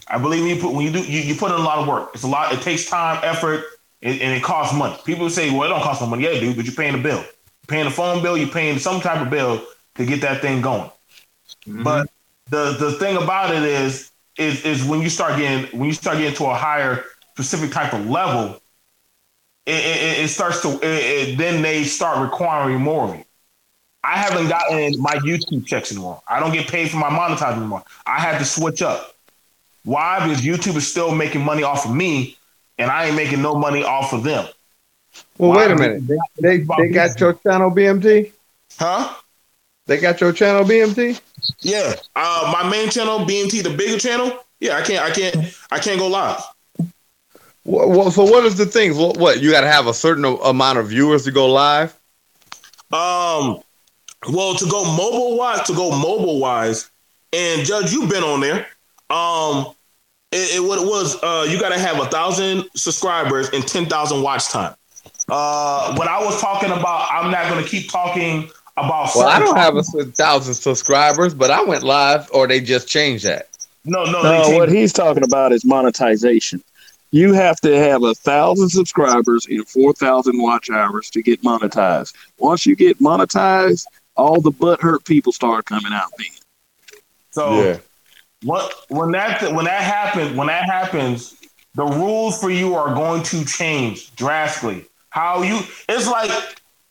[0.08, 1.88] I believe when you put when you do you, you put in a lot of
[1.88, 2.10] work.
[2.14, 2.52] It's a lot.
[2.52, 3.64] It takes time, effort,
[4.02, 4.96] and, and it costs money.
[5.04, 7.18] People say, "Well, it don't cost no money." Yeah, dude, but you're paying a bill.
[7.18, 8.36] You're paying a phone bill.
[8.36, 9.62] You're paying some type of bill
[9.94, 10.90] to get that thing going.
[11.66, 11.82] Mm-hmm.
[11.82, 12.10] But
[12.52, 16.18] the the thing about it is is is when you start getting when you start
[16.18, 18.60] getting to a higher specific type of level,
[19.64, 23.24] it, it, it starts to it, then they start requiring more of you.
[24.04, 26.20] I haven't gotten my YouTube checks anymore.
[26.28, 27.84] I don't get paid for my monetizing anymore.
[28.04, 29.16] I had to switch up.
[29.84, 30.26] Why?
[30.26, 32.36] Because YouTube is still making money off of me,
[32.78, 34.46] and I ain't making no money off of them.
[35.38, 35.56] Well, Why?
[35.56, 36.06] wait a minute.
[36.06, 38.30] They they, they got your channel BMT?
[38.78, 39.14] Huh?
[39.86, 41.20] They got your channel BMT?
[41.60, 41.94] Yeah.
[42.16, 44.38] Uh, my main channel BMT, the bigger channel.
[44.60, 45.02] Yeah, I can't.
[45.04, 45.58] I can't.
[45.70, 46.42] I can't go live.
[47.64, 48.96] Well, so what is the thing?
[48.96, 51.92] What, what you got to have a certain amount of viewers to go live?
[52.92, 53.60] Um,
[54.28, 56.90] well, to go mobile wise, to go mobile wise,
[57.32, 58.66] and Judge, you've been on there.
[59.10, 59.74] Um,
[60.32, 61.22] it, it what it was.
[61.22, 64.74] Uh, you got to have a thousand subscribers and ten thousand watch time.
[65.28, 69.10] Uh, what I was talking about, I'm not going to keep talking about.
[69.14, 73.24] Well, I don't have a thousand subscribers, but I went live, or they just changed
[73.24, 73.48] that.
[73.84, 74.50] No, no, no.
[74.56, 76.62] What he's talking about is monetization.
[77.10, 82.14] You have to have a thousand subscribers and four thousand watch hours to get monetized.
[82.38, 83.86] Once you get monetized,
[84.16, 86.26] all the butt hurt people start coming out then.
[87.32, 87.76] So yeah.
[88.44, 91.36] what when that when that happens when that happens,
[91.74, 94.86] the rules for you are going to change drastically.
[95.10, 96.30] How you it's like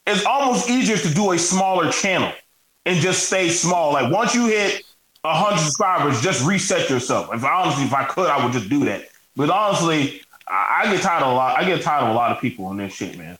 [0.05, 2.31] it's almost easier to do a smaller channel
[2.85, 3.93] and just stay small.
[3.93, 4.83] Like once you hit
[5.23, 7.33] hundred subscribers, just reset yourself.
[7.33, 9.07] If honestly, if I could, I would just do that.
[9.35, 11.57] But honestly, I, I get tired of a lot.
[11.57, 13.37] I get tired of a lot of people in this shit, man.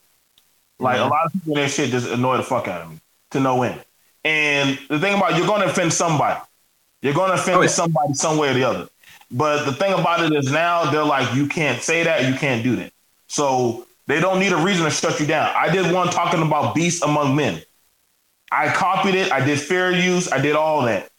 [0.78, 2.98] Like a lot of people in this shit just annoy the fuck out of me
[3.30, 3.80] to no end.
[4.24, 6.40] And the thing about it, you're going to offend somebody.
[7.02, 7.68] You're going to offend oh, yeah.
[7.68, 8.88] somebody some way or the other.
[9.30, 12.62] But the thing about it is now they're like, you can't say that, you can't
[12.62, 12.92] do that.
[13.26, 15.50] So they don't need a reason to shut you down.
[15.56, 17.62] I did one talking about beasts among men.
[18.50, 19.32] I copied it.
[19.32, 20.30] I did fair use.
[20.30, 21.10] I did all that.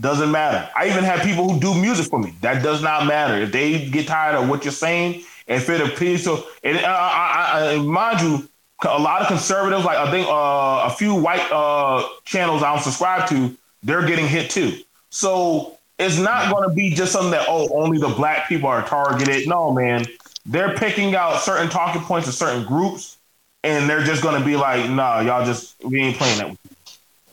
[0.00, 0.70] Doesn't matter.
[0.74, 2.32] I even have people who do music for me.
[2.40, 3.42] That does not matter.
[3.42, 7.50] If they get tired of what you're saying, if it appears to, and uh, I,
[7.52, 8.48] I, I, mind you,
[8.88, 12.82] a lot of conservatives, like I think uh, a few white uh, channels I don't
[12.82, 14.78] subscribe to, they're getting hit too.
[15.10, 18.86] So it's not going to be just something that oh only the black people are
[18.86, 19.46] targeted.
[19.46, 20.06] No, man,
[20.50, 23.16] they're picking out certain talking points of certain groups,
[23.62, 26.56] and they're just going to be like, nah, y'all just we ain't playing that.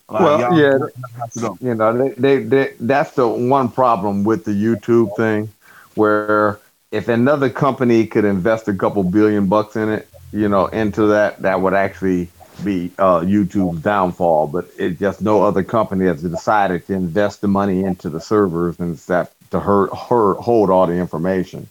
[0.10, 5.18] Like, well, yeah, you know, they, they, they, that's the one problem with the YouTube
[5.18, 5.50] thing,
[5.96, 6.60] where
[6.92, 11.42] if another company could invest a couple billion bucks in it, you know, into that,
[11.42, 12.30] that would actually
[12.64, 14.48] be uh, YouTube's downfall.
[14.48, 18.80] But it just no other company has decided to invest the money into the servers
[18.80, 21.68] and stuff to hurt, hurt, hold all the information.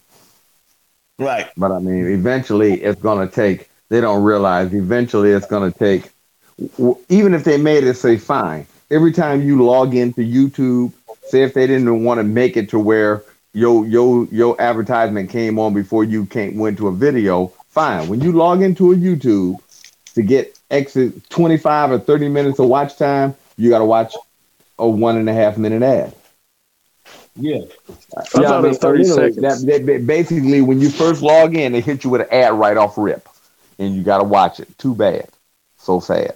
[1.19, 1.49] Right.
[1.57, 3.69] But I mean, eventually it's going to take.
[3.89, 6.11] They don't realize eventually it's going to take.
[7.09, 10.91] Even if they made it say fine, every time you log into YouTube,
[11.27, 13.23] say if they didn't want to make it to where
[13.53, 18.07] your your your advertisement came on before you came went to a video, fine.
[18.07, 19.59] When you log into a YouTube
[20.13, 24.13] to get exit 25 or 30 minutes of watch time, you got to watch
[24.79, 26.13] a one and a half minute ad.
[27.39, 27.61] Yeah.
[28.15, 29.35] I yeah, I mean, 30 seconds.
[29.65, 32.77] That, that, basically, when you first log in, they hit you with an ad right
[32.77, 33.27] off rip,
[33.79, 34.77] and you got to watch it.
[34.77, 35.29] Too bad.
[35.77, 36.35] So sad.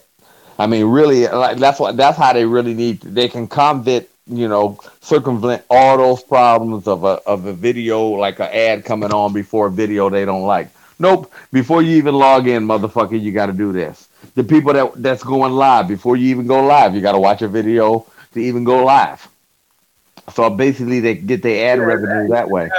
[0.59, 3.01] I mean, really, like that's what that's how they really need.
[3.01, 8.03] To, they can combat, you know, circumvent all those problems of a of a video
[8.03, 10.69] like an ad coming on before a video they don't like.
[10.99, 11.33] Nope.
[11.51, 14.07] Before you even log in, motherfucker, you got to do this.
[14.35, 17.41] The people that that's going live before you even go live, you got to watch
[17.41, 19.27] a video to even go live.
[20.33, 22.69] So basically, they get their ad yeah, revenue that way.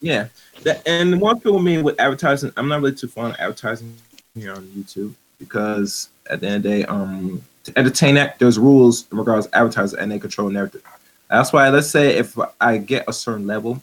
[0.00, 0.28] Yeah,
[0.62, 3.96] that, and one thing with me with advertising, I'm not really too fond of advertising
[4.34, 8.58] here on YouTube because at the end of the day, um, to entertain that, there's
[8.58, 10.82] rules in regards to advertising and they control narrative.
[11.28, 13.82] That's why, let's say if I get a certain level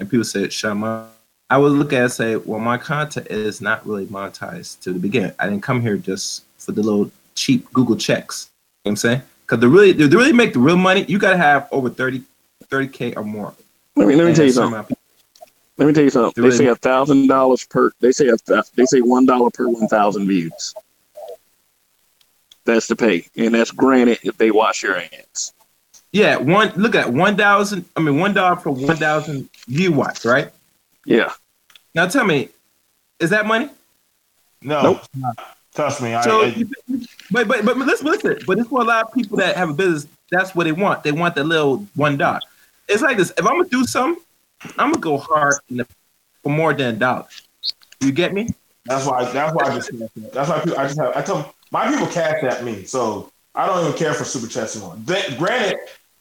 [0.00, 1.12] and people say, shut up,
[1.48, 4.92] I would look at it and say, well, my content is not really monetized to
[4.92, 5.32] the beginning.
[5.38, 8.50] I didn't come here just for the little cheap Google checks.
[8.84, 9.22] You know what I'm saying?
[9.42, 12.22] Because to really, to really make the real money, you got to have over 30,
[12.68, 13.54] 30K or more.
[13.94, 14.96] Let me, let me tell you something.
[15.78, 16.42] Let me tell you something.
[16.42, 17.92] They say a thousand dollars per.
[18.00, 18.36] They say a,
[18.74, 20.74] they say one dollar per one thousand views.
[22.64, 25.52] That's the pay, and that's granted if they watch your ads.
[26.12, 26.72] Yeah, one.
[26.76, 27.84] Look at one thousand.
[27.94, 30.50] I mean, one dollar for one thousand view watch, right?
[31.04, 31.32] Yeah.
[31.94, 32.48] Now tell me,
[33.20, 33.70] is that money?
[34.62, 34.82] No.
[34.82, 35.00] Nope.
[35.74, 36.18] Trust me.
[36.22, 36.64] So, I, I,
[37.30, 38.38] but but but listen, listen.
[38.46, 40.06] But it's for a lot of people that have a business.
[40.30, 41.02] That's what they want.
[41.02, 42.42] They want the little one dot.
[42.88, 43.30] It's like this.
[43.36, 44.22] If I'm gonna do something,
[44.78, 45.54] I'm gonna go hard
[46.42, 47.26] for more than a dollar.
[48.00, 48.48] You get me?
[48.84, 49.24] That's why.
[49.32, 49.90] That's why I just.
[50.32, 51.16] That's why people, I just have.
[51.16, 54.76] I tell my people cash at me, so I don't even care for super chats
[54.76, 54.96] anymore.
[55.38, 55.78] granted,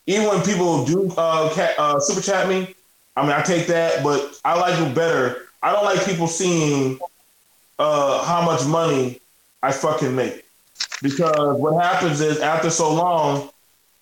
[0.08, 2.74] even when people do uh, uh, super chat me,
[3.16, 5.48] I mean, I take that, but I like it better.
[5.62, 7.00] I don't like people seeing
[7.80, 9.20] uh, how much money
[9.62, 10.46] I fucking make.
[11.02, 13.50] Because what happens is after so long,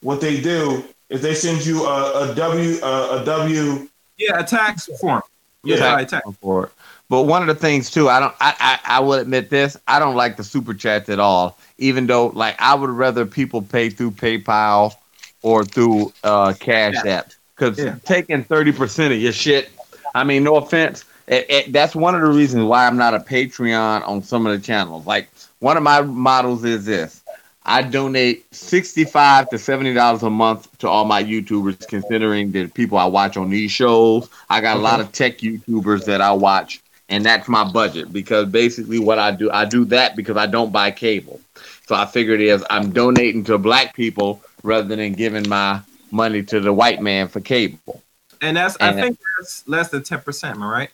[0.01, 4.43] what they do is they send you a, a W a, a W yeah a
[4.43, 5.21] tax form
[5.63, 6.71] yeah, yeah tax for it.
[7.09, 9.99] But one of the things too, I don't I, I I will admit this, I
[9.99, 11.57] don't like the super chats at all.
[11.77, 14.93] Even though like I would rather people pay through PayPal
[15.41, 17.19] or through uh Cash yeah.
[17.19, 17.95] App because yeah.
[18.05, 19.69] taking 30% of your shit,
[20.15, 23.19] I mean, no offense, it, it, that's one of the reasons why I'm not a
[23.19, 25.05] Patreon on some of the channels.
[25.05, 27.22] Like, one of my models is this
[27.65, 33.05] I donate 65 to $70 a month to all my YouTubers, considering the people I
[33.05, 34.29] watch on these shows.
[34.49, 38.49] I got a lot of tech YouTubers that I watch, and that's my budget because
[38.49, 41.39] basically what I do, I do that because I don't buy cable.
[41.87, 45.81] So I figured is I'm donating to black people rather than giving my
[46.11, 48.01] money to the white man for cable.
[48.41, 50.57] And that's and I think that's less than ten percent.
[50.57, 50.89] Am I right?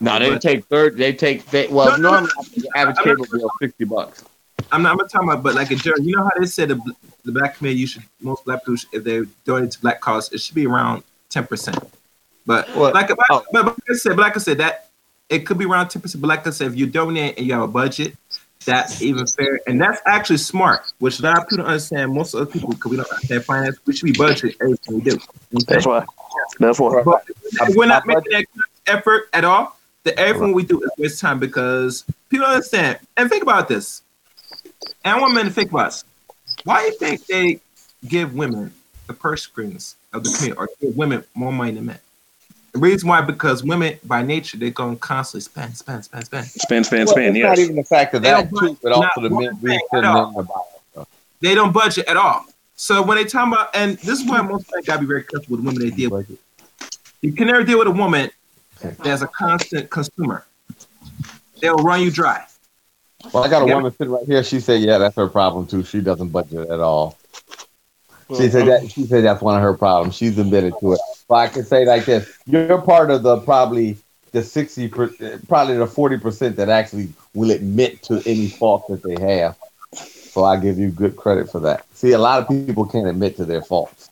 [0.00, 0.96] No, they but, take third.
[0.96, 4.24] They take they, well no, normally no, the average cable bill sixty bucks.
[4.74, 6.68] I'm not, I'm not talking about, but like a general, you know how they said
[6.68, 6.94] the,
[7.24, 10.40] the black community, you should most black people, if they donate to black cause, it
[10.40, 11.78] should be around ten percent.
[12.44, 12.92] But what?
[12.92, 13.44] like, oh.
[13.52, 14.88] but, like I said, but like I said, that
[15.28, 16.20] it could be around ten percent.
[16.20, 18.16] But like I said, if you donate and you have a budget,
[18.64, 20.92] that's even fair, and that's actually smart.
[20.98, 22.12] Which a lot of people don't understand.
[22.12, 25.00] Most of the people, because we don't understand finance, we should be budgeting everything we
[25.02, 25.12] do.
[25.12, 25.64] Okay?
[25.68, 26.04] That's why.
[26.58, 27.02] That's why.
[27.04, 27.24] But
[27.70, 28.46] we're not making that
[28.86, 29.78] effort at all.
[30.02, 32.98] The everything we do is waste time because people understand.
[33.16, 34.02] And think about this.
[35.04, 36.04] And I want men to think about this.
[36.64, 37.60] Why do you think they
[38.08, 38.72] give women
[39.06, 41.98] the purse strings of the community or give women more money than men?
[42.72, 46.46] The reason why, because women by nature they're going to constantly spend, spend, spend, spend,
[46.46, 47.36] spend, spend, well, spend.
[47.36, 47.46] Yes.
[47.46, 51.08] Not even the fact of that too, but also the men reason them about.
[51.40, 52.46] They don't budget at all.
[52.76, 55.56] So when they talk about, and this is why most men gotta be very careful
[55.56, 56.36] with women they deal with.
[57.20, 58.30] You can never deal with a woman
[58.80, 60.44] that's a constant consumer.
[61.60, 62.44] They'll run you dry.
[63.32, 64.42] Well, I got a woman sitting right here.
[64.44, 65.84] She said, "Yeah, that's her problem too.
[65.84, 67.16] She doesn't budget at all."
[68.36, 68.90] She said that.
[68.90, 70.14] She said that's one of her problems.
[70.14, 71.00] She's admitted to it.
[71.28, 73.96] But I can say like this: you're part of the probably
[74.32, 79.20] the sixty, probably the forty percent that actually will admit to any fault that they
[79.20, 79.56] have.
[79.92, 81.86] So I give you good credit for that.
[81.94, 84.10] See, a lot of people can't admit to their faults.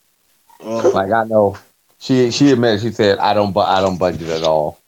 [0.62, 1.56] Like I know,
[1.98, 2.80] she she admitted.
[2.82, 4.78] She said, "I don't, I don't budget at all."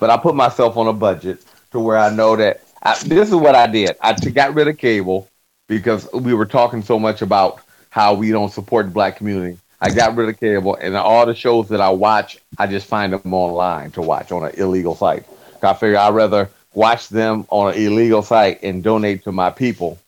[0.00, 3.34] But I put myself on a budget to where I know that I, this is
[3.34, 3.96] what I did.
[4.00, 5.28] I got rid of cable
[5.66, 9.58] because we were talking so much about how we don't support the black community.
[9.80, 13.12] I got rid of cable, and all the shows that I watch, I just find
[13.12, 15.24] them online to watch on an illegal site.
[15.62, 19.98] I figure I'd rather watch them on an illegal site and donate to my people.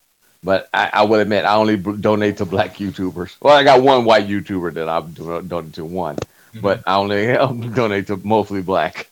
[0.45, 3.37] But I, I would admit, I only donate to black YouTubers.
[3.41, 6.61] Well, I got one white YouTuber that I'm donating to one, mm-hmm.
[6.61, 9.09] but I only donate to mostly black.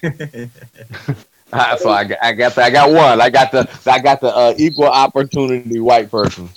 [1.52, 3.20] Uh, so I, I got I got one.
[3.20, 6.48] I got the I got the uh, equal opportunity white person.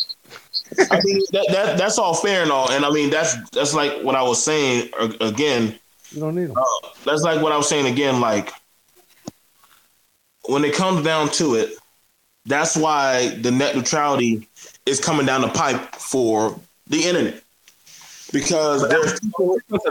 [0.77, 4.03] I mean that, that that's all fair and all, and I mean that's that's like
[4.03, 4.89] what I was saying
[5.21, 5.79] again.
[6.11, 6.57] You don't need them.
[6.57, 8.19] Uh, that's like what I was saying again.
[8.19, 8.51] Like
[10.47, 11.73] when it comes down to it,
[12.45, 14.47] that's why the net neutrality
[14.85, 17.41] is coming down the pipe for the internet
[18.33, 19.83] because that was,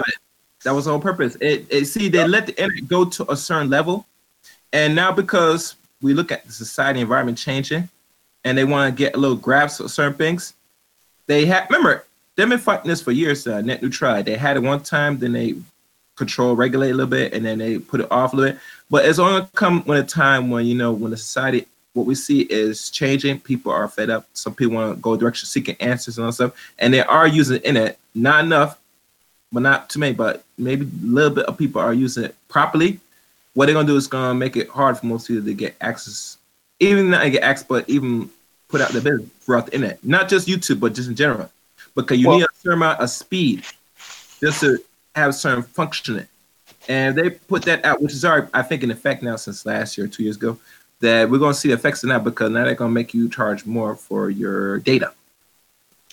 [0.64, 1.36] that was on purpose.
[1.40, 4.06] It, it see they let the internet go to a certain level,
[4.72, 7.88] and now because we look at the society environment changing,
[8.44, 10.54] and they want to get a little grasp of certain things,
[11.26, 12.04] they had remember
[12.36, 13.46] they've been fighting this for years.
[13.46, 14.30] Uh, net neutrality.
[14.30, 15.56] They had it one time, then they
[16.16, 18.62] control, regulate a little bit, and then they put it off a little bit.
[18.90, 22.14] But it's only come when a time when you know when the society what we
[22.14, 23.40] see is changing.
[23.40, 24.26] People are fed up.
[24.32, 27.60] Some people want to go direction seeking answers and all stuff, and they are using
[27.62, 27.98] in it.
[28.14, 28.78] Not enough,
[29.52, 30.14] but not too many.
[30.14, 33.00] But maybe a little bit of people are using it properly.
[33.60, 36.38] What they're gonna do is gonna make it hard for most people to get access,
[36.78, 38.30] even not get access, but even
[38.68, 41.50] put out the business throughout the internet, not just YouTube, but just in general,
[41.94, 43.62] because you well, need a certain amount of speed
[44.40, 44.78] just to
[45.14, 46.26] have certain functioning.
[46.88, 49.98] And they put that out, which is already, I think, in effect now since last
[49.98, 50.58] year, two years ago,
[51.00, 53.28] that we're going to see effects of that because now they're going to make you
[53.28, 55.12] charge more for your data.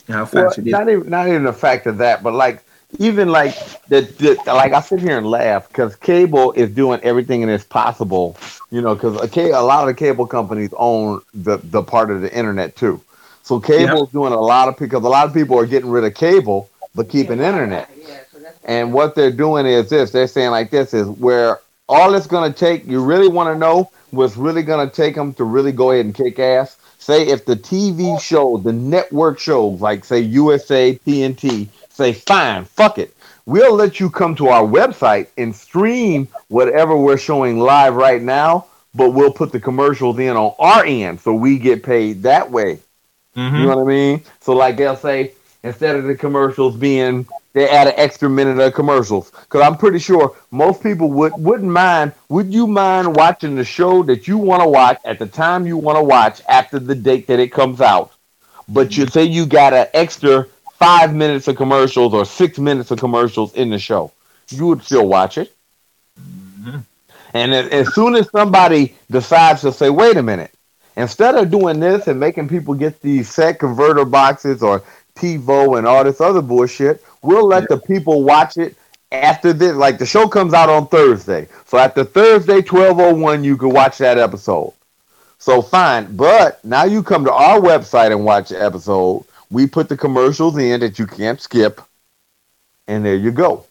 [0.10, 2.66] How fast well, not even not even the fact of that, but like
[3.00, 3.56] even like
[3.88, 7.64] the, the like I sit here and laugh because cable is doing everything in its
[7.64, 8.38] possible,
[8.72, 12.22] you know, because a, a lot of the cable companies own the the part of
[12.22, 13.02] the internet too.
[13.44, 16.04] So cable is doing a lot of because a lot of people are getting rid
[16.04, 17.90] of cable but keeping internet.
[17.96, 18.20] Yeah.
[18.66, 22.52] And what they're doing is this: they're saying like this is where all it's going
[22.52, 22.86] to take.
[22.86, 26.06] You really want to know what's really going to take them to really go ahead
[26.06, 26.78] and kick ass.
[26.98, 32.98] Say if the TV show, the network shows like say USA, TNT say, fine, fuck
[32.98, 33.14] it.
[33.46, 38.68] We'll let you come to our website and stream whatever we're showing live right now,
[38.94, 42.80] but we'll put the commercials in on our end so we get paid that way.
[43.36, 43.56] Mm-hmm.
[43.56, 44.24] You know what I mean?
[44.42, 45.34] So, like they'll say,
[45.64, 49.32] instead of the commercials being, they add an extra minute of commercials.
[49.32, 52.14] Because I'm pretty sure most people would, wouldn't mind.
[52.30, 55.78] Would you mind watching the show that you want to watch at the time you
[55.78, 58.12] want to watch after the date that it comes out?
[58.68, 63.00] But you say you got an extra five minutes of commercials or six minutes of
[63.00, 64.12] commercials in the show,
[64.50, 65.54] you would still watch it.
[66.20, 66.80] Mm-hmm.
[67.34, 70.52] And as, as soon as somebody decides to say, wait a minute,
[70.96, 74.84] instead of doing this and making people get these set converter boxes or
[75.16, 77.76] TiVo and all this other bullshit, we'll let yeah.
[77.76, 78.76] the people watch it
[79.12, 79.76] after this.
[79.76, 81.48] Like the show comes out on Thursday.
[81.66, 84.74] So after Thursday, 1201, you can watch that episode.
[85.40, 86.16] So fine.
[86.16, 90.58] But now you come to our website and watch the episode we put the commercials
[90.58, 91.82] in that you can't skip,
[92.88, 93.66] and there you go.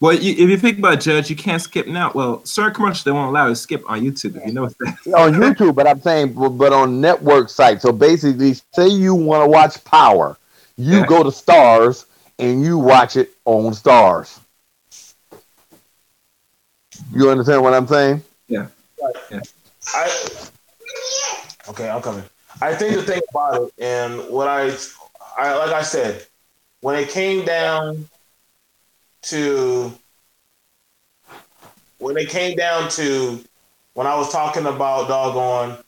[0.00, 2.12] Well, you, if you think about Judge, you can't skip now.
[2.14, 4.36] Well, certain commercials they won't allow you to skip on YouTube.
[4.36, 7.82] If you know that on YouTube, but I'm saying, but on network sites.
[7.82, 10.36] So basically, say you want to watch Power,
[10.76, 11.06] you yeah.
[11.06, 12.06] go to Starz
[12.38, 14.40] and you watch it on Starz.
[17.12, 18.22] You understand what I'm saying?
[18.48, 18.66] Yeah.
[19.30, 19.40] yeah.
[19.94, 20.50] I,
[21.68, 22.24] okay, I'm coming.
[22.62, 24.74] I think the thing about it, and what I,
[25.36, 26.26] I like I said,
[26.80, 28.08] when it came down
[29.22, 29.92] to
[31.98, 33.42] when it came down to
[33.94, 35.78] when I was talking about doggone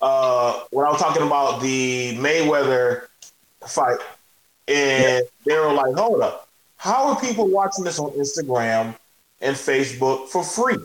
[0.00, 3.06] uh when I was talking about the Mayweather
[3.66, 3.98] fight
[4.68, 8.94] and they were like, hold up, how are people watching this on Instagram
[9.40, 10.76] and Facebook for free?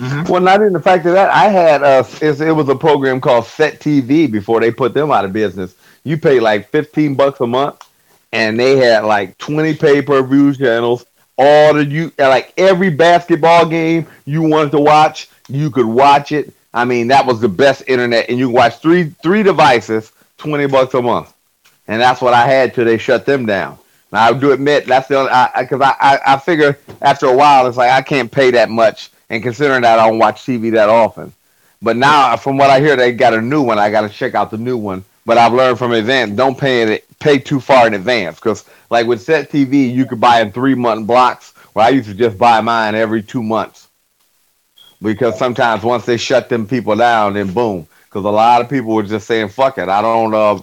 [0.00, 0.32] Mm-hmm.
[0.32, 3.44] Well, not in the fact of that, I had a, it was a program called
[3.44, 5.74] Set TV before they put them out of business.
[6.04, 7.86] You pay like 15 bucks a month
[8.32, 11.04] and they had like 20 pay per view channels.
[11.36, 16.52] All the you like every basketball game you wanted to watch, you could watch it.
[16.72, 20.94] I mean, that was the best internet, and you watch three three devices, 20 bucks
[20.94, 21.32] a month,
[21.88, 23.78] and that's what I had till they shut them down.
[24.12, 27.66] Now I do admit that's the only because I, I I figure after a while
[27.66, 30.88] it's like I can't pay that much, and considering that I don't watch TV that
[30.88, 31.32] often.
[31.80, 33.78] But now, from what I hear, they got a new one.
[33.78, 35.04] I got to check out the new one.
[35.24, 39.06] But I've learned from advance, don't pay it pay too far in advance because like
[39.06, 41.54] with set TV, you could buy in three month blocks.
[41.72, 43.88] Where I used to just buy mine every two months
[45.00, 47.86] because sometimes once they shut them people down, then boom.
[48.06, 50.54] Because a lot of people were just saying, "Fuck it, I don't uh,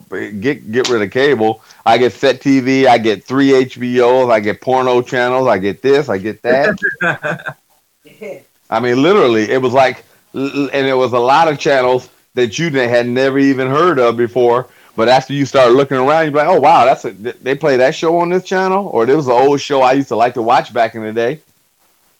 [0.41, 1.61] get get rid of cable.
[1.85, 6.09] I get set TV, I get three HBOs, I get porno channels, I get this,
[6.09, 7.57] I get that."
[8.69, 10.03] I mean, literally, it was like,
[10.33, 14.67] and it was a lot of channels that you had never even heard of before.
[14.95, 17.93] But after you start looking around, you're like, oh wow, that's a they play that
[17.93, 20.41] show on this channel, or there was an old show I used to like to
[20.41, 21.39] watch back in the day.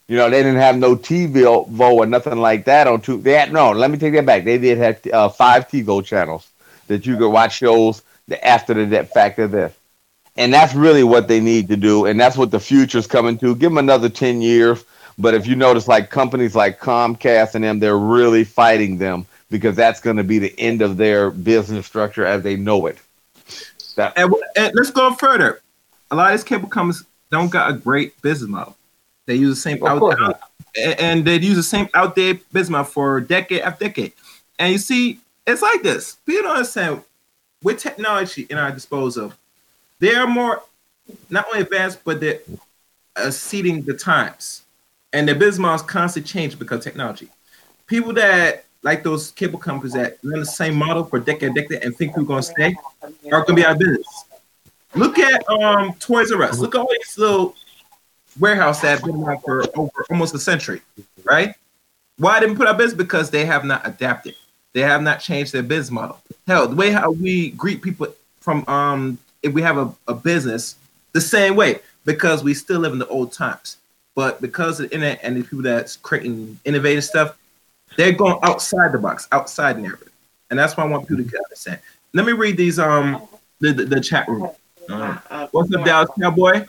[0.06, 3.20] You know, they didn't have no TiVo or nothing like that on two.
[3.20, 3.72] They had no.
[3.72, 4.44] Let me take that back.
[4.44, 6.48] They did have uh, five TiVo channels
[6.86, 9.74] that you could watch shows the after the fact of this,
[10.36, 13.56] and that's really what they need to do, and that's what the future's coming to.
[13.56, 14.84] Give them another ten years.
[15.18, 19.74] But if you notice, like companies like Comcast and them, they're really fighting them because
[19.74, 22.98] that's going to be the end of their business structure as they know it.
[23.96, 25.60] That- and, and let's go further.
[26.10, 28.76] A lot of these cable companies don't got a great business model.
[29.26, 30.40] They use the same out, out,
[30.98, 34.12] and they use the same outdated business model for decade after decade.
[34.58, 36.14] And you see, it's like this.
[36.24, 37.02] People don't understand
[37.62, 39.34] with technology in our disposal,
[39.98, 40.62] they are more
[41.28, 42.40] not only advanced, but they're
[43.16, 44.62] exceeding the times.
[45.18, 47.28] And their business models constantly change because technology.
[47.88, 51.96] People that like those cable companies that run the same model for decade, decade, and
[51.96, 52.76] think we're gonna stay
[53.32, 54.24] are gonna be out of business.
[54.94, 56.60] Look at um Toys R Us.
[56.60, 57.56] Look at all these little
[58.38, 60.82] warehouse that have been around for over almost a century,
[61.24, 61.56] right?
[62.18, 62.96] Why didn't put out business?
[62.96, 64.36] Because they have not adapted.
[64.72, 66.22] They have not changed their business model.
[66.46, 70.76] Hell, the way how we greet people from um if we have a, a business
[71.10, 73.78] the same way because we still live in the old times.
[74.18, 77.38] But because of the internet and the people that's creating innovative stuff,
[77.96, 80.10] they're going outside the box, outside narrative,
[80.50, 81.78] and that's why I want people to get understand.
[82.14, 83.28] Let me read these um
[83.60, 84.50] the the, the chat room.
[84.88, 86.66] Uh, what's up, Dallas Cowboy,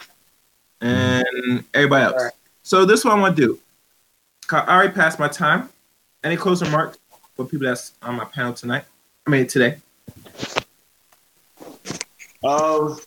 [0.82, 2.34] and everybody else.
[2.62, 3.60] So this one I want to do.
[4.52, 5.70] I already passed my time.
[6.24, 7.00] Any closing remarks
[7.36, 8.86] for people that's on my panel tonight?
[9.26, 9.78] I mean today.
[12.44, 13.00] Um,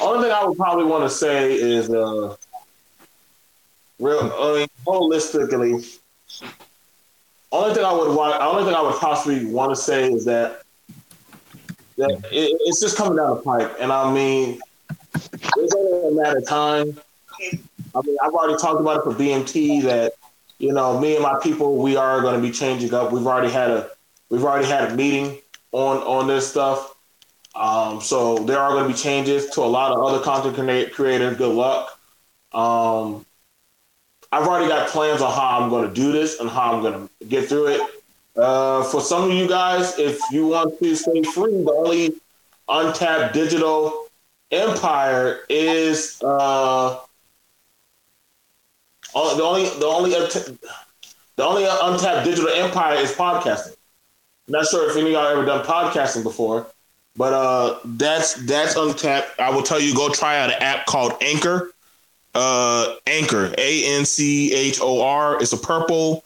[0.00, 2.34] only thing I would probably want to say is, uh,
[4.00, 5.98] real, I mean, holistically,
[7.52, 10.62] only thing I would want, only thing I would possibly want to say is that
[11.96, 14.60] that it, it's just coming down the pipe, and I mean,
[15.56, 16.98] it's only a matter of time.
[17.94, 20.12] I mean, I've already talked about it for BMT that
[20.58, 23.12] you know me and my people we are going to be changing up.
[23.12, 23.90] We've already had a
[24.30, 25.38] we've already had a meeting
[25.72, 26.94] on on this stuff.
[27.54, 31.36] Um, so there are going to be changes to a lot of other content creators.
[31.36, 31.98] Good luck.
[32.52, 33.26] Um,
[34.32, 37.08] I've already got plans on how I'm going to do this and how I'm going
[37.08, 37.80] to get through it.
[38.36, 42.14] Uh, for some of you guys, if you want to stay free, the only
[42.68, 44.06] untapped digital
[44.52, 47.00] empire is uh,
[49.12, 53.74] the only the only the only untapped digital empire is podcasting.
[54.46, 56.66] Not sure if any of y'all ever done podcasting before,
[57.16, 59.40] but uh, that's that's untapped.
[59.40, 61.72] I will tell you, go try out an app called Anchor
[62.34, 65.40] uh, Anchor, A N C H O R.
[65.40, 66.24] It's a purple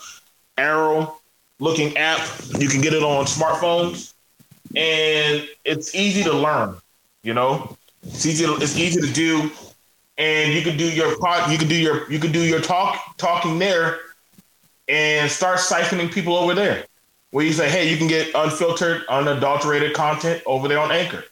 [0.58, 1.16] arrow
[1.58, 2.20] looking app.
[2.58, 4.14] You can get it on smartphones,
[4.76, 6.76] and it's easy to learn.
[7.22, 8.44] You know, it's easy.
[8.44, 9.50] To, it's easy to do,
[10.18, 11.50] and you can do your pod.
[11.50, 13.98] You can do your you can do your talk talking there,
[14.88, 16.84] and start siphoning people over there.
[17.30, 21.24] Where you say, hey, you can get unfiltered, unadulterated content over there on Anchor.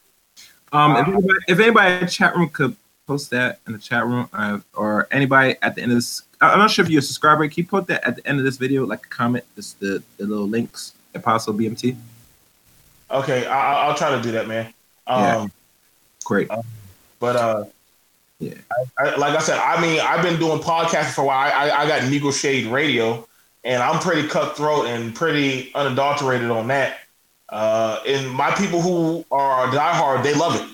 [0.73, 2.75] Um, if anybody, if anybody in the chat room could
[3.07, 6.59] post that in the chat room, uh, or anybody at the end of this I'm
[6.59, 7.47] not sure if you're a subscriber.
[7.47, 10.03] Can you put that at the end of this video, like a comment, just the,
[10.17, 11.97] the little links, Apostle BMT?
[13.11, 14.67] Okay, I, will try to do that, man.
[15.07, 15.47] Um, yeah.
[16.25, 16.51] Great.
[16.51, 16.63] Uh,
[17.21, 17.65] but uh,
[18.41, 18.55] yeah,
[18.99, 21.53] I, I, like I said, I mean, I've been doing podcasting for a while.
[21.55, 23.29] I, I got Negro Shade Radio,
[23.63, 26.99] and I'm pretty cutthroat and pretty unadulterated on that.
[27.49, 30.69] Uh, and my people who are diehard, they love it.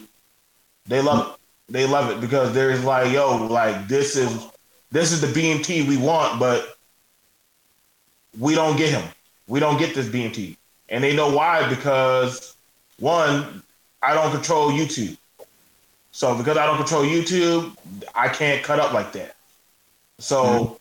[0.86, 1.37] They love it.
[1.68, 4.46] They love it because there's like, yo, like this is
[4.90, 6.78] this is the BMT we want, but
[8.38, 9.06] we don't get him.
[9.46, 10.56] We don't get this BMT.
[10.88, 12.56] And they know why because
[12.98, 13.62] one,
[14.02, 15.16] I don't control YouTube.
[16.12, 17.76] So because I don't control YouTube,
[18.14, 19.36] I can't cut up like that.
[20.18, 20.74] So mm-hmm.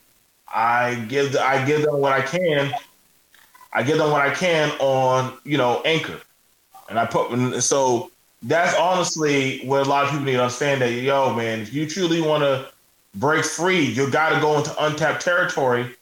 [0.47, 2.73] I give the, I give them what I can.
[3.73, 6.19] I give them what I can on you know Anchor,
[6.89, 8.09] and I put and so
[8.43, 11.87] that's honestly what a lot of people need to understand that yo man, if you
[11.87, 12.69] truly want to
[13.15, 15.95] break free, you got to go into untapped territory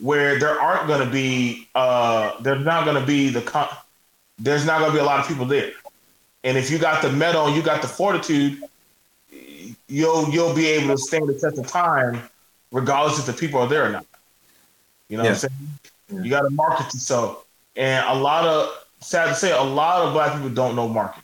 [0.00, 3.68] where there aren't going to be uh there's not going to be the con-
[4.38, 5.72] there's not going to be a lot of people there.
[6.44, 8.62] And if you got the metal and you got the fortitude,
[9.88, 12.20] you'll you'll be able to stand the test of time,
[12.72, 14.06] regardless if the people are there or not.
[15.08, 15.30] You know yeah.
[15.30, 15.68] what I'm saying?
[16.10, 16.22] Yeah.
[16.22, 17.44] You got to market yourself,
[17.76, 18.70] and a lot of
[19.00, 21.21] sad to say, a lot of black people don't know marketing.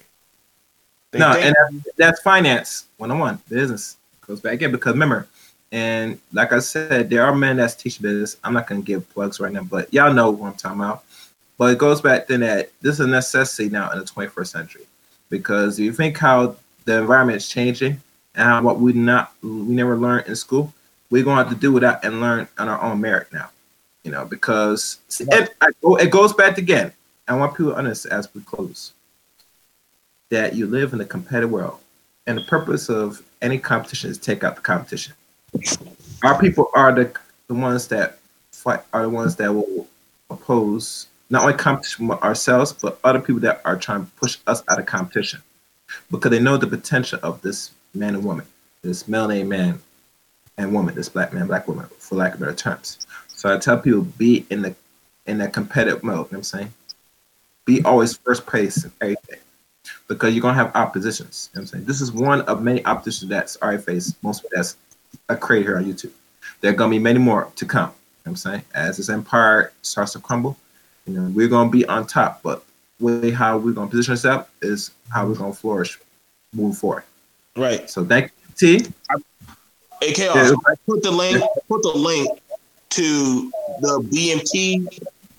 [1.10, 3.96] They no, and that's, that's finance one on one business
[4.28, 5.26] goes back in because remember,
[5.72, 8.36] and like I said, there are men that's teaching business.
[8.44, 11.04] I'm not gonna give plugs right now, but y'all know what I'm talking about.
[11.56, 14.86] But it goes back then that this is a necessity now in the 21st century
[15.28, 18.00] because if you think how the environment is changing
[18.34, 20.72] and how what we not we never learned in school,
[21.10, 23.50] we're gonna have to do that and learn on our own merit now.
[24.04, 26.92] You know, because it, it goes back again.
[27.26, 28.92] I want people to understand as we close
[30.30, 31.78] that you live in a competitive world,
[32.26, 35.14] and the purpose of any competition is take out the competition.
[36.22, 37.12] Our people are the
[37.48, 38.18] the ones that
[38.52, 39.86] fight are the ones that will
[40.30, 44.62] oppose not only competition with ourselves, but other people that are trying to push us
[44.70, 45.42] out of competition
[46.10, 48.46] because they know the potential of this man and woman,
[48.82, 49.80] this melanated man
[50.56, 53.06] and woman, this black man, black woman, for lack of better terms.
[53.28, 54.74] So I tell people be in the
[55.26, 56.72] in that competitive mode, you know what I'm saying?
[57.66, 59.38] Be always first place in everything.
[60.06, 61.50] Because you're gonna have oppositions.
[61.52, 61.84] You know what I'm saying?
[61.84, 64.76] This is one of many oppositions that's already faced, most of that's
[65.28, 66.12] a create here on YouTube.
[66.60, 67.88] There are gonna be many more to come.
[67.88, 67.92] You know
[68.22, 68.62] what I'm saying?
[68.74, 70.56] As this empire starts to crumble,
[71.06, 72.64] you know, we're gonna be on top, but
[73.00, 75.98] way how we're gonna position ourselves is how we're gonna flourish
[76.52, 77.04] move forward.
[77.56, 77.88] Right.
[77.88, 78.86] So thank you, T.
[80.00, 80.56] Hey, Chaos, yeah.
[80.66, 81.42] I put the link.
[81.68, 82.40] Put the link
[82.90, 83.50] to
[83.80, 84.86] the BMT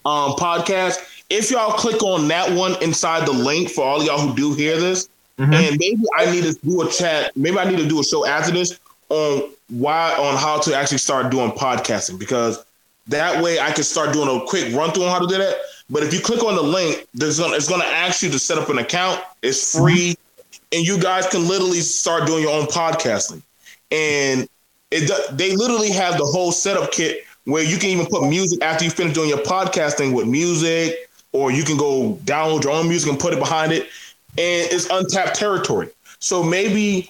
[0.06, 1.19] um, podcast.
[1.30, 4.78] If y'all click on that one inside the link for all y'all who do hear
[4.80, 5.54] this, mm-hmm.
[5.54, 7.36] and maybe I need to do a chat.
[7.36, 8.80] Maybe I need to do a show after this
[9.10, 12.64] on why on how to actually start doing podcasting because
[13.08, 15.58] that way I can start doing a quick run through on how to do that.
[15.90, 18.40] But if you click on the link, there's gonna, it's going to ask you to
[18.40, 19.22] set up an account.
[19.42, 20.16] It's free,
[20.72, 23.42] and you guys can literally start doing your own podcasting.
[23.92, 24.48] And
[24.92, 28.86] it they literally have the whole setup kit where you can even put music after
[28.86, 33.10] you finish doing your podcasting with music, or you can go download your own music
[33.10, 33.84] and put it behind it,
[34.38, 35.90] and it's untapped territory.
[36.20, 37.08] So maybe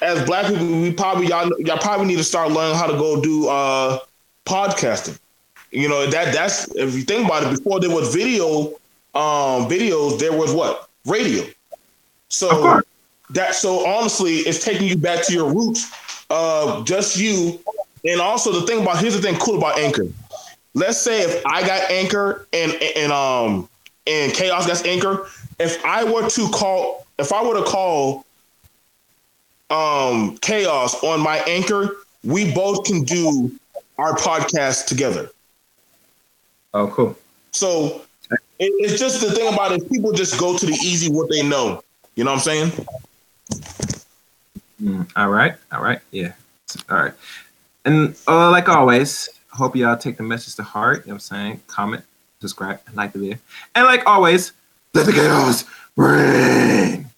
[0.00, 3.20] as black people, we probably y'all y'all probably need to start learning how to go
[3.20, 3.98] do uh,
[4.46, 5.18] podcasting.
[5.70, 7.56] You know that that's if you think about it.
[7.56, 8.68] Before there was video,
[9.14, 11.44] um, videos, there was what radio.
[12.28, 12.80] So
[13.30, 15.90] that so honestly, it's taking you back to your roots
[16.30, 17.60] of just you.
[18.04, 20.06] And also the thing about here's the thing cool about Anchor.
[20.74, 23.68] Let's say if I got Anchor and and um
[24.06, 25.26] and Chaos got Anchor,
[25.60, 28.24] if I were to call, if I were to call
[29.70, 31.90] um Chaos on my Anchor,
[32.24, 33.52] we both can do
[33.98, 35.30] our podcast together.
[36.74, 37.16] Oh, cool.
[37.50, 39.88] So it, it's just the thing about it.
[39.90, 41.82] People just go to the easy what they know.
[42.14, 42.86] You know what I'm saying?
[44.82, 45.54] Mm, all right.
[45.70, 46.00] All right.
[46.10, 46.32] Yeah.
[46.88, 47.12] All right.
[47.84, 51.04] And uh, like always, hope y'all take the message to heart.
[51.04, 51.60] You know what I'm saying?
[51.66, 52.02] Comment,
[52.40, 53.38] subscribe, like the video.
[53.74, 54.52] And like always,
[54.94, 55.64] let the chaos
[55.96, 57.11] ring.